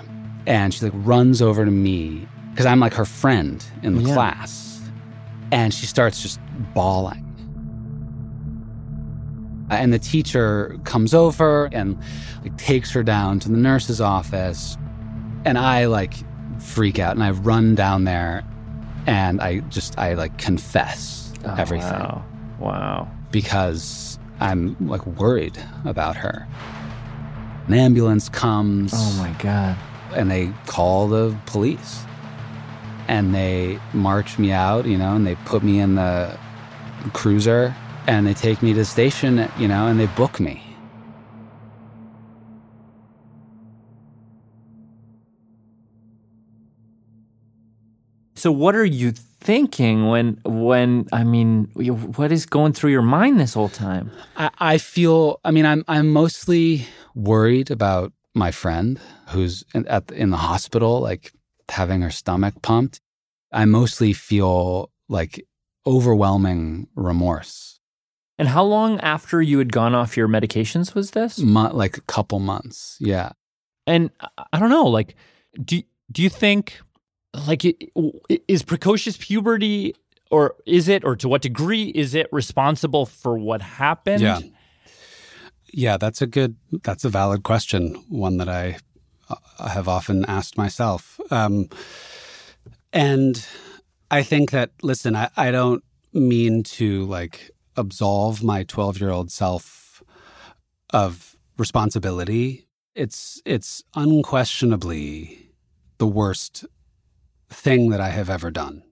and 0.45 0.73
she 0.73 0.83
like 0.85 0.93
runs 0.95 1.41
over 1.41 1.63
to 1.65 1.71
me 1.71 2.27
because 2.51 2.65
I'm 2.65 2.79
like 2.79 2.93
her 2.93 3.05
friend 3.05 3.63
in 3.83 3.95
the 3.95 4.01
Yeah. 4.03 4.13
class, 4.13 4.81
and 5.51 5.73
she 5.73 5.85
starts 5.85 6.21
just 6.21 6.39
bawling. 6.73 7.25
And 9.69 9.93
the 9.93 9.99
teacher 9.99 10.77
comes 10.83 11.13
over 11.13 11.69
and 11.71 11.97
like 12.43 12.57
takes 12.57 12.91
her 12.91 13.03
down 13.03 13.39
to 13.41 13.49
the 13.49 13.57
nurse's 13.57 14.01
office, 14.01 14.77
and 15.45 15.57
I 15.57 15.85
like 15.85 16.13
freak 16.59 16.99
out 16.99 17.15
and 17.15 17.23
I 17.23 17.31
run 17.31 17.75
down 17.75 18.03
there, 18.03 18.43
and 19.07 19.41
I 19.41 19.59
just 19.69 19.97
I 19.97 20.13
like 20.13 20.37
confess 20.37 21.33
Oh, 21.45 21.55
everything 21.57 21.91
Wow. 21.93 22.25
Wow. 22.59 23.07
because 23.31 24.19
I'm 24.41 24.75
like 24.87 25.05
worried 25.05 25.57
about 25.85 26.17
her. 26.17 26.45
An 27.67 27.73
ambulance 27.73 28.27
comes. 28.29 28.91
Oh 28.93 29.13
my 29.17 29.31
god. 29.41 29.77
And 30.15 30.29
they 30.29 30.51
call 30.65 31.07
the 31.07 31.35
police. 31.45 32.03
And 33.07 33.33
they 33.33 33.79
march 33.93 34.37
me 34.37 34.51
out, 34.51 34.85
you 34.85 34.97
know, 34.97 35.15
and 35.15 35.25
they 35.25 35.35
put 35.45 35.63
me 35.63 35.79
in 35.79 35.95
the 35.95 36.37
cruiser 37.13 37.73
and 38.05 38.27
they 38.27 38.33
take 38.33 38.61
me 38.61 38.73
to 38.73 38.79
the 38.79 38.85
station, 38.85 39.49
you 39.57 39.67
know, 39.67 39.87
and 39.87 39.99
they 39.99 40.07
book 40.07 40.39
me. 40.39 40.68
So 48.39 48.51
what 48.53 48.73
are 48.75 48.85
you 48.85 49.11
thinking 49.41 50.07
when 50.07 50.39
when 50.45 51.07
I 51.11 51.23
mean 51.25 51.65
what 52.15 52.31
is 52.31 52.45
going 52.45 52.71
through 52.73 52.91
your 52.91 53.01
mind 53.01 53.37
this 53.39 53.53
whole 53.53 53.67
time? 53.69 54.11
I, 54.37 54.49
I 54.73 54.77
feel. 54.77 55.39
I 55.43 55.51
mean, 55.51 55.65
I'm 55.65 55.83
I'm 55.89 56.09
mostly 56.09 56.85
worried 57.15 57.69
about 57.69 58.13
my 58.33 58.51
friend 58.51 58.97
who's 59.29 59.65
in, 59.73 59.85
at 59.87 60.07
the, 60.07 60.15
in 60.15 60.29
the 60.29 60.37
hospital, 60.37 61.01
like 61.01 61.33
having 61.69 62.01
her 62.01 62.11
stomach 62.11 62.53
pumped. 62.61 63.01
I 63.51 63.65
mostly 63.65 64.13
feel 64.13 64.89
like 65.09 65.45
overwhelming 65.85 66.87
remorse. 66.95 67.79
And 68.37 68.47
how 68.47 68.63
long 68.63 69.01
after 69.01 69.41
you 69.41 69.57
had 69.57 69.73
gone 69.73 69.93
off 69.93 70.15
your 70.15 70.29
medications 70.29 70.95
was 70.95 71.11
this? 71.11 71.39
Mo- 71.39 71.73
like 71.73 71.97
a 71.97 72.01
couple 72.07 72.39
months, 72.39 72.95
yeah. 73.01 73.31
And 73.85 74.11
I- 74.21 74.45
I 74.53 74.59
don't 74.59 74.69
know, 74.69 74.85
like 74.87 75.15
do 75.61 75.81
do 76.11 76.21
you 76.23 76.29
think 76.29 76.79
like 77.33 77.63
is 78.47 78.63
precocious 78.63 79.17
puberty 79.17 79.93
or 80.31 80.55
is 80.65 80.87
it 80.87 81.03
or 81.03 81.15
to 81.15 81.27
what 81.27 81.41
degree 81.41 81.85
is 81.85 82.15
it 82.15 82.27
responsible 82.31 83.05
for 83.05 83.37
what 83.37 83.61
happened? 83.61 84.21
Yeah. 84.21 84.39
Yeah, 85.71 85.97
that's 85.97 86.21
a 86.21 86.27
good, 86.27 86.55
that's 86.83 87.05
a 87.05 87.09
valid 87.09 87.43
question. 87.43 87.93
One 88.09 88.37
that 88.37 88.49
I 88.49 88.77
uh, 89.29 89.69
have 89.69 89.87
often 89.87 90.25
asked 90.25 90.57
myself. 90.57 91.19
Um, 91.29 91.69
and 92.91 93.45
I 94.09 94.23
think 94.23 94.49
that, 94.49 94.71
listen, 94.81 95.15
I, 95.15 95.29
I 95.37 95.51
don't 95.51 95.83
mean 96.11 96.63
to 96.63 97.05
like 97.05 97.51
absolve 97.75 98.43
my 98.43 98.63
12 98.63 98.99
year 98.99 99.11
old 99.11 99.31
self 99.31 100.03
of 100.91 101.35
responsibility. 101.57 102.65
It's 102.95 103.41
it's 103.45 103.83
unquestionably 103.95 105.51
the 105.99 106.07
worst 106.07 106.65
thing 107.49 107.89
that 107.89 108.01
I 108.01 108.09
have 108.09 108.29
ever 108.29 108.51
done. 108.51 108.83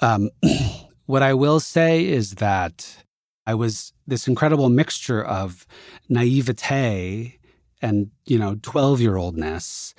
Um, 0.00 0.30
what 1.06 1.22
I 1.22 1.34
will 1.34 1.60
say 1.60 2.06
is 2.06 2.36
that 2.36 3.04
I 3.46 3.54
was 3.54 3.92
this 4.06 4.28
incredible 4.28 4.68
mixture 4.68 5.24
of 5.24 5.66
naivete 6.08 7.38
and 7.80 8.10
you 8.26 8.38
know 8.38 8.56
12 8.62 9.00
year 9.00 9.16
oldness 9.16 9.94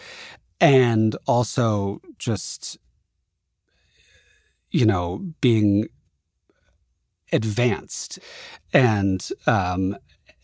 and 0.62 1.16
also 1.26 2.00
just 2.18 2.78
you 4.70 4.86
know 4.86 5.26
being 5.42 5.88
advanced 7.32 8.20
and 8.74 9.30
um 9.48 9.98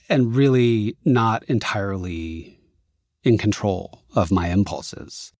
and 0.09 0.35
really 0.35 0.95
not 1.05 1.43
entirely 1.43 2.59
in 3.23 3.37
control 3.37 4.03
of 4.15 4.31
my 4.31 4.49
impulses 4.49 5.31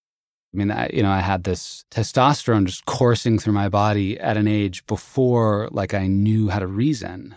I 0.55 0.57
mean, 0.57 0.71
I, 0.71 0.89
you 0.93 1.03
know, 1.03 1.11
I 1.11 1.19
had 1.19 1.43
this 1.43 1.83
testosterone 1.91 2.65
just 2.65 2.85
coursing 2.85 3.37
through 3.37 3.51
my 3.51 3.67
body 3.67 4.17
at 4.17 4.37
an 4.37 4.47
age 4.47 4.85
before, 4.87 5.67
like, 5.71 5.93
I 5.93 6.07
knew 6.07 6.47
how 6.47 6.59
to 6.59 6.67
reason. 6.67 7.35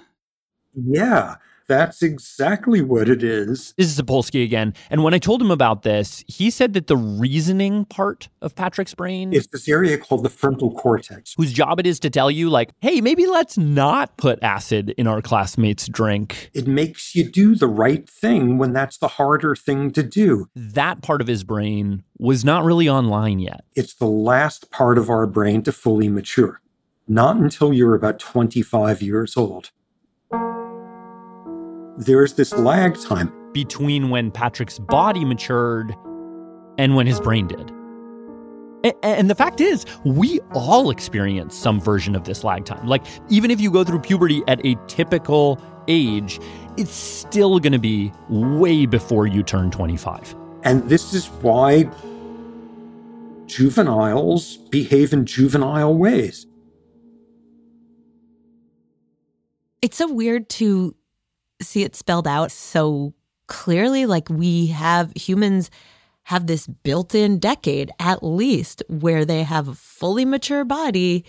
Yeah, 0.74 1.34
that's 1.68 2.02
exactly 2.02 2.80
what 2.80 3.08
it 3.08 3.22
is. 3.22 3.74
This 3.76 3.88
is 3.88 4.00
Sapolsky 4.00 4.42
again. 4.42 4.74
And 4.90 5.04
when 5.04 5.14
I 5.14 5.18
told 5.18 5.40
him 5.40 5.50
about 5.50 5.82
this, 5.82 6.24
he 6.26 6.50
said 6.50 6.72
that 6.72 6.86
the 6.86 6.96
reasoning 6.96 7.84
part 7.84 8.28
of 8.40 8.54
Patrick's 8.54 8.94
brain 8.94 9.32
is 9.32 9.46
this 9.48 9.68
area 9.68 9.98
called 9.98 10.24
the 10.24 10.30
frontal 10.30 10.72
cortex, 10.72 11.34
whose 11.36 11.52
job 11.52 11.78
it 11.78 11.86
is 11.86 12.00
to 12.00 12.10
tell 12.10 12.30
you, 12.30 12.48
like, 12.50 12.70
hey, 12.80 13.00
maybe 13.00 13.26
let's 13.26 13.58
not 13.58 14.16
put 14.16 14.42
acid 14.42 14.94
in 14.96 15.06
our 15.06 15.20
classmates' 15.20 15.86
drink. 15.86 16.50
It 16.54 16.66
makes 16.66 17.14
you 17.14 17.30
do 17.30 17.54
the 17.54 17.68
right 17.68 18.08
thing 18.08 18.58
when 18.58 18.72
that's 18.72 18.98
the 18.98 19.08
harder 19.08 19.54
thing 19.54 19.90
to 19.92 20.02
do. 20.02 20.48
That 20.56 21.02
part 21.02 21.20
of 21.20 21.26
his 21.26 21.44
brain 21.44 22.02
was 22.18 22.44
not 22.44 22.64
really 22.64 22.88
online 22.88 23.38
yet. 23.38 23.64
It's 23.76 23.94
the 23.94 24.06
last 24.06 24.70
part 24.70 24.98
of 24.98 25.10
our 25.10 25.26
brain 25.26 25.62
to 25.64 25.72
fully 25.72 26.08
mature, 26.08 26.60
not 27.06 27.36
until 27.36 27.72
you're 27.72 27.94
about 27.94 28.18
25 28.18 29.02
years 29.02 29.36
old 29.36 29.70
there's 31.98 32.34
this 32.34 32.52
lag 32.52 32.98
time 33.00 33.32
between 33.52 34.08
when 34.10 34.30
Patrick's 34.30 34.78
body 34.78 35.24
matured 35.24 35.94
and 36.78 36.94
when 36.94 37.06
his 37.06 37.20
brain 37.20 37.48
did. 37.48 37.72
And 39.02 39.28
the 39.28 39.34
fact 39.34 39.60
is, 39.60 39.84
we 40.04 40.38
all 40.52 40.90
experience 40.90 41.56
some 41.56 41.80
version 41.80 42.14
of 42.14 42.22
this 42.22 42.44
lag 42.44 42.64
time. 42.64 42.86
Like, 42.86 43.04
even 43.28 43.50
if 43.50 43.60
you 43.60 43.72
go 43.72 43.82
through 43.82 43.98
puberty 44.00 44.42
at 44.46 44.64
a 44.64 44.76
typical 44.86 45.60
age, 45.88 46.38
it's 46.76 46.92
still 46.92 47.58
going 47.58 47.72
to 47.72 47.80
be 47.80 48.12
way 48.28 48.86
before 48.86 49.26
you 49.26 49.42
turn 49.42 49.72
25. 49.72 50.36
And 50.62 50.88
this 50.88 51.12
is 51.12 51.26
why 51.26 51.90
juveniles 53.46 54.58
behave 54.70 55.12
in 55.12 55.26
juvenile 55.26 55.96
ways. 55.96 56.46
It's 59.82 59.96
so 59.96 60.12
weird 60.12 60.48
to 60.50 60.94
see 61.60 61.82
it 61.82 61.96
spelled 61.96 62.26
out 62.26 62.50
so 62.50 63.14
clearly. 63.46 64.06
Like 64.06 64.28
we 64.30 64.68
have 64.68 65.12
humans 65.14 65.70
have 66.24 66.46
this 66.46 66.66
built 66.66 67.14
in 67.14 67.38
decade 67.38 67.90
at 67.98 68.22
least 68.22 68.82
where 68.88 69.24
they 69.24 69.42
have 69.42 69.66
a 69.66 69.74
fully 69.74 70.26
mature 70.26 70.62
body 70.62 71.24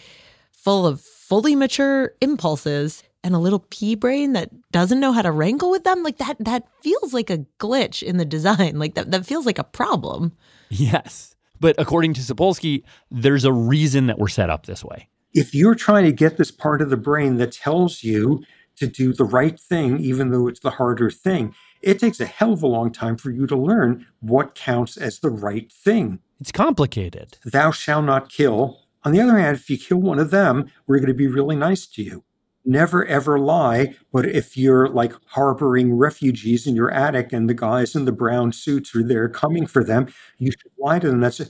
full 0.51 0.85
of 0.85 0.99
fully 0.99 1.55
mature 1.55 2.11
impulses 2.19 3.01
and 3.23 3.33
a 3.33 3.39
little 3.39 3.65
pea 3.69 3.95
brain 3.95 4.33
that 4.33 4.49
doesn't 4.71 4.99
know 4.99 5.13
how 5.13 5.21
to 5.21 5.31
wrangle 5.31 5.71
with 5.71 5.85
them. 5.85 6.03
Like 6.03 6.17
that 6.17 6.35
that 6.39 6.67
feels 6.81 7.13
like 7.13 7.29
a 7.29 7.45
glitch 7.59 8.03
in 8.03 8.17
the 8.17 8.25
design. 8.25 8.77
Like 8.77 8.95
that 8.95 9.11
that 9.11 9.25
feels 9.25 9.45
like 9.45 9.57
a 9.57 9.63
problem. 9.63 10.33
Yes. 10.69 11.35
But 11.61 11.75
according 11.77 12.13
to 12.15 12.21
sapolsky 12.21 12.83
there's 13.09 13.45
a 13.45 13.53
reason 13.53 14.07
that 14.07 14.19
we're 14.19 14.27
set 14.27 14.49
up 14.49 14.65
this 14.65 14.83
way. 14.83 15.07
If 15.33 15.55
you're 15.55 15.75
trying 15.75 16.05
to 16.05 16.11
get 16.11 16.37
this 16.37 16.51
part 16.51 16.81
of 16.81 16.89
the 16.89 16.97
brain 16.97 17.37
that 17.37 17.51
tells 17.53 18.03
you 18.03 18.43
to 18.79 18.87
do 18.87 19.13
the 19.13 19.23
right 19.23 19.59
thing, 19.59 19.99
even 19.99 20.31
though 20.31 20.47
it's 20.47 20.59
the 20.59 20.71
harder 20.71 21.09
thing. 21.11 21.53
It 21.81 21.99
takes 21.99 22.19
a 22.19 22.25
hell 22.25 22.53
of 22.53 22.63
a 22.63 22.67
long 22.67 22.91
time 22.91 23.15
for 23.15 23.31
you 23.31 23.47
to 23.47 23.55
learn 23.55 24.05
what 24.19 24.55
counts 24.55 24.97
as 24.97 25.19
the 25.19 25.29
right 25.29 25.71
thing. 25.71 26.19
It's 26.41 26.51
complicated. 26.51 27.37
Thou 27.45 27.71
shalt 27.71 28.05
not 28.05 28.29
kill. 28.29 28.81
On 29.03 29.13
the 29.13 29.21
other 29.21 29.37
hand, 29.37 29.55
if 29.55 29.69
you 29.69 29.77
kill 29.77 29.99
one 29.99 30.19
of 30.19 30.31
them, 30.31 30.69
we're 30.87 30.97
going 30.97 31.07
to 31.07 31.13
be 31.13 31.27
really 31.27 31.55
nice 31.55 31.85
to 31.87 32.03
you. 32.03 32.23
Never 32.65 33.05
ever 33.05 33.39
lie. 33.39 33.95
But 34.11 34.25
if 34.25 34.57
you're 34.57 34.89
like 34.89 35.13
harboring 35.27 35.93
refugees 35.93 36.67
in 36.67 36.75
your 36.75 36.91
attic 36.91 37.31
and 37.31 37.49
the 37.49 37.53
guys 37.53 37.95
in 37.95 38.05
the 38.05 38.11
brown 38.11 38.51
suits 38.51 38.93
are 38.95 39.03
there 39.03 39.29
coming 39.29 39.65
for 39.65 39.83
them, 39.83 40.07
you 40.37 40.51
should 40.51 40.71
lie 40.77 40.99
to 40.99 41.07
them. 41.07 41.21
That's 41.21 41.41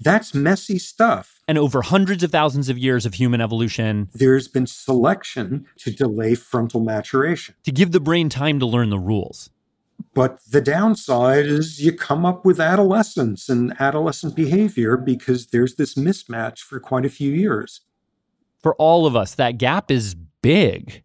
that's 0.00 0.34
messy 0.34 0.78
stuff. 0.78 1.40
And 1.46 1.58
over 1.58 1.82
hundreds 1.82 2.22
of 2.22 2.30
thousands 2.30 2.68
of 2.68 2.78
years 2.78 3.04
of 3.06 3.14
human 3.14 3.40
evolution, 3.40 4.08
there's 4.14 4.48
been 4.48 4.66
selection 4.66 5.66
to 5.78 5.90
delay 5.90 6.34
frontal 6.34 6.80
maturation, 6.80 7.54
to 7.64 7.72
give 7.72 7.92
the 7.92 8.00
brain 8.00 8.28
time 8.28 8.58
to 8.60 8.66
learn 8.66 8.90
the 8.90 8.98
rules. 8.98 9.50
But 10.14 10.40
the 10.50 10.60
downside 10.60 11.46
is 11.46 11.84
you 11.84 11.92
come 11.92 12.24
up 12.24 12.44
with 12.44 12.60
adolescence 12.60 13.48
and 13.48 13.74
adolescent 13.80 14.34
behavior 14.34 14.96
because 14.96 15.48
there's 15.48 15.74
this 15.74 15.94
mismatch 15.94 16.60
for 16.60 16.80
quite 16.80 17.04
a 17.04 17.10
few 17.10 17.32
years. 17.32 17.80
For 18.58 18.74
all 18.76 19.06
of 19.06 19.14
us, 19.14 19.34
that 19.34 19.58
gap 19.58 19.90
is 19.90 20.14
big. 20.42 21.02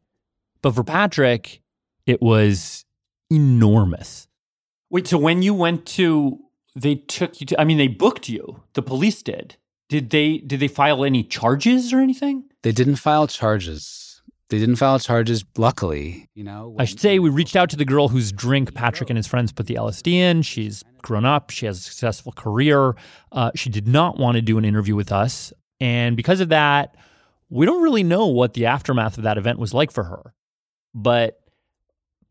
But 0.61 0.75
for 0.75 0.83
Patrick, 0.83 1.61
it 2.05 2.21
was 2.21 2.85
enormous. 3.29 4.27
Wait, 4.89 5.07
so 5.07 5.17
when 5.17 5.41
you 5.41 5.53
went 5.53 5.85
to 5.85 6.39
they 6.75 6.95
took 6.95 7.39
you 7.39 7.45
to 7.47 7.59
I 7.59 7.63
mean 7.63 7.77
they 7.77 7.87
booked 7.87 8.29
you. 8.29 8.63
The 8.73 8.81
police 8.81 9.21
did. 9.21 9.55
Did 9.87 10.11
they 10.11 10.37
did 10.37 10.59
they 10.59 10.67
file 10.67 11.03
any 11.03 11.23
charges 11.23 11.91
or 11.93 11.99
anything? 11.99 12.45
They 12.63 12.71
didn't 12.71 12.97
file 12.97 13.27
charges. 13.27 14.21
They 14.49 14.57
didn't 14.57 14.77
file 14.77 14.97
charges 14.97 15.45
luckily, 15.57 16.27
you 16.33 16.43
know. 16.43 16.75
I 16.79 16.85
should 16.85 16.99
say 16.99 17.19
we 17.19 17.29
reached 17.29 17.55
out 17.55 17.69
to 17.69 17.75
the 17.75 17.85
girl 17.85 18.07
whose 18.07 18.31
drink 18.31 18.73
Patrick 18.73 19.11
and 19.11 19.17
his 19.17 19.27
friends 19.27 19.51
put 19.51 19.67
the 19.67 19.75
LSD 19.75 20.13
in. 20.13 20.41
She's 20.41 20.83
grown 21.03 21.23
up, 21.23 21.51
she 21.51 21.67
has 21.67 21.77
a 21.77 21.81
successful 21.81 22.31
career. 22.31 22.95
Uh, 23.31 23.51
she 23.55 23.69
did 23.69 23.87
not 23.87 24.17
want 24.17 24.35
to 24.35 24.41
do 24.41 24.57
an 24.57 24.65
interview 24.65 24.95
with 24.95 25.11
us, 25.11 25.53
and 25.79 26.17
because 26.17 26.39
of 26.39 26.49
that, 26.49 26.95
we 27.49 27.65
don't 27.65 27.83
really 27.83 28.03
know 28.03 28.25
what 28.25 28.53
the 28.53 28.65
aftermath 28.65 29.17
of 29.17 29.23
that 29.23 29.37
event 29.37 29.59
was 29.59 29.73
like 29.73 29.91
for 29.91 30.03
her. 30.03 30.33
But 30.95 31.39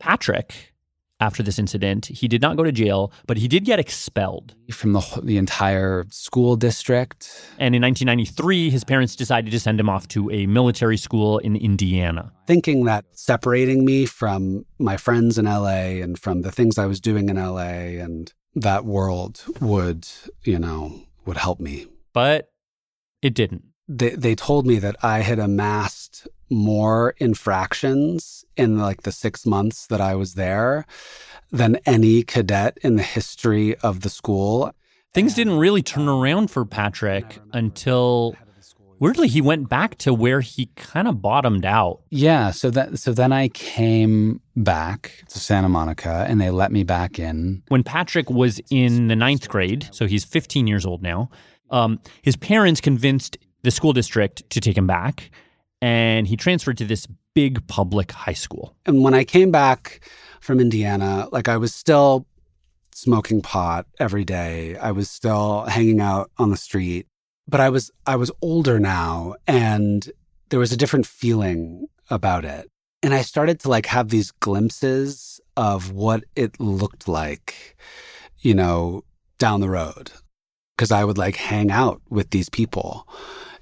Patrick 0.01 0.72
after 1.20 1.42
this 1.42 1.58
incident. 1.58 2.06
He 2.06 2.28
did 2.28 2.40
not 2.40 2.56
go 2.56 2.62
to 2.62 2.72
jail, 2.72 3.12
but 3.26 3.36
he 3.36 3.48
did 3.48 3.64
get 3.64 3.78
expelled 3.78 4.54
from 4.70 4.92
the 4.92 5.20
the 5.22 5.36
entire 5.36 6.06
school 6.10 6.56
district. 6.56 7.30
And 7.58 7.74
in 7.74 7.82
1993, 7.82 8.70
his 8.70 8.84
parents 8.84 9.16
decided 9.16 9.50
to 9.50 9.60
send 9.60 9.80
him 9.80 9.88
off 9.88 10.08
to 10.08 10.30
a 10.30 10.46
military 10.46 10.96
school 10.96 11.38
in 11.38 11.56
Indiana. 11.56 12.32
Thinking 12.46 12.84
that 12.84 13.04
separating 13.12 13.84
me 13.84 14.06
from 14.06 14.64
my 14.78 14.96
friends 14.96 15.38
in 15.38 15.44
LA 15.44 16.00
and 16.02 16.18
from 16.18 16.42
the 16.42 16.52
things 16.52 16.78
I 16.78 16.86
was 16.86 17.00
doing 17.00 17.28
in 17.28 17.36
LA 17.36 17.98
and 18.02 18.32
that 18.54 18.84
world 18.84 19.44
would, 19.60 20.06
you 20.44 20.58
know, 20.58 21.02
would 21.26 21.36
help 21.36 21.60
me. 21.60 21.86
But 22.12 22.50
it 23.22 23.34
didn't. 23.34 23.64
They 23.88 24.10
they 24.10 24.34
told 24.34 24.66
me 24.66 24.78
that 24.78 24.96
I 25.02 25.20
had 25.20 25.38
amassed 25.38 26.28
more 26.51 27.14
infractions 27.18 28.44
in 28.57 28.78
like 28.78 29.03
the 29.03 29.12
six 29.12 29.46
months 29.46 29.86
that 29.86 30.01
I 30.01 30.14
was 30.14 30.34
there 30.34 30.84
than 31.51 31.76
any 31.86 32.22
cadet 32.22 32.78
in 32.82 32.96
the 32.96 33.03
history 33.03 33.76
of 33.76 34.01
the 34.01 34.11
school. 34.11 34.72
Things 35.14 35.34
didn't 35.34 35.59
really 35.59 35.82
turn 35.82 36.09
around 36.09 36.51
for 36.51 36.64
Patrick 36.64 37.40
until 37.53 38.36
weirdly 38.99 39.28
he 39.28 39.40
went 39.40 39.68
back 39.68 39.96
to 39.99 40.12
where 40.12 40.40
he 40.40 40.66
kind 40.76 41.09
of 41.09 41.22
bottomed 41.22 41.64
out. 41.64 42.01
Yeah, 42.11 42.51
so 42.51 42.70
that 42.70 42.99
so 42.99 43.12
then 43.12 43.32
I 43.32 43.49
came 43.49 44.40
back 44.57 45.24
to 45.28 45.38
Santa 45.38 45.68
Monica 45.68 46.26
and 46.28 46.40
they 46.40 46.51
let 46.51 46.72
me 46.72 46.84
back 46.84 47.18
in. 47.18 47.62
When 47.68 47.82
Patrick 47.82 48.28
was 48.30 48.61
in 48.70 49.09
the 49.09 49.16
ninth 49.16 49.49
grade, 49.49 49.88
so 49.92 50.07
he's 50.07 50.24
15 50.24 50.66
years 50.66 50.84
old 50.84 51.03
now, 51.03 51.30
um, 51.70 52.01
his 52.22 52.36
parents 52.36 52.80
convinced 52.80 53.38
the 53.62 53.70
school 53.70 53.92
district 53.92 54.49
to 54.51 54.61
take 54.61 54.76
him 54.76 54.86
back 54.86 55.30
and 55.80 56.26
he 56.26 56.36
transferred 56.36 56.78
to 56.78 56.84
this 56.84 57.06
big 57.34 57.66
public 57.68 58.12
high 58.12 58.32
school. 58.32 58.74
And 58.86 59.02
when 59.02 59.14
I 59.14 59.24
came 59.24 59.50
back 59.50 60.00
from 60.40 60.60
Indiana, 60.60 61.28
like 61.30 61.48
I 61.48 61.56
was 61.56 61.74
still 61.74 62.26
smoking 62.92 63.40
pot 63.40 63.86
every 64.00 64.24
day. 64.24 64.76
I 64.76 64.90
was 64.90 65.08
still 65.08 65.64
hanging 65.66 66.00
out 66.00 66.30
on 66.38 66.50
the 66.50 66.56
street, 66.56 67.06
but 67.46 67.60
I 67.60 67.70
was 67.70 67.90
I 68.06 68.16
was 68.16 68.30
older 68.42 68.80
now 68.80 69.34
and 69.46 70.10
there 70.48 70.58
was 70.58 70.72
a 70.72 70.76
different 70.76 71.06
feeling 71.06 71.86
about 72.10 72.44
it. 72.44 72.68
And 73.02 73.14
I 73.14 73.22
started 73.22 73.60
to 73.60 73.68
like 73.68 73.86
have 73.86 74.08
these 74.08 74.32
glimpses 74.32 75.40
of 75.56 75.92
what 75.92 76.24
it 76.34 76.58
looked 76.58 77.06
like, 77.06 77.76
you 78.40 78.54
know, 78.54 79.04
down 79.38 79.60
the 79.60 79.68
road. 79.68 80.10
Cuz 80.76 80.90
I 80.90 81.04
would 81.04 81.18
like 81.18 81.36
hang 81.36 81.70
out 81.70 82.02
with 82.10 82.30
these 82.30 82.48
people. 82.48 83.06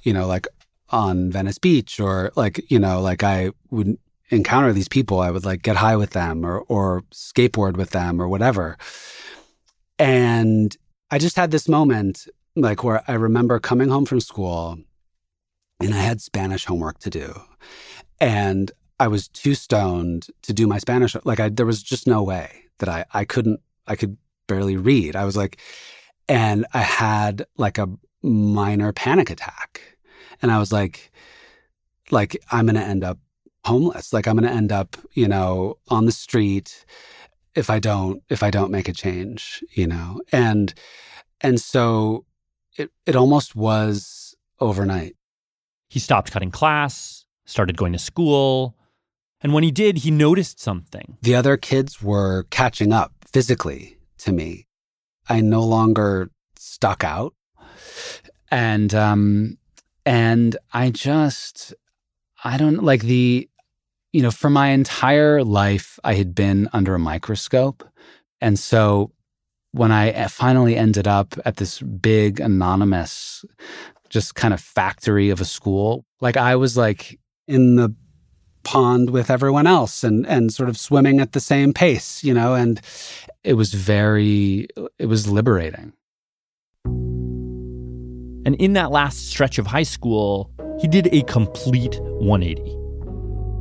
You 0.03 0.13
know, 0.13 0.27
like 0.27 0.47
on 0.91 1.31
Venice 1.31 1.59
Beach 1.59 1.99
or 2.01 2.33
like, 2.37 2.71
you 2.71 2.79
know, 2.79 3.01
like 3.01 3.23
I 3.23 3.51
would 3.71 3.99
encounter 4.31 4.73
these 4.73 4.89
people, 4.89 5.21
I 5.21 5.31
would 5.31 5.45
like 5.45 5.63
get 5.63 5.77
high 5.77 5.97
with 5.97 6.11
them 6.11 6.45
or 6.45 6.61
or 6.61 7.03
skateboard 7.13 7.77
with 7.77 7.91
them 7.91 8.21
or 8.21 8.29
whatever. 8.29 8.77
And 9.99 10.77
I 11.11 11.19
just 11.19 11.37
had 11.37 11.51
this 11.51 11.69
moment 11.69 12.27
like 12.57 12.83
where 12.83 13.03
I 13.07 13.13
remember 13.15 13.59
coming 13.61 13.89
home 13.89 14.07
from 14.07 14.21
school 14.21 14.79
and 15.81 15.95
I 15.95 15.99
had 15.99 16.21
Spanish 16.21 16.65
homework 16.65 16.99
to 17.01 17.11
do. 17.11 17.41
And 18.21 18.73
I 18.99 19.09
was 19.09 19.29
too 19.29 19.55
stoned 19.55 20.29
to 20.43 20.53
do 20.53 20.67
my 20.67 20.79
Spanish. 20.79 21.15
Like 21.25 21.39
I, 21.39 21.51
there 21.51 21.67
was 21.67 21.83
just 21.83 22.07
no 22.07 22.23
way 22.23 22.65
that 22.79 22.89
I, 22.89 23.05
I 23.13 23.25
couldn't, 23.25 23.61
I 23.87 23.95
could 23.95 24.17
barely 24.47 24.77
read. 24.77 25.17
I 25.17 25.25
was 25.25 25.37
like, 25.37 25.59
and 26.29 26.67
I 26.73 26.81
had 26.81 27.47
like 27.59 27.79
a 27.79 27.89
minor 28.23 28.93
panic 28.93 29.31
attack. 29.31 29.96
And 30.43 30.51
I 30.51 30.59
was 30.59 30.73
like, 30.73 31.11
like, 32.11 32.37
I'm 32.51 32.67
going 32.67 32.77
to 32.77 32.83
end 32.83 33.05
up 33.05 33.19
homeless. 33.65 34.13
Like 34.13 34.29
I'm 34.29 34.37
going 34.37 34.49
to 34.49 34.55
end 34.55 34.73
up, 34.73 34.97
you 35.13 35.29
know, 35.29 35.79
on 35.89 36.07
the 36.07 36.13
street 36.13 36.85
if 37.55 37.71
I 37.71 37.79
don't, 37.79 38.23
if 38.29 38.43
I 38.43 38.51
don't 38.51 38.71
make 38.71 38.89
a 38.89 38.93
change, 38.93 39.65
you 39.73 39.87
know? 39.87 40.21
And, 40.31 40.73
and 41.41 41.61
so 41.61 42.25
it, 42.77 42.91
it 43.07 43.17
almost 43.17 43.57
was 43.57 44.37
overnight. 44.61 45.17
He 45.89 45.99
stopped 45.99 46.31
cutting 46.31 46.51
class, 46.51 47.25
started 47.45 47.77
going 47.77 47.93
to 47.93 47.99
school. 47.99 48.77
And 49.41 49.53
when 49.53 49.65
he 49.65 49.71
did, 49.71 49.99
he 49.99 50.11
noticed 50.11 50.61
something. 50.61 51.17
The 51.23 51.35
other 51.35 51.57
kids 51.57 52.03
were 52.03 52.45
catching 52.51 52.93
up 52.93 53.13
physically 53.33 53.99
to 54.19 54.33
me. 54.33 54.67
I 55.29 55.41
no 55.41 55.63
longer 55.63 56.31
stuck 56.57 57.05
out. 57.05 57.35
And, 58.51 58.95
um, 58.95 59.59
and 60.07 60.57
I 60.73 60.91
just, 60.91 61.75
I 62.45 62.57
don't 62.57 62.85
like 62.85 63.03
the, 63.03 63.51
you 64.13 64.23
know, 64.23 64.31
for 64.31 64.49
my 64.49 64.69
entire 64.69 65.43
life, 65.43 65.99
I 66.05 66.15
had 66.15 66.35
been 66.35 66.69
under 66.73 66.95
a 66.95 66.99
microscope. 66.99 67.85
And 68.41 68.57
so 68.59 69.11
when 69.73 69.91
I 69.91 70.13
uh, 70.13 70.29
finally 70.29 70.77
ended 70.77 71.09
up 71.09 71.35
at 71.45 71.57
this 71.57 71.81
big, 71.81 72.39
anonymous, 72.39 73.45
just 74.09 74.37
kind 74.37 74.55
of 74.55 74.61
factory 74.61 75.31
of 75.31 75.41
a 75.41 75.45
school, 75.45 76.05
like 76.21 76.37
I 76.37 76.55
was 76.55 76.77
like 76.77 77.19
in 77.49 77.75
the 77.75 77.95
pond 78.63 79.11
with 79.11 79.31
everyone 79.31 79.67
else 79.67 80.03
and 80.03 80.27
and 80.27 80.53
sort 80.53 80.69
of 80.69 80.77
swimming 80.77 81.21
at 81.21 81.33
the 81.33 81.41
same 81.41 81.73
pace, 81.73 82.25
you 82.25 82.35
know, 82.35 82.55
and 82.55 82.81
it 83.45 83.55
was 83.55 83.75
very 83.75 84.69
it 84.99 85.07
was 85.07 85.29
liberating. 85.29 85.93
And 88.47 88.55
in 88.55 88.75
that 88.75 88.93
last 88.93 89.29
stretch 89.29 89.59
of 89.59 89.67
high 89.67 89.83
school, 89.83 90.49
he 90.81 90.87
did 90.87 91.09
a 91.13 91.23
complete 91.23 91.99
180. 92.01 92.63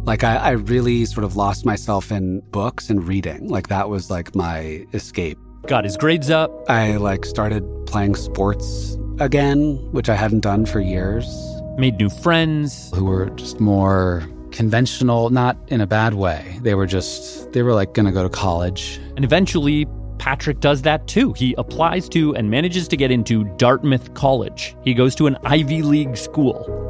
Like 0.05 0.23
I, 0.23 0.35
I 0.35 0.51
really 0.51 1.05
sort 1.05 1.23
of 1.23 1.35
lost 1.35 1.65
myself 1.65 2.11
in 2.11 2.41
books 2.51 2.91
and 2.91 3.03
reading. 3.03 3.47
Like 3.47 3.67
that 3.69 3.89
was 3.89 4.11
like 4.11 4.35
my 4.35 4.85
escape. 4.93 5.39
Got 5.65 5.85
his 5.85 5.97
grades 5.97 6.29
up. 6.29 6.51
I 6.69 6.97
like 6.97 7.25
started 7.25 7.63
playing 7.87 8.13
sports 8.13 8.95
again, 9.19 9.77
which 9.91 10.07
I 10.07 10.13
hadn't 10.13 10.41
done 10.41 10.67
for 10.67 10.79
years. 10.79 11.25
Made 11.79 11.97
new 11.97 12.11
friends 12.11 12.91
who 12.93 13.05
were 13.05 13.31
just 13.31 13.59
more 13.59 14.23
conventional, 14.51 15.31
not 15.31 15.57
in 15.69 15.81
a 15.81 15.87
bad 15.87 16.13
way. 16.13 16.59
They 16.61 16.75
were 16.75 16.85
just, 16.85 17.51
they 17.53 17.63
were 17.63 17.73
like 17.73 17.95
going 17.95 18.05
to 18.05 18.11
go 18.11 18.21
to 18.21 18.29
college. 18.29 18.99
And 19.15 19.25
eventually, 19.25 19.87
Patrick 20.17 20.59
does 20.59 20.81
that 20.83 21.07
too. 21.07 21.33
He 21.33 21.53
applies 21.57 22.09
to 22.09 22.35
and 22.35 22.49
manages 22.49 22.87
to 22.89 22.97
get 22.97 23.11
into 23.11 23.43
Dartmouth 23.57 24.13
College. 24.13 24.75
He 24.83 24.93
goes 24.93 25.15
to 25.15 25.27
an 25.27 25.37
Ivy 25.43 25.81
League 25.81 26.17
school. 26.17 26.81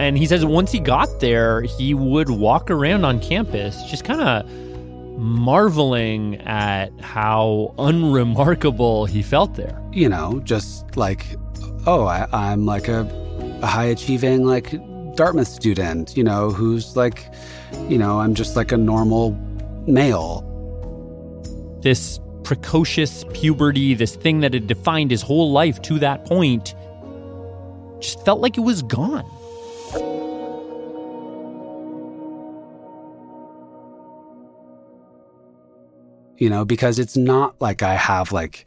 And 0.00 0.16
he 0.16 0.26
says 0.26 0.44
once 0.44 0.72
he 0.72 0.78
got 0.78 1.08
there, 1.20 1.62
he 1.62 1.94
would 1.94 2.30
walk 2.30 2.70
around 2.70 3.04
on 3.04 3.20
campus 3.20 3.82
just 3.84 4.04
kind 4.04 4.20
of 4.20 4.50
marveling 5.18 6.36
at 6.42 6.92
how 7.00 7.74
unremarkable 7.78 9.06
he 9.06 9.22
felt 9.22 9.54
there. 9.54 9.80
You 9.92 10.08
know, 10.08 10.40
just 10.44 10.96
like, 10.96 11.26
oh, 11.86 12.04
I, 12.04 12.52
am 12.52 12.66
like 12.66 12.88
a, 12.88 13.00
a 13.62 13.66
high 13.66 13.86
achieving, 13.86 14.44
like 14.44 14.74
Dartmouth 15.16 15.48
student, 15.48 16.16
you 16.16 16.22
know, 16.24 16.50
who's 16.50 16.96
like, 16.96 17.32
you 17.88 17.98
know, 17.98 18.20
I'm 18.20 18.34
just 18.34 18.56
like 18.56 18.72
a 18.72 18.76
normal 18.76 19.32
male. 19.86 20.42
This 21.80 22.20
precocious 22.46 23.24
puberty, 23.32 23.92
this 23.92 24.14
thing 24.14 24.38
that 24.38 24.54
had 24.54 24.68
defined 24.68 25.10
his 25.10 25.20
whole 25.20 25.50
life 25.50 25.82
to 25.82 25.98
that 25.98 26.24
point, 26.24 26.76
just 27.98 28.24
felt 28.24 28.40
like 28.40 28.56
it 28.56 28.60
was 28.60 28.82
gone. 28.82 29.26
You 36.38 36.48
know, 36.48 36.64
because 36.64 37.00
it's 37.00 37.16
not 37.16 37.60
like 37.60 37.82
I 37.82 37.94
have 37.94 38.30
like 38.30 38.64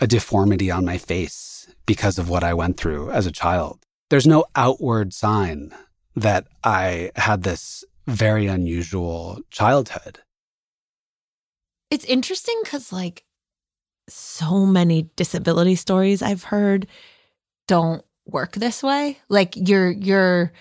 a 0.00 0.06
deformity 0.06 0.70
on 0.70 0.86
my 0.86 0.96
face 0.96 1.68
because 1.84 2.18
of 2.18 2.30
what 2.30 2.42
I 2.42 2.54
went 2.54 2.78
through 2.78 3.10
as 3.10 3.26
a 3.26 3.32
child. 3.32 3.80
There's 4.08 4.26
no 4.26 4.46
outward 4.56 5.12
sign 5.12 5.74
that 6.16 6.46
I 6.64 7.10
had 7.14 7.42
this 7.42 7.84
very 8.06 8.46
unusual 8.46 9.40
childhood. 9.50 10.20
It's 11.90 12.04
interesting 12.04 12.58
because, 12.62 12.92
like, 12.92 13.24
so 14.08 14.66
many 14.66 15.10
disability 15.16 15.74
stories 15.74 16.22
I've 16.22 16.44
heard 16.44 16.86
don't 17.68 18.04
work 18.26 18.52
this 18.52 18.82
way. 18.82 19.18
Like, 19.28 19.54
you're, 19.56 19.90
you're, 19.90 20.52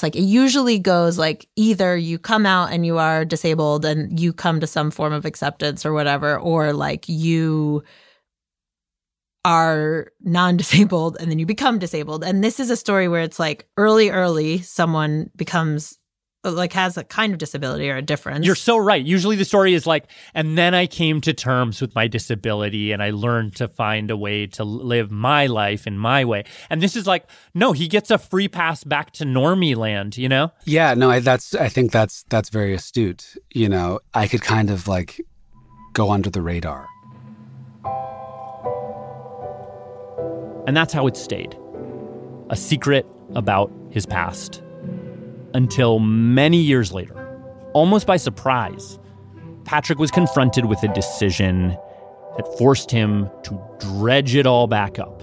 it's 0.00 0.02
like 0.02 0.16
it 0.16 0.22
usually 0.22 0.78
goes 0.78 1.18
like 1.18 1.46
either 1.56 1.94
you 1.96 2.18
come 2.18 2.46
out 2.46 2.72
and 2.72 2.86
you 2.86 2.96
are 2.96 3.24
disabled 3.24 3.84
and 3.84 4.18
you 4.18 4.32
come 4.32 4.60
to 4.60 4.66
some 4.66 4.90
form 4.90 5.12
of 5.12 5.26
acceptance 5.26 5.84
or 5.84 5.92
whatever, 5.92 6.38
or 6.38 6.72
like 6.72 7.08
you 7.08 7.82
are 9.44 10.10
non 10.20 10.56
disabled 10.56 11.16
and 11.20 11.30
then 11.30 11.38
you 11.38 11.46
become 11.46 11.78
disabled. 11.78 12.24
And 12.24 12.42
this 12.42 12.60
is 12.60 12.70
a 12.70 12.76
story 12.76 13.08
where 13.08 13.22
it's 13.22 13.38
like 13.38 13.68
early, 13.76 14.10
early, 14.10 14.62
someone 14.62 15.30
becomes 15.36 15.98
Uh, 16.42 16.50
like 16.50 16.72
has 16.72 16.96
a 16.96 17.04
kind 17.04 17.34
of 17.34 17.38
disability 17.38 17.90
or 17.90 17.96
a 17.96 18.02
difference. 18.02 18.46
You're 18.46 18.54
so 18.54 18.78
right. 18.78 19.04
Usually 19.04 19.36
the 19.36 19.44
story 19.44 19.74
is 19.74 19.86
like, 19.86 20.06
and 20.32 20.56
then 20.56 20.74
I 20.74 20.86
came 20.86 21.20
to 21.20 21.34
terms 21.34 21.82
with 21.82 21.94
my 21.94 22.06
disability 22.06 22.92
and 22.92 23.02
I 23.02 23.10
learned 23.10 23.56
to 23.56 23.68
find 23.68 24.10
a 24.10 24.16
way 24.16 24.46
to 24.46 24.64
live 24.64 25.10
my 25.10 25.48
life 25.48 25.86
in 25.86 25.98
my 25.98 26.24
way. 26.24 26.44
And 26.70 26.80
this 26.80 26.96
is 26.96 27.06
like, 27.06 27.26
no, 27.52 27.72
he 27.72 27.88
gets 27.88 28.10
a 28.10 28.16
free 28.16 28.48
pass 28.48 28.84
back 28.84 29.10
to 29.12 29.24
normie 29.24 29.76
land, 29.76 30.16
you 30.16 30.30
know? 30.30 30.50
Yeah, 30.64 30.94
no, 30.94 31.10
I, 31.10 31.20
that's, 31.20 31.54
I 31.54 31.68
think 31.68 31.92
that's, 31.92 32.24
that's 32.30 32.48
very 32.48 32.72
astute. 32.72 33.36
You 33.50 33.68
know, 33.68 34.00
I 34.14 34.26
could 34.26 34.40
kind 34.40 34.70
of 34.70 34.88
like 34.88 35.20
go 35.92 36.10
under 36.10 36.30
the 36.30 36.40
radar. 36.40 36.88
And 40.66 40.74
that's 40.74 40.94
how 40.94 41.06
it 41.06 41.18
stayed 41.18 41.54
a 42.48 42.56
secret 42.56 43.04
about 43.34 43.70
his 43.90 44.06
past 44.06 44.62
until 45.54 45.98
many 45.98 46.58
years 46.58 46.92
later, 46.92 47.16
almost 47.74 48.06
by 48.06 48.16
surprise, 48.16 48.98
Patrick 49.64 49.98
was 49.98 50.10
confronted 50.10 50.66
with 50.66 50.82
a 50.82 50.88
decision 50.88 51.76
that 52.36 52.58
forced 52.58 52.90
him 52.90 53.28
to 53.44 53.60
dredge 53.78 54.34
it 54.34 54.46
all 54.46 54.66
back 54.66 54.98
up. 54.98 55.22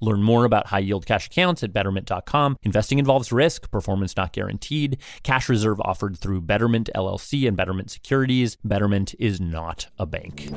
Learn 0.00 0.22
more 0.22 0.44
about 0.44 0.68
high 0.68 0.80
yield 0.80 1.06
cash 1.06 1.26
accounts 1.26 1.62
at 1.62 1.72
betterment.com. 1.72 2.56
Investing 2.62 2.98
involves 2.98 3.32
risk, 3.32 3.70
performance 3.70 4.16
not 4.16 4.32
guaranteed. 4.32 4.98
Cash 5.22 5.48
reserve 5.48 5.80
offered 5.80 6.18
through 6.18 6.42
Betterment 6.42 6.90
LLC 6.94 7.48
and 7.48 7.56
Betterment 7.56 7.90
Securities. 7.90 8.56
Betterment 8.64 9.14
is 9.18 9.40
not 9.40 9.88
a 9.98 10.06
bank. 10.06 10.50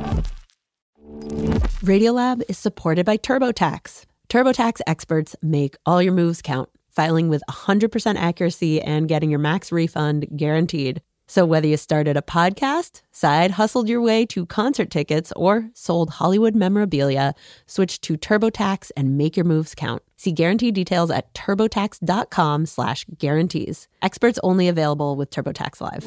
Radiolab 1.81 2.43
is 2.49 2.57
supported 2.57 3.05
by 3.05 3.17
TurboTax. 3.17 4.05
TurboTax 4.29 4.81
experts 4.85 5.35
make 5.41 5.75
all 5.85 6.01
your 6.01 6.13
moves 6.13 6.41
count, 6.41 6.69
filing 6.89 7.29
with 7.29 7.41
100% 7.49 8.15
accuracy 8.15 8.81
and 8.81 9.07
getting 9.07 9.29
your 9.29 9.39
max 9.39 9.71
refund 9.71 10.27
guaranteed. 10.35 11.01
So 11.29 11.45
whether 11.45 11.67
you 11.67 11.77
started 11.77 12.17
a 12.17 12.23
podcast, 12.23 13.03
side 13.11 13.51
hustled 13.51 13.87
your 13.87 14.01
way 14.01 14.25
to 14.25 14.47
concert 14.47 14.89
tickets, 14.89 15.31
or 15.35 15.69
sold 15.75 16.09
Hollywood 16.09 16.55
memorabilia, 16.55 17.35
switch 17.67 18.01
to 18.01 18.17
TurboTax 18.17 18.89
and 18.97 19.15
make 19.15 19.37
your 19.37 19.43
moves 19.43 19.75
count. 19.75 20.01
See 20.17 20.31
guarantee 20.31 20.71
details 20.71 21.11
at 21.11 21.31
turbotax.com 21.35 22.65
slash 22.65 23.05
guarantees. 23.19 23.87
Experts 24.01 24.39
only 24.41 24.67
available 24.67 25.15
with 25.15 25.29
TurboTax 25.29 25.79
Live. 25.81 26.03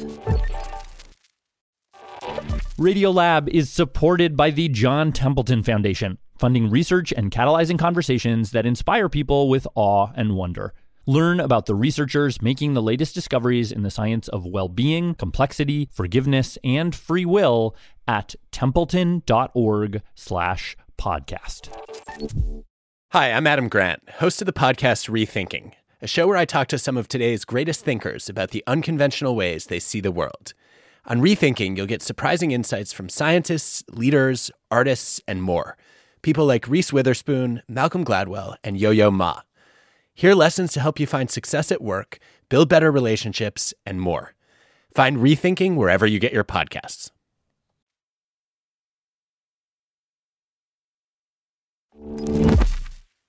Radiolab 2.77 3.47
is 3.47 3.69
supported 3.69 4.35
by 4.35 4.51
the 4.51 4.67
John 4.67 5.13
Templeton 5.13 5.63
Foundation, 5.63 6.17
funding 6.37 6.69
research 6.69 7.13
and 7.15 7.31
catalyzing 7.31 7.79
conversations 7.79 8.51
that 8.51 8.65
inspire 8.65 9.07
people 9.07 9.47
with 9.47 9.65
awe 9.73 10.09
and 10.15 10.35
wonder. 10.35 10.73
Learn 11.05 11.41
about 11.41 11.65
the 11.65 11.75
researchers 11.75 12.41
making 12.41 12.73
the 12.73 12.81
latest 12.81 13.13
discoveries 13.13 13.73
in 13.73 13.83
the 13.83 13.91
science 13.91 14.29
of 14.29 14.45
well 14.45 14.69
being, 14.69 15.15
complexity, 15.15 15.89
forgiveness, 15.91 16.57
and 16.63 16.95
free 16.95 17.25
will 17.25 17.75
at 18.07 18.35
templeton.org 18.51 20.01
slash 20.15 20.77
podcast. 20.97 21.67
Hi, 23.11 23.33
I'm 23.33 23.45
Adam 23.47 23.67
Grant, 23.67 24.09
host 24.11 24.41
of 24.41 24.45
the 24.45 24.53
podcast 24.53 25.09
Rethinking, 25.09 25.73
a 26.01 26.07
show 26.07 26.25
where 26.25 26.37
I 26.37 26.45
talk 26.45 26.69
to 26.69 26.79
some 26.79 26.95
of 26.95 27.09
today's 27.09 27.43
greatest 27.43 27.83
thinkers 27.83 28.29
about 28.29 28.51
the 28.51 28.63
unconventional 28.65 29.35
ways 29.35 29.65
they 29.65 29.79
see 29.79 29.99
the 29.99 30.09
world. 30.09 30.53
On 31.07 31.19
Rethinking, 31.19 31.75
you'll 31.75 31.85
get 31.85 32.01
surprising 32.01 32.51
insights 32.51 32.93
from 32.93 33.09
scientists, 33.09 33.83
leaders, 33.91 34.51
artists, 34.71 35.19
and 35.27 35.43
more. 35.43 35.75
People 36.21 36.45
like 36.45 36.69
Reese 36.69 36.93
Witherspoon, 36.93 37.61
Malcolm 37.67 38.05
Gladwell, 38.05 38.55
and 38.63 38.79
Yo 38.79 38.91
Yo 38.91 39.11
Ma. 39.11 39.41
Hear 40.15 40.35
lessons 40.35 40.71
to 40.73 40.79
help 40.79 40.99
you 40.99 41.07
find 41.07 41.29
success 41.29 41.71
at 41.71 41.81
work, 41.81 42.19
build 42.49 42.69
better 42.69 42.91
relationships, 42.91 43.73
and 43.85 43.99
more. 43.99 44.33
Find 44.95 45.17
Rethinking 45.17 45.75
wherever 45.75 46.05
you 46.05 46.19
get 46.19 46.33
your 46.33 46.43
podcasts. 46.43 47.09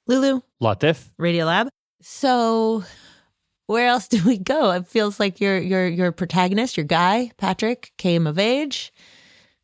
Lulu, 0.07 0.43
Latif, 0.62 1.11
Radiolab. 1.18 1.68
So 2.03 2.85
where 3.66 3.87
else 3.87 4.09
do 4.09 4.22
we 4.24 4.37
go? 4.37 4.72
It 4.72 4.87
feels 4.87 5.18
like 5.18 5.41
your 5.41 5.59
your 5.59 5.87
your 5.89 6.12
protagonist, 6.12 6.76
your 6.76 6.85
guy, 6.85 7.30
Patrick, 7.39 7.93
came 7.97 8.26
of 8.26 8.39
age. 8.39 8.93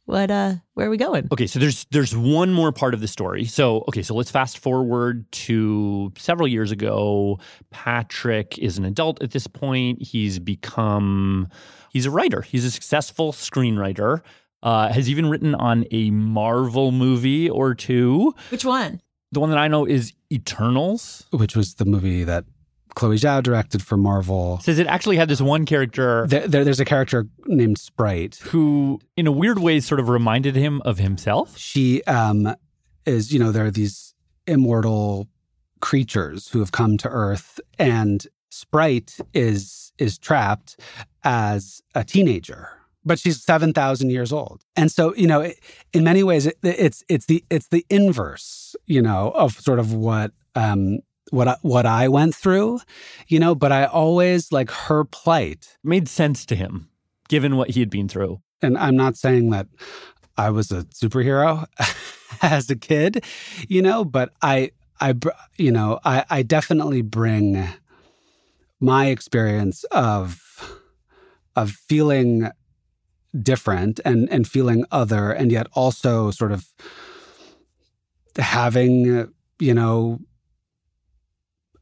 What 0.07 0.31
uh 0.31 0.55
where 0.75 0.87
are 0.87 0.91
we 0.91 0.97
going? 0.97 1.29
Okay, 1.31 1.47
so 1.47 1.59
there's 1.59 1.87
there's 1.91 2.17
one 2.17 2.53
more 2.53 2.73
part 2.73 2.95
of 2.95 3.01
the 3.01 3.09
story. 3.09 3.45
So 3.45 3.85
okay, 3.89 4.03
so 4.03 4.15
let's 4.15 4.31
fast 4.31 4.59
forward 4.59 5.31
to 5.33 6.13
several 6.17 6.49
years 6.49 6.73
ago. 6.73 7.39
Patrick 7.71 8.59
is 8.59 8.77
an 8.79 8.85
adult 8.85 9.23
at 9.23 9.31
this 9.31 9.47
point. 9.47 10.03
He's 10.03 10.39
become 10.39 11.49
he's 11.93 12.07
a 12.07 12.11
writer. 12.11 12.43
He's 12.43 12.65
a 12.65 12.71
successful 12.71 13.33
screenwriter. 13.33 14.23
Uh, 14.63 14.93
has 14.93 15.09
even 15.09 15.27
written 15.31 15.55
on 15.55 15.87
a 15.91 16.11
Marvel 16.11 16.93
movie 16.93 17.49
or 17.49 17.75
two. 17.75 18.35
Which 18.51 18.65
one? 18.65 19.01
The 19.33 19.41
one 19.41 19.49
that 19.51 19.59
I 19.59 19.69
know 19.69 19.87
is 19.87 20.13
Eternals, 20.31 21.25
which 21.31 21.57
was 21.57 21.77
the 21.77 21.87
movie 21.87 22.25
that 22.25 22.45
Chloe 22.95 23.17
Zhao 23.17 23.43
directed 23.43 23.83
for 23.83 23.97
Marvel. 23.97 24.59
Says 24.61 24.79
it 24.79 24.87
actually 24.87 25.17
had 25.17 25.29
this 25.29 25.41
one 25.41 25.67
character. 25.67 26.27
There, 26.29 26.47
there, 26.47 26.65
there's 26.65 26.81
a 26.81 26.85
character 26.85 27.27
named 27.47 27.79
Sprite 27.79 28.37
who, 28.37 29.01
in 29.17 29.27
a 29.27 29.33
weird 29.33 29.59
way, 29.59 29.81
sort 29.81 30.01
of 30.01 30.09
reminded 30.09 30.57
him 30.57 30.83
of 30.85 30.99
himself. 30.99 31.57
She 31.57 32.03
um, 32.05 32.55
is, 33.07 33.33
you 33.33 33.39
know, 33.39 33.53
there 33.53 33.67
are 33.67 33.71
these 33.71 34.15
immortal 34.47 35.29
creatures 35.81 36.49
who 36.49 36.61
have 36.61 36.73
come 36.73 36.99
to 36.99 37.09
Earth, 37.09 37.61
and 37.79 38.27
Sprite 38.51 39.19
is 39.33 39.93
is 39.99 40.19
trapped 40.19 40.81
as 41.23 41.83
a 41.95 42.03
teenager 42.03 42.71
but 43.05 43.19
she's 43.19 43.43
7000 43.43 44.11
years 44.11 44.33
old 44.33 44.65
and 44.77 44.91
so 44.91 45.15
you 45.15 45.27
know 45.27 45.51
in 45.93 46.05
many 46.05 46.23
ways 46.23 46.47
it, 46.47 46.59
it's 46.63 47.05
it's 47.09 47.27
the 47.27 47.45
it's 47.51 47.69
the 47.69 47.85
inverse 47.91 48.75
you 48.87 49.03
know 49.03 49.33
of 49.35 49.53
sort 49.53 49.79
of 49.79 49.93
what 49.93 50.33
um 50.55 51.01
what 51.31 51.49
I, 51.49 51.57
what 51.63 51.87
I 51.87 52.09
went 52.09 52.35
through 52.35 52.81
you 53.29 53.39
know 53.39 53.55
but 53.55 53.73
I 53.73 53.85
always 53.85 54.53
like 54.53 54.71
her 54.71 55.05
plight 55.05 55.77
made 55.83 56.09
sense 56.09 56.45
to 56.47 56.55
him 56.57 56.91
given 57.29 57.57
what 57.57 57.71
he 57.71 57.81
had 57.81 57.91
been 57.91 58.09
through. 58.09 58.41
And 58.61 58.77
I'm 58.77 58.97
not 58.97 59.17
saying 59.17 59.51
that 59.51 59.69
I 60.37 60.51
was 60.51 60.73
a 60.73 60.83
superhero 60.85 61.65
as 62.43 62.69
a 62.69 62.77
kid 62.77 63.25
you 63.69 63.83
know 63.83 64.05
but 64.05 64.33
I 64.43 64.73
I 65.01 65.15
you 65.57 65.73
know 65.73 66.01
I 66.05 66.25
I 66.29 66.43
definitely 66.43 67.03
bring 67.03 67.67
my 68.81 69.07
experience 69.07 69.85
of 69.85 70.41
of 71.57 71.71
feeling 71.71 72.51
different 73.41 74.01
and 74.05 74.29
and 74.31 74.47
feeling 74.49 74.85
other 74.91 75.31
and 75.31 75.53
yet 75.53 75.69
also 75.73 76.31
sort 76.31 76.53
of 76.53 76.67
having 78.37 79.33
you 79.59 79.75
know 79.75 80.19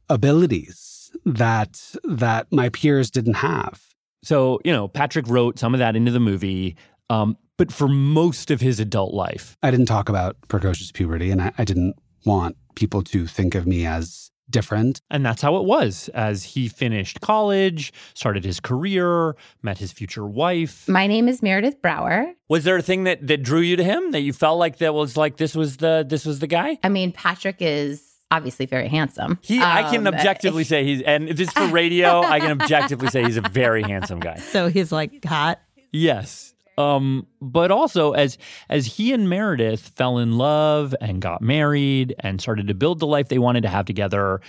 abilities 0.09 1.11
that 1.25 1.95
that 2.03 2.51
my 2.51 2.69
peers 2.69 3.09
didn't 3.09 3.35
have 3.35 3.81
so 4.23 4.59
you 4.63 4.71
know 4.71 4.87
patrick 4.87 5.27
wrote 5.27 5.59
some 5.59 5.73
of 5.73 5.79
that 5.79 5.95
into 5.95 6.11
the 6.11 6.19
movie 6.19 6.75
um, 7.09 7.35
but 7.57 7.71
for 7.71 7.87
most 7.87 8.51
of 8.51 8.61
his 8.61 8.79
adult 8.79 9.13
life 9.13 9.57
i 9.63 9.71
didn't 9.71 9.87
talk 9.87 10.09
about 10.09 10.35
precocious 10.47 10.91
puberty 10.91 11.31
and 11.31 11.41
I, 11.41 11.51
I 11.57 11.63
didn't 11.63 11.95
want 12.25 12.57
people 12.75 13.01
to 13.03 13.27
think 13.27 13.55
of 13.55 13.65
me 13.65 13.85
as 13.85 14.29
different. 14.49 15.01
And 15.09 15.25
that's 15.25 15.41
how 15.41 15.57
it 15.57 15.65
was 15.65 16.09
as 16.13 16.43
he 16.43 16.67
finished 16.67 17.21
college, 17.21 17.93
started 18.13 18.43
his 18.43 18.59
career, 18.59 19.35
met 19.61 19.77
his 19.77 19.91
future 19.91 20.25
wife. 20.25 20.87
My 20.87 21.07
name 21.07 21.27
is 21.27 21.41
Meredith 21.41 21.81
Brower. 21.81 22.33
Was 22.47 22.63
there 22.63 22.77
a 22.77 22.81
thing 22.81 23.03
that 23.03 23.25
that 23.27 23.43
drew 23.43 23.59
you 23.59 23.75
to 23.75 23.83
him 23.83 24.11
that 24.11 24.21
you 24.21 24.33
felt 24.33 24.57
like 24.57 24.77
that 24.77 24.93
was 24.93 25.15
like 25.15 25.37
this 25.37 25.55
was 25.55 25.77
the 25.77 26.05
this 26.07 26.25
was 26.25 26.39
the 26.39 26.47
guy? 26.47 26.77
I 26.83 26.89
mean, 26.89 27.11
Patrick 27.11 27.57
is 27.59 28.08
obviously 28.31 28.65
very 28.65 28.87
handsome. 28.87 29.39
He, 29.41 29.57
um, 29.57 29.63
I 29.63 29.89
can 29.89 30.05
um, 30.05 30.13
objectively 30.13 30.63
say 30.63 30.83
he's, 30.83 31.01
and 31.01 31.35
just 31.35 31.53
for 31.53 31.67
radio, 31.71 32.21
I 32.21 32.39
can 32.39 32.61
objectively 32.61 33.09
say 33.09 33.23
he's 33.23 33.37
a 33.37 33.41
very 33.41 33.83
handsome 33.83 34.19
guy. 34.19 34.37
So 34.37 34.67
he's 34.67 34.91
like 34.91 35.23
hot. 35.25 35.59
Yes. 35.91 36.53
Um, 36.77 37.27
but 37.41 37.71
also 37.71 38.13
as 38.13 38.37
as 38.69 38.85
he 38.85 39.11
and 39.11 39.29
Meredith 39.29 39.81
fell 39.81 40.17
in 40.17 40.37
love 40.37 40.95
and 41.01 41.21
got 41.21 41.41
married 41.41 42.15
and 42.19 42.39
started 42.39 42.69
to 42.69 42.73
build 42.73 42.99
the 42.99 43.07
life 43.07 43.27
they 43.27 43.37
wanted 43.37 43.63
to 43.63 43.69
have 43.69 43.85
together, 43.85 44.39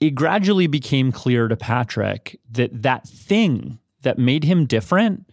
it 0.00 0.10
gradually 0.10 0.66
became 0.66 1.12
clear 1.12 1.48
to 1.48 1.56
Patrick 1.56 2.38
that 2.50 2.82
that 2.82 3.08
thing 3.08 3.78
that 4.02 4.18
made 4.18 4.44
him 4.44 4.66
different 4.66 5.30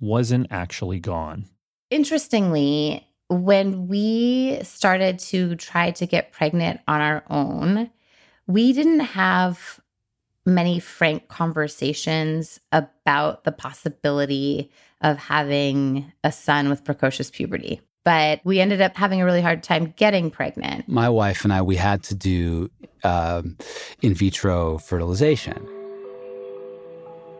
wasn't 0.00 0.46
actually 0.50 0.98
gone. 0.98 1.44
Interestingly, 1.90 3.06
when 3.32 3.88
we 3.88 4.60
started 4.62 5.18
to 5.18 5.56
try 5.56 5.90
to 5.92 6.06
get 6.06 6.32
pregnant 6.32 6.80
on 6.86 7.00
our 7.00 7.24
own, 7.30 7.90
we 8.46 8.72
didn't 8.72 9.00
have 9.00 9.80
many 10.44 10.80
frank 10.80 11.28
conversations 11.28 12.60
about 12.72 13.44
the 13.44 13.52
possibility 13.52 14.70
of 15.00 15.16
having 15.18 16.12
a 16.24 16.32
son 16.32 16.68
with 16.68 16.84
precocious 16.84 17.30
puberty. 17.30 17.80
But 18.04 18.40
we 18.44 18.60
ended 18.60 18.80
up 18.80 18.96
having 18.96 19.20
a 19.20 19.24
really 19.24 19.40
hard 19.40 19.62
time 19.62 19.94
getting 19.96 20.30
pregnant. 20.30 20.88
My 20.88 21.08
wife 21.08 21.44
and 21.44 21.52
I, 21.52 21.62
we 21.62 21.76
had 21.76 22.02
to 22.04 22.14
do 22.16 22.68
um, 23.04 23.56
in 24.00 24.14
vitro 24.14 24.78
fertilization. 24.78 25.68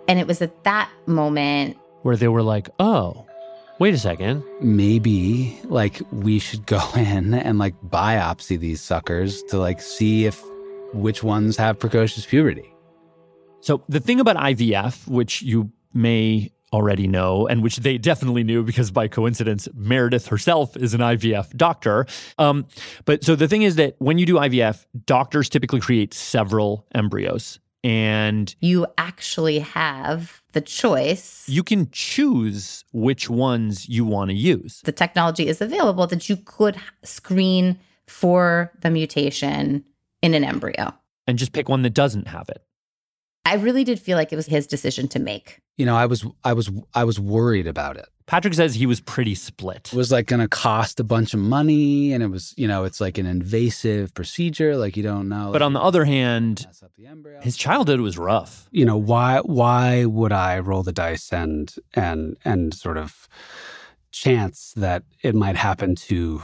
And 0.07 0.20
it 0.20 0.26
was 0.26 0.40
at 0.40 0.62
that 0.64 0.90
moment 1.07 1.76
where 2.03 2.16
they 2.16 2.28
were 2.28 2.43
like, 2.43 2.68
oh, 2.78 3.26
wait 3.83 3.95
a 3.95 3.99
second. 3.99 4.45
Maybe 4.61 5.59
like 5.64 6.01
we 6.12 6.39
should 6.39 6.66
go 6.66 6.80
in 6.97 7.35
and 7.35 7.59
like 7.59 7.74
biopsy 7.83 8.57
these 8.57 8.80
suckers 8.80 9.43
to 9.49 9.59
like 9.59 9.80
see 9.83 10.24
if 10.24 10.41
which 10.93 11.24
ones 11.24 11.57
have 11.57 11.80
precocious 11.80 12.24
puberty. 12.24 12.72
So 13.59 13.83
the 13.89 13.99
thing 13.99 14.20
about 14.20 14.37
IVF, 14.37 15.09
which 15.09 15.43
you 15.43 15.72
may 15.93 16.53
already 16.72 17.09
know, 17.09 17.49
and 17.49 17.61
which 17.61 17.78
they 17.78 17.99
definitely 17.99 18.45
knew 18.45 18.62
because 18.62 18.93
by 18.93 19.09
coincidence, 19.09 19.68
Meredith 19.74 20.28
herself 20.28 20.76
is 20.76 20.95
an 20.95 21.01
IVF 21.01 21.57
doctor. 21.57 22.07
Um, 22.39 22.66
but 23.05 23.24
so 23.24 23.35
the 23.35 23.49
thing 23.49 23.62
is 23.62 23.74
that 23.76 23.97
when 23.99 24.16
you 24.16 24.26
do 24.26 24.37
IVF, 24.37 24.87
doctors 25.07 25.49
typically 25.49 25.80
create 25.80 26.14
several 26.14 26.87
embryos. 26.95 27.59
And 27.85 28.55
you 28.61 28.87
actually 28.97 29.59
have 29.59 30.41
the 30.53 30.61
choice. 30.61 31.49
You 31.49 31.62
can 31.62 31.89
choose 31.91 32.85
which 32.93 33.28
ones 33.28 33.89
you 33.89 34.05
want 34.05 34.30
to 34.30 34.37
use. 34.37 34.80
The 34.85 34.93
technology 34.93 35.49
is 35.49 35.61
available 35.61 36.07
that 36.07 36.28
you 36.28 36.37
could 36.37 36.76
screen 37.03 37.78
for 38.07 38.72
the 38.83 38.91
mutation 38.91 39.85
in 40.20 40.35
an 40.35 40.45
embryo. 40.45 40.95
And 41.26 41.39
just 41.39 41.53
pick 41.53 41.68
one 41.68 41.83
that 41.83 41.95
doesn't 41.95 42.28
have 42.28 42.49
it. 42.49 42.64
I 43.45 43.55
really 43.57 43.84
did 43.84 43.99
feel 43.99 44.16
like 44.16 44.32
it 44.32 44.36
was 44.36 44.47
his 44.47 44.66
decision 44.66 45.09
to 45.09 45.18
make. 45.18 45.61
You 45.76 45.86
know, 45.86 45.97
I 45.97 46.07
was 46.07 46.24
I 46.45 46.53
was 46.53 46.70
I 46.95 47.05
was 47.05 47.18
worried 47.18 47.66
about 47.66 47.97
it. 47.97 48.07
Patrick 48.26 48.55
says 48.55 48.74
he 48.74 48.86
was 48.86 49.01
pretty 49.01 49.34
split. 49.34 49.90
It 49.93 49.97
was 49.97 50.12
like 50.12 50.26
going 50.26 50.40
to 50.40 50.49
cost 50.49 51.01
a 51.01 51.05
bunch 51.05 51.34
of 51.34 51.40
money 51.40 52.12
and 52.12 52.22
it 52.22 52.28
was, 52.28 52.55
you 52.57 52.68
know, 52.68 52.84
it's 52.84 53.01
like 53.01 53.18
an 53.18 53.26
invasive 53.26 54.14
procedure 54.14 54.76
like 54.76 54.97
you 54.97 55.03
don't 55.03 55.28
know. 55.28 55.51
But 55.53 55.62
on 55.62 55.72
the 55.72 55.80
other 55.80 56.05
hand, 56.05 56.66
his 57.40 57.57
childhood 57.57 58.01
was 58.01 58.16
rough. 58.16 58.68
You 58.70 58.84
know, 58.84 58.97
why 58.97 59.40
why 59.40 60.05
would 60.05 60.32
I 60.32 60.61
roll 60.61 60.82
the 60.82 60.93
dice 60.93 61.32
and 61.32 61.74
and 61.95 62.36
and 62.45 62.72
sort 62.72 62.97
of 62.97 63.28
chance 64.12 64.72
that 64.76 65.03
it 65.22 65.34
might 65.34 65.57
happen 65.57 65.95
to 65.97 66.43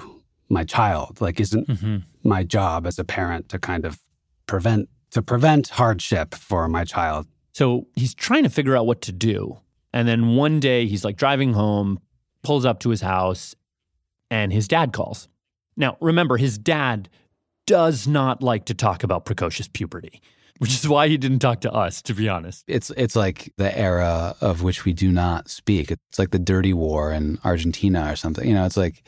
my 0.49 0.64
child? 0.64 1.20
Like 1.20 1.38
isn't 1.38 1.68
mm-hmm. 1.68 1.96
my 2.28 2.42
job 2.42 2.86
as 2.86 2.99
a 2.99 3.05
parent 3.05 3.49
to 3.51 3.59
kind 3.59 3.84
of 3.84 4.01
prevent 4.46 4.88
to 5.11 5.22
prevent 5.22 5.68
hardship 5.68 6.34
for 6.34 6.68
my 6.68 6.84
child. 6.84 7.26
So 7.52 7.86
he's 7.94 8.14
trying 8.14 8.44
to 8.44 8.50
figure 8.50 8.76
out 8.76 8.86
what 8.86 9.00
to 9.02 9.12
do. 9.12 9.59
And 9.92 10.06
then 10.06 10.36
one 10.36 10.61
day 10.61 10.86
he's 10.86 11.04
like 11.04 11.16
driving 11.16 11.54
home, 11.54 12.00
pulls 12.42 12.64
up 12.64 12.80
to 12.80 12.90
his 12.90 13.00
house, 13.00 13.54
and 14.30 14.52
his 14.52 14.68
dad 14.68 14.92
calls. 14.92 15.28
Now, 15.76 15.96
remember, 16.00 16.36
his 16.36 16.59
dad 16.59 17.09
does 17.66 18.06
not 18.06 18.42
like 18.42 18.66
to 18.66 18.74
talk 18.74 19.02
about 19.02 19.24
precocious 19.24 19.68
puberty, 19.68 20.20
which 20.59 20.72
is 20.72 20.88
why 20.88 21.09
he 21.09 21.16
didn't 21.16 21.38
talk 21.38 21.61
to 21.61 21.72
us, 21.72 22.02
to 22.02 22.14
be 22.14 22.28
honest. 22.28 22.64
It's 22.66 22.90
it's 22.96 23.16
like 23.16 23.52
the 23.56 23.76
era 23.76 24.34
of 24.40 24.62
which 24.62 24.84
we 24.84 24.92
do 24.92 25.11
not 25.11 25.48
speak. 25.48 25.90
It's 25.90 26.18
like 26.18 26.30
the 26.30 26.38
dirty 26.38 26.72
war 26.72 27.12
in 27.12 27.38
Argentina 27.44 28.11
or 28.12 28.16
something. 28.16 28.46
You 28.46 28.54
know, 28.54 28.64
it's 28.66 28.76
like 28.76 29.02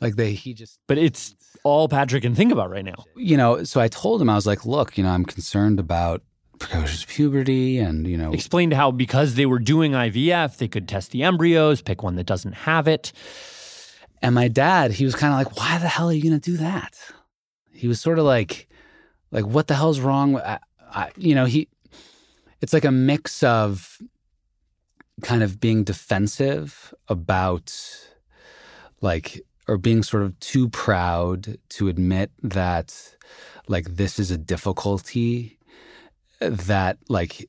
like 0.00 0.16
they 0.16 0.32
he 0.32 0.54
just 0.54 0.78
But 0.86 0.98
it's 0.98 1.34
all 1.62 1.88
Patrick 1.88 2.22
can 2.22 2.34
think 2.34 2.52
about 2.52 2.70
right 2.70 2.84
now. 2.84 3.04
You 3.16 3.36
know, 3.36 3.64
so 3.64 3.80
I 3.80 3.88
told 3.88 4.20
him 4.20 4.30
I 4.30 4.34
was 4.34 4.46
like, 4.46 4.64
"Look, 4.64 4.96
you 4.96 5.04
know, 5.04 5.10
I'm 5.10 5.24
concerned 5.24 5.80
about 5.80 6.22
precocious 6.58 7.04
puberty 7.04 7.78
and, 7.78 8.06
you 8.06 8.16
know, 8.16 8.32
explained 8.32 8.72
how 8.72 8.90
because 8.90 9.34
they 9.34 9.46
were 9.46 9.58
doing 9.58 9.92
IVF, 9.92 10.56
they 10.56 10.68
could 10.68 10.88
test 10.88 11.10
the 11.10 11.22
embryos, 11.22 11.82
pick 11.82 12.02
one 12.02 12.16
that 12.16 12.24
doesn't 12.24 12.52
have 12.52 12.88
it. 12.88 13.12
And 14.22 14.34
my 14.34 14.48
dad, 14.48 14.92
he 14.92 15.04
was 15.04 15.14
kind 15.14 15.32
of 15.32 15.38
like, 15.38 15.58
"Why 15.58 15.78
the 15.78 15.88
hell 15.88 16.08
are 16.08 16.12
you 16.12 16.22
going 16.22 16.40
to 16.40 16.50
do 16.50 16.56
that?" 16.58 16.98
He 17.70 17.88
was 17.88 18.00
sort 18.00 18.18
of 18.18 18.24
like 18.24 18.68
like 19.30 19.44
what 19.44 19.66
the 19.66 19.74
hell's 19.74 20.00
wrong 20.00 20.32
with 20.32 20.44
I, 20.44 20.58
I, 20.90 21.10
you 21.16 21.34
know, 21.34 21.44
he 21.44 21.68
it's 22.60 22.72
like 22.72 22.84
a 22.84 22.90
mix 22.90 23.42
of 23.42 23.98
kind 25.22 25.42
of 25.42 25.60
being 25.60 25.84
defensive 25.84 26.94
about 27.08 27.74
like 29.00 29.42
or 29.68 29.76
being 29.76 30.02
sort 30.02 30.22
of 30.22 30.38
too 30.40 30.68
proud 30.68 31.58
to 31.70 31.88
admit 31.88 32.30
that 32.42 33.14
like 33.68 33.84
this 33.96 34.18
is 34.18 34.30
a 34.30 34.38
difficulty 34.38 35.58
that 36.40 36.98
like 37.08 37.48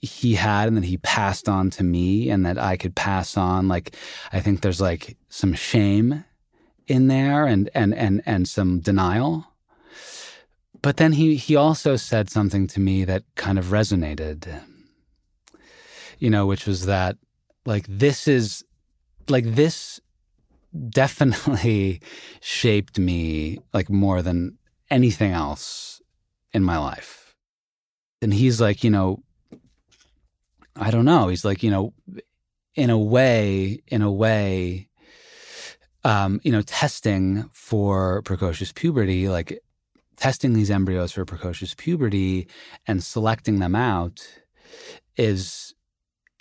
he 0.00 0.34
had 0.34 0.68
and 0.68 0.76
that 0.76 0.84
he 0.84 0.98
passed 0.98 1.48
on 1.48 1.70
to 1.70 1.82
me 1.82 2.30
and 2.30 2.46
that 2.46 2.58
I 2.58 2.76
could 2.76 2.94
pass 2.94 3.36
on. 3.36 3.68
Like 3.68 3.96
I 4.32 4.40
think 4.40 4.60
there's 4.60 4.80
like 4.80 5.16
some 5.28 5.52
shame 5.52 6.24
in 6.86 7.08
there 7.08 7.46
and 7.46 7.68
and 7.74 7.94
and 7.94 8.22
and 8.24 8.48
some 8.48 8.80
denial. 8.80 9.46
But 10.80 10.98
then 10.98 11.12
he 11.12 11.36
he 11.36 11.56
also 11.56 11.96
said 11.96 12.30
something 12.30 12.66
to 12.68 12.80
me 12.80 13.04
that 13.04 13.24
kind 13.34 13.58
of 13.58 13.66
resonated 13.66 14.62
you 16.18 16.30
know 16.30 16.46
which 16.46 16.66
was 16.66 16.86
that 16.86 17.16
like 17.64 17.84
this 17.88 18.28
is 18.28 18.64
like 19.28 19.44
this 19.44 20.00
definitely 20.90 22.00
shaped 22.40 22.98
me 22.98 23.58
like 23.72 23.90
more 23.90 24.22
than 24.22 24.58
anything 24.90 25.32
else 25.32 26.00
in 26.52 26.62
my 26.62 26.78
life. 26.78 27.34
And 28.22 28.32
he's 28.32 28.60
like, 28.60 28.82
you 28.82 28.90
know, 28.90 29.22
I 30.74 30.90
don't 30.90 31.04
know. 31.04 31.28
He's 31.28 31.44
like, 31.44 31.62
you 31.62 31.70
know, 31.70 31.92
in 32.74 32.90
a 32.90 32.98
way, 32.98 33.82
in 33.88 34.02
a 34.02 34.12
way, 34.12 34.88
um, 36.04 36.40
you 36.44 36.52
know, 36.52 36.62
testing 36.62 37.48
for 37.52 38.22
precocious 38.22 38.72
puberty, 38.72 39.28
like 39.28 39.60
testing 40.16 40.52
these 40.52 40.70
embryos 40.70 41.12
for 41.12 41.24
precocious 41.24 41.74
puberty 41.74 42.46
and 42.86 43.02
selecting 43.02 43.58
them 43.58 43.74
out 43.74 44.26
is, 45.16 45.74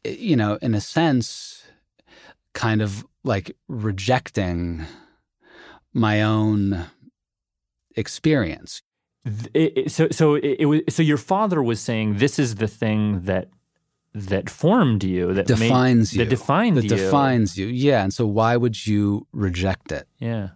you 0.03 0.35
know, 0.35 0.57
in 0.61 0.75
a 0.75 0.81
sense, 0.81 1.64
kind 2.55 2.81
of 2.81 3.05
like 3.23 3.55
rejecting 3.67 4.83
my 5.93 6.23
own 6.23 6.85
experience. 7.95 8.81
It, 9.53 9.77
it, 9.77 9.91
so, 9.91 10.07
so 10.09 10.35
it, 10.35 10.57
it, 10.59 10.65
was. 10.65 10.81
So 10.89 11.03
your 11.03 11.17
father 11.17 11.61
was 11.61 11.79
saying 11.79 12.17
this 12.17 12.39
is 12.39 12.55
the 12.55 12.67
thing 12.67 13.21
that 13.21 13.49
that 14.13 14.49
formed 14.49 15.03
you, 15.03 15.33
that 15.33 15.47
defines 15.47 16.13
made, 16.13 16.19
you, 16.19 16.25
that 16.25 16.29
defined 16.29 16.77
that 16.77 16.83
you, 16.83 16.89
defines 16.89 17.57
you. 17.57 17.67
Yeah, 17.67 18.03
and 18.03 18.13
so 18.13 18.25
why 18.25 18.55
would 18.55 18.85
you 18.85 19.27
reject 19.31 19.91
it? 19.91 20.07
Yeah, 20.19 20.49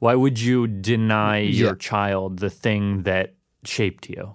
why 0.00 0.14
would 0.16 0.40
you 0.40 0.66
deny 0.66 1.38
yeah. 1.38 1.66
your 1.66 1.74
child 1.76 2.40
the 2.40 2.50
thing 2.50 3.04
that 3.04 3.34
shaped 3.64 4.10
you? 4.10 4.34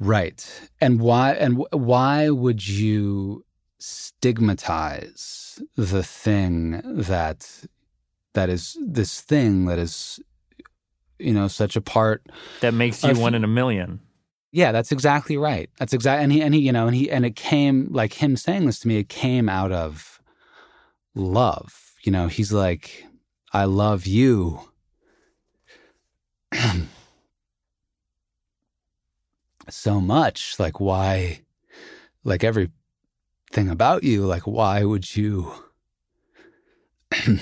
Right, 0.00 0.68
and 0.80 1.00
why? 1.00 1.34
And 1.34 1.64
why 1.70 2.28
would 2.30 2.66
you 2.66 3.44
stigmatize 3.78 5.45
the 5.76 6.02
thing 6.02 6.80
that 6.84 7.64
that 8.34 8.48
is 8.48 8.76
this 8.80 9.20
thing 9.20 9.66
that 9.66 9.78
is 9.78 10.20
you 11.18 11.32
know 11.32 11.48
such 11.48 11.76
a 11.76 11.80
part 11.80 12.26
that 12.60 12.74
makes 12.74 13.02
you 13.02 13.14
one 13.14 13.34
in 13.34 13.44
a 13.44 13.48
million. 13.48 14.00
Yeah 14.52 14.72
that's 14.72 14.92
exactly 14.92 15.36
right. 15.36 15.70
That's 15.78 15.92
exactly 15.92 16.22
and 16.24 16.32
he 16.32 16.42
and 16.42 16.54
he 16.54 16.60
you 16.60 16.72
know 16.72 16.86
and 16.86 16.96
he 16.96 17.10
and 17.10 17.24
it 17.24 17.36
came 17.36 17.88
like 17.90 18.14
him 18.14 18.36
saying 18.36 18.66
this 18.66 18.80
to 18.80 18.88
me 18.88 18.98
it 18.98 19.08
came 19.08 19.48
out 19.48 19.72
of 19.72 20.20
love. 21.14 21.94
You 22.02 22.12
know 22.12 22.28
he's 22.28 22.52
like 22.52 23.06
i 23.52 23.64
love 23.64 24.06
you. 24.06 24.60
So 29.68 30.00
much 30.00 30.60
like 30.60 30.78
why 30.78 31.40
like 32.22 32.44
every 32.44 32.70
thing 33.52 33.68
about 33.68 34.04
you. 34.04 34.24
Like, 34.26 34.46
why 34.46 34.84
would 34.84 35.16
you? 35.16 35.52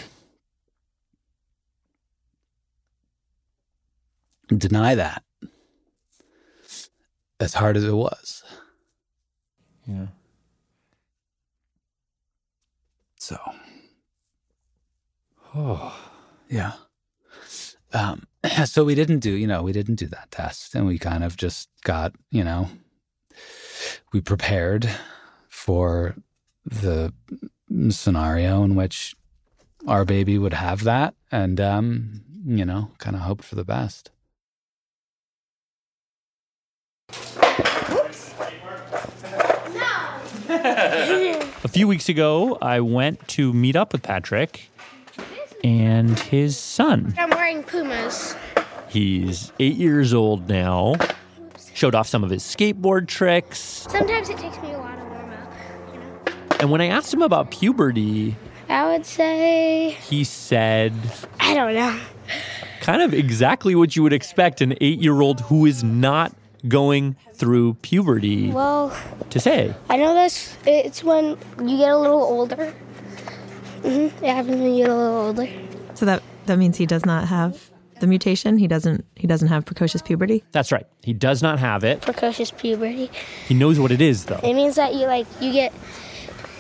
deny 4.49 4.95
that 4.95 5.23
as 7.41 7.55
hard 7.55 7.77
as 7.77 7.85
it 7.85 7.95
was. 7.95 8.43
Yeah. 9.87 10.07
So. 13.19 13.39
Oh. 15.55 15.99
Yeah. 16.49 16.73
Um, 17.93 18.27
so 18.65 18.85
we 18.85 18.95
didn't 18.95 19.21
do, 19.21 19.33
you 19.33 19.47
know, 19.47 19.63
we 19.63 19.73
didn't 19.73 19.97
do 19.97 20.07
that 20.09 20.31
test 20.31 20.75
and 20.75 20.87
we 20.87 20.99
kind 20.99 21.25
of 21.25 21.37
just 21.37 21.69
got, 21.85 22.15
you 22.31 22.45
know, 22.45 22.69
we 24.13 24.21
prepared 24.21 24.89
for 25.65 26.15
the 26.67 27.11
scenario 27.89 28.63
in 28.65 28.75
which 28.75 29.15
our 29.87 30.05
baby 30.05 30.37
would 30.37 30.53
have 30.53 30.85
that 30.85 31.15
and 31.33 31.59
um, 31.59 32.21
you 32.45 32.67
know 32.67 32.91
kind 32.99 33.17
of 33.17 33.23
hoped 33.23 33.43
for 33.43 33.55
the 33.55 33.65
best. 33.65 34.11
A 41.65 41.69
few 41.69 41.89
weeks 41.89 42.11
ago 42.11 42.59
i 42.61 42.79
went 42.81 43.27
to 43.29 43.53
meet 43.55 43.75
up 43.75 43.93
with 43.93 44.03
patrick 44.03 44.69
and 45.65 46.19
his 46.19 46.59
son. 46.59 47.15
I'm 47.19 47.31
wearing 47.31 47.63
pumas. 47.63 48.37
He's 48.91 49.51
eight 49.59 49.77
years 49.77 50.13
old 50.13 50.47
now. 50.47 50.97
Showed 51.73 51.95
off 51.95 52.07
some 52.07 52.23
of 52.23 52.29
his 52.29 52.43
skateboard 52.45 53.09
tricks. 53.09 53.59
Sometimes 53.59 54.29
it 54.29 54.37
takes 54.37 54.61
me 54.63 54.73
a 54.73 54.79
while 54.79 54.84
and 56.65 56.71
when 56.71 56.81
I 56.81 56.87
asked 56.87 57.13
him 57.13 57.21
about 57.21 57.51
puberty, 57.51 58.37
I 58.71 58.91
would 58.91 59.05
say. 59.05 59.99
He 60.09 60.25
said. 60.25 60.95
I 61.39 61.53
don't 61.53 61.75
know. 61.75 62.01
Kind 62.81 63.03
of 63.03 63.13
exactly 63.13 63.75
what 63.75 63.95
you 63.95 64.03
would 64.03 64.15
expect 64.15 64.63
an 64.63 64.75
eight 64.81 64.99
year 64.99 65.21
old 65.21 65.43
who 65.43 65.67
is 65.67 65.85
not 65.85 66.35
going 66.67 67.17
through 67.35 67.75
puberty 67.83 68.51
well, 68.51 68.97
to 69.29 69.39
say. 69.39 69.75
I 69.91 69.99
know 69.99 70.15
this. 70.15 70.57
It's 70.65 71.05
when 71.05 71.37
you 71.61 71.77
get 71.77 71.91
a 71.91 71.99
little 71.99 72.23
older. 72.23 72.75
Mm-hmm. 73.83 74.25
It 74.25 74.35
happens 74.35 74.57
when 74.57 74.75
you 74.75 74.85
get 74.85 74.91
a 74.91 74.97
little 74.97 75.21
older. 75.27 75.49
So 75.93 76.07
that, 76.07 76.23
that 76.47 76.57
means 76.57 76.79
he 76.79 76.87
does 76.87 77.05
not 77.05 77.29
have 77.29 77.71
the 78.01 78.07
mutation. 78.07 78.57
He 78.57 78.69
doesn't. 78.69 79.05
He 79.17 79.27
doesn't 79.27 79.49
have 79.49 79.67
precocious 79.67 80.01
puberty. 80.01 80.43
That's 80.53 80.73
right. 80.73 80.87
He 81.03 81.13
does 81.13 81.43
not 81.43 81.59
have 81.59 81.85
it. 81.85 82.01
Precocious 82.01 82.51
puberty. 82.51 83.11
He 83.47 83.53
knows 83.53 83.79
what 83.79 83.91
it 83.91 84.01
is, 84.01 84.25
though. 84.25 84.41
It 84.43 84.55
means 84.55 84.77
that 84.77 84.95
you 84.95 85.07
like 85.07 85.27
you 85.43 85.53
get 85.53 85.75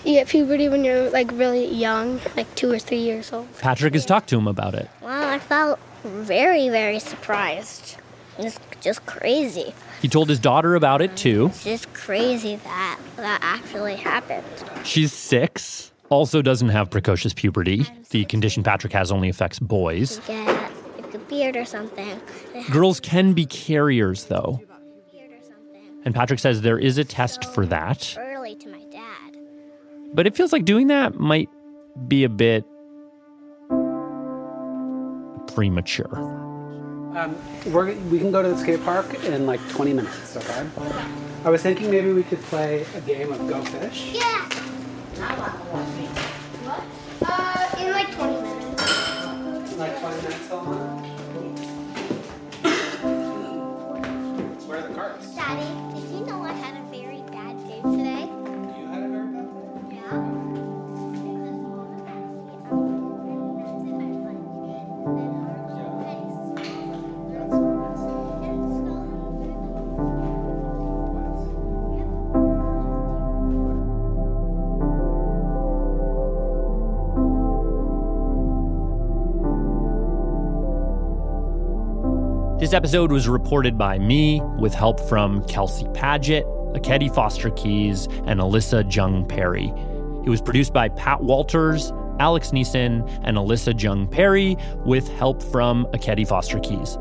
you 0.04 0.14
get 0.14 0.28
puberty 0.28 0.68
when 0.68 0.84
you're 0.84 1.10
like 1.10 1.30
really 1.32 1.66
young, 1.66 2.20
like 2.36 2.52
two 2.54 2.70
or 2.70 2.78
three 2.78 2.98
years 2.98 3.32
old. 3.32 3.46
Patrick 3.58 3.94
has 3.94 4.06
talked 4.06 4.28
to 4.30 4.38
him 4.38 4.46
about 4.46 4.74
it. 4.74 4.90
Well, 5.00 5.28
I 5.28 5.38
felt 5.38 5.78
very, 6.04 6.68
very 6.68 6.98
surprised. 6.98 7.96
It's 8.38 8.58
just 8.80 9.06
crazy. 9.06 9.74
He 10.02 10.08
told 10.08 10.28
his 10.28 10.38
daughter 10.38 10.74
about 10.74 11.00
it 11.00 11.16
too. 11.16 11.46
It's 11.46 11.64
just 11.64 11.92
crazy 11.94 12.56
that 12.56 12.98
that 13.16 13.38
actually 13.42 13.96
happened. 13.96 14.44
She's 14.84 15.12
six, 15.12 15.92
also 16.10 16.42
doesn't 16.42 16.68
have 16.68 16.90
precocious 16.90 17.32
puberty. 17.32 17.86
The 18.10 18.24
condition 18.26 18.62
Patrick 18.62 18.92
has 18.92 19.10
only 19.10 19.28
affects 19.28 19.58
boys. 19.58 20.18
Get 20.26 20.46
like 20.98 21.14
a 21.14 21.18
beard 21.18 21.56
or 21.56 21.64
something. 21.64 22.20
Girls 22.70 23.00
can 23.00 23.32
be 23.32 23.46
carriers, 23.46 24.24
though. 24.24 24.60
And 26.04 26.14
Patrick 26.14 26.38
says 26.38 26.60
there 26.60 26.78
is 26.78 26.98
a 26.98 27.04
test 27.04 27.44
for 27.54 27.64
that. 27.66 28.14
But 30.14 30.28
it 30.28 30.36
feels 30.36 30.52
like 30.52 30.64
doing 30.64 30.86
that 30.86 31.16
might 31.18 31.48
be 32.06 32.22
a 32.22 32.28
bit 32.28 32.64
premature. 35.48 36.16
Um, 37.16 37.36
we're, 37.66 37.94
we 37.94 38.18
can 38.18 38.30
go 38.30 38.42
to 38.42 38.48
the 38.48 38.56
skate 38.56 38.82
park 38.84 39.12
in 39.24 39.46
like 39.46 39.60
20 39.70 39.92
minutes, 39.92 40.36
okay? 40.36 40.66
I 41.44 41.50
was 41.50 41.62
thinking 41.62 41.90
maybe 41.90 42.12
we 42.12 42.22
could 42.22 42.40
play 42.42 42.86
a 42.94 43.00
game 43.00 43.32
of 43.32 43.38
Go 43.48 43.62
Fish. 43.64 44.12
Yeah. 44.14 44.48
What? 46.64 46.84
Uh, 47.22 47.80
in 47.80 47.90
like 47.92 48.12
20 48.14 48.40
minutes. 48.40 49.76
Like 49.76 49.98
20 50.00 50.16
minutes, 50.22 50.46
Selma? 50.46 50.74
Where 54.66 54.78
are 54.78 54.82
the 54.88 54.94
carts? 54.94 55.34
Daddy, 55.34 55.66
This 82.74 82.78
episode 82.78 83.12
was 83.12 83.28
reported 83.28 83.78
by 83.78 84.00
me 84.00 84.40
with 84.58 84.74
help 84.74 84.98
from 85.08 85.46
Kelsey 85.46 85.84
Padgett, 85.92 86.42
Akedi 86.74 87.08
Foster 87.14 87.50
Keys, 87.50 88.06
and 88.26 88.40
Alyssa 88.40 88.82
Jeong 88.82 89.28
Perry. 89.28 89.68
It 90.26 90.28
was 90.28 90.42
produced 90.42 90.72
by 90.72 90.88
Pat 90.88 91.22
Walters, 91.22 91.92
Alex 92.18 92.50
Neason, 92.50 93.08
and 93.22 93.36
Alyssa 93.36 93.74
Jeong 93.74 94.10
Perry 94.10 94.56
with 94.84 95.08
help 95.08 95.40
from 95.40 95.86
Ekedi 95.92 96.26
Fausther-Keeys. 96.26 96.98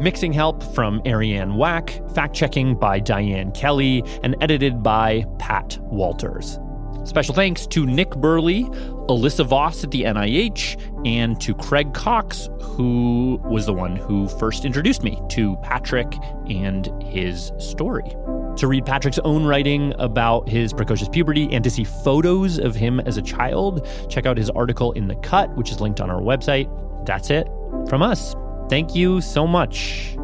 Mixing 0.00 0.32
help 0.32 0.62
from 0.72 1.02
Arianne 1.02 1.56
Wack, 1.56 2.00
fact 2.14 2.32
checking 2.36 2.76
by 2.76 3.00
Diane 3.00 3.50
Kelly, 3.50 4.04
and 4.22 4.36
edited 4.40 4.84
by 4.84 5.26
Pat 5.40 5.78
Walters. 5.80 6.60
Special 7.02 7.34
thanks 7.34 7.66
to 7.66 7.84
Nick 7.84 8.10
Burleigh, 8.10 8.70
Alyssa 9.08 9.46
Voss 9.46 9.82
at 9.84 9.90
the 9.90 10.02
NIH, 10.02 11.06
and 11.06 11.40
to 11.40 11.54
Craig 11.54 11.94
Cox, 11.94 12.48
who 12.60 13.40
was 13.44 13.66
the 13.66 13.72
one 13.72 13.96
who 13.96 14.28
first 14.28 14.64
introduced 14.64 15.02
me 15.02 15.20
to 15.30 15.56
Patrick 15.62 16.12
and 16.48 16.90
his 17.02 17.50
story. 17.58 18.14
To 18.56 18.66
read 18.66 18.84
Patrick's 18.84 19.18
own 19.20 19.44
writing 19.44 19.94
about 19.98 20.48
his 20.48 20.72
precocious 20.72 21.08
puberty 21.08 21.48
and 21.52 21.62
to 21.64 21.70
see 21.70 21.84
photos 21.84 22.58
of 22.58 22.74
him 22.74 23.00
as 23.00 23.16
a 23.16 23.22
child, 23.22 23.86
check 24.08 24.26
out 24.26 24.36
his 24.36 24.50
article 24.50 24.92
in 24.92 25.08
The 25.08 25.16
Cut, 25.16 25.56
which 25.56 25.70
is 25.70 25.80
linked 25.80 26.00
on 26.00 26.10
our 26.10 26.20
website. 26.20 26.68
That's 27.06 27.30
it 27.30 27.46
from 27.88 28.02
us. 28.02 28.34
Thank 28.68 28.94
you 28.94 29.20
so 29.20 29.46
much. 29.46 30.16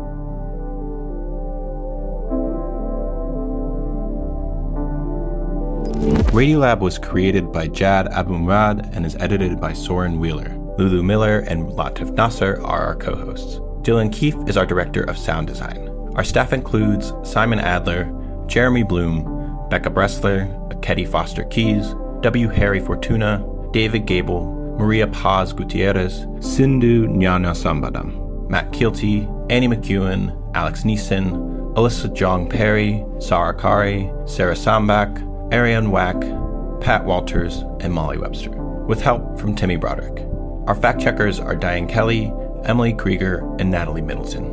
Radiolab 6.04 6.80
was 6.80 6.98
created 6.98 7.50
by 7.50 7.66
Jad 7.66 8.08
Abumrad 8.08 8.94
and 8.94 9.06
is 9.06 9.16
edited 9.20 9.58
by 9.58 9.72
Soren 9.72 10.20
Wheeler. 10.20 10.54
Lulu 10.76 11.02
Miller 11.02 11.38
and 11.38 11.64
Latif 11.64 12.12
Nasser 12.12 12.60
are 12.62 12.84
our 12.84 12.96
co 12.96 13.14
hosts. 13.14 13.56
Dylan 13.80 14.12
Keefe 14.12 14.36
is 14.46 14.58
our 14.58 14.66
director 14.66 15.02
of 15.04 15.16
sound 15.16 15.46
design. 15.46 15.88
Our 16.14 16.22
staff 16.22 16.52
includes 16.52 17.14
Simon 17.22 17.58
Adler, 17.58 18.12
Jeremy 18.46 18.82
Bloom, 18.82 19.66
Becca 19.70 19.88
Bressler, 19.88 20.46
Ekedi 20.70 21.08
Fausther-Keeys, 21.08 21.94
W. 22.20 22.48
Harry 22.48 22.80
Fortuna, 22.80 23.42
David 23.72 24.04
Gebel, 24.04 24.76
Maria 24.78 25.06
Paz 25.06 25.54
Gutierrez, 25.54 26.26
Sindhu 26.40 27.06
Gnanasambandan, 27.06 28.50
Matt 28.50 28.72
Kielty, 28.72 29.26
Annie 29.50 29.68
McEwen, 29.68 30.38
Alex 30.54 30.82
Neason, 30.82 31.74
Alyssa 31.76 32.14
Jeong 32.14 32.50
Perry, 32.50 33.02
Sarah 33.20 33.54
Qari, 33.54 34.28
Sarah 34.28 34.54
Sandbach, 34.54 35.18
Arianne 35.52 35.90
Wack, 35.90 36.16
Pat 36.80 37.04
Walters, 37.04 37.64
and 37.80 37.92
Molly 37.92 38.16
Webster, 38.16 38.50
with 38.86 39.02
help 39.02 39.38
from 39.38 39.54
Timmy 39.54 39.76
Broderick. 39.76 40.26
Our 40.66 40.74
fact 40.74 41.02
checkers 41.02 41.38
are 41.38 41.54
Diane 41.54 41.86
Kelly, 41.86 42.32
Emily 42.64 42.94
Krieger, 42.94 43.38
and 43.58 43.70
Natalie 43.70 44.00
Middleton. 44.00 44.48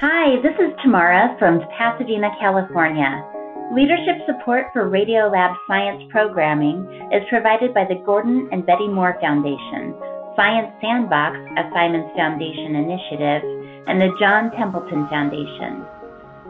Hi, 0.00 0.42
this 0.42 0.54
is 0.58 0.74
Tamara 0.82 1.36
from 1.38 1.60
Pasadena, 1.78 2.30
California. 2.40 3.24
Leadership 3.72 4.26
support 4.26 4.66
for 4.72 4.90
Radiolab 4.90 5.54
science 5.68 6.02
programming 6.10 6.82
is 7.12 7.22
provided 7.30 7.72
by 7.72 7.84
the 7.84 8.02
Gordon 8.04 8.48
and 8.50 8.66
Betty 8.66 8.88
Moore 8.88 9.16
Foundation, 9.20 9.94
Science 10.34 10.74
Sandbox, 10.82 11.38
a 11.56 11.70
Simons 11.72 12.10
Foundation 12.16 12.74
initiative, 12.74 13.42
and 13.86 14.00
the 14.00 14.10
John 14.18 14.50
Templeton 14.58 15.06
Foundation. 15.08 15.86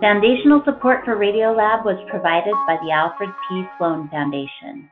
Foundational 0.00 0.62
support 0.64 1.04
for 1.04 1.14
Radiolab 1.14 1.84
was 1.84 2.02
provided 2.10 2.54
by 2.66 2.78
the 2.82 2.90
Alfred 2.90 3.28
P. 3.46 3.64
Sloan 3.76 4.08
Foundation. 4.08 4.88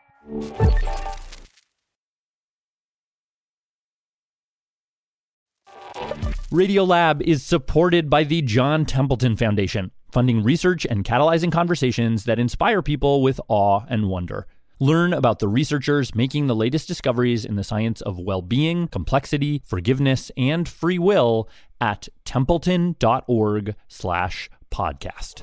Radiolab 6.52 7.22
is 7.22 7.42
supported 7.42 8.10
by 8.10 8.24
the 8.24 8.42
John 8.42 8.84
Templeton 8.84 9.34
Foundation, 9.36 9.92
funding 10.12 10.42
research 10.42 10.84
and 10.84 11.04
catalyzing 11.04 11.50
conversations 11.50 12.24
that 12.24 12.38
inspire 12.38 12.82
people 12.82 13.22
with 13.22 13.40
awe 13.48 13.86
and 13.88 14.10
wonder. 14.10 14.46
Learn 14.78 15.14
about 15.14 15.38
the 15.38 15.48
researchers 15.48 16.14
making 16.14 16.48
the 16.48 16.54
latest 16.54 16.86
discoveries 16.86 17.46
in 17.46 17.56
the 17.56 17.64
science 17.64 18.02
of 18.02 18.18
well 18.18 18.42
being, 18.42 18.88
complexity, 18.88 19.62
forgiveness, 19.64 20.30
and 20.36 20.68
free 20.68 20.98
will 20.98 21.48
at 21.80 22.08
templeton.org 22.26 23.74
slash 23.88 24.50
podcast. 24.70 25.42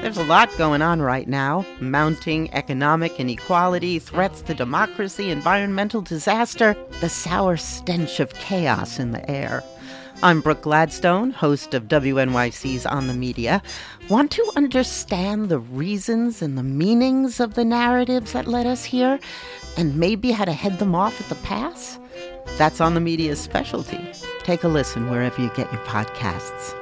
There's 0.00 0.16
a 0.16 0.24
lot 0.24 0.50
going 0.56 0.80
on 0.80 1.02
right 1.02 1.28
now 1.28 1.66
mounting 1.80 2.52
economic 2.54 3.20
inequality, 3.20 3.98
threats 3.98 4.42
to 4.42 4.54
democracy, 4.54 5.30
environmental 5.30 6.00
disaster, 6.00 6.76
the 7.00 7.08
sour 7.08 7.56
stench 7.56 8.20
of 8.20 8.32
chaos 8.34 8.98
in 8.98 9.10
the 9.10 9.30
air. 9.30 9.62
I'm 10.22 10.40
Brooke 10.40 10.62
Gladstone, 10.62 11.30
host 11.30 11.74
of 11.74 11.88
WNYC's 11.88 12.86
On 12.86 13.06
the 13.06 13.14
Media. 13.14 13.62
Want 14.08 14.30
to 14.32 14.50
understand 14.56 15.48
the 15.48 15.60
reasons 15.60 16.42
and 16.42 16.58
the 16.58 16.62
meanings 16.62 17.38
of 17.38 17.54
the 17.54 17.64
narratives 17.64 18.32
that 18.32 18.48
led 18.48 18.66
us 18.66 18.84
here, 18.84 19.20
and 19.76 19.96
maybe 19.96 20.32
how 20.32 20.44
to 20.44 20.52
head 20.52 20.78
them 20.78 20.94
off 20.94 21.20
at 21.20 21.28
the 21.28 21.36
pass? 21.46 22.00
That's 22.56 22.80
On 22.80 22.94
the 22.94 23.00
Media's 23.00 23.40
specialty. 23.40 24.00
Take 24.48 24.64
a 24.64 24.68
listen 24.68 25.10
wherever 25.10 25.42
you 25.42 25.50
get 25.50 25.70
your 25.70 25.82
podcasts. 25.82 26.74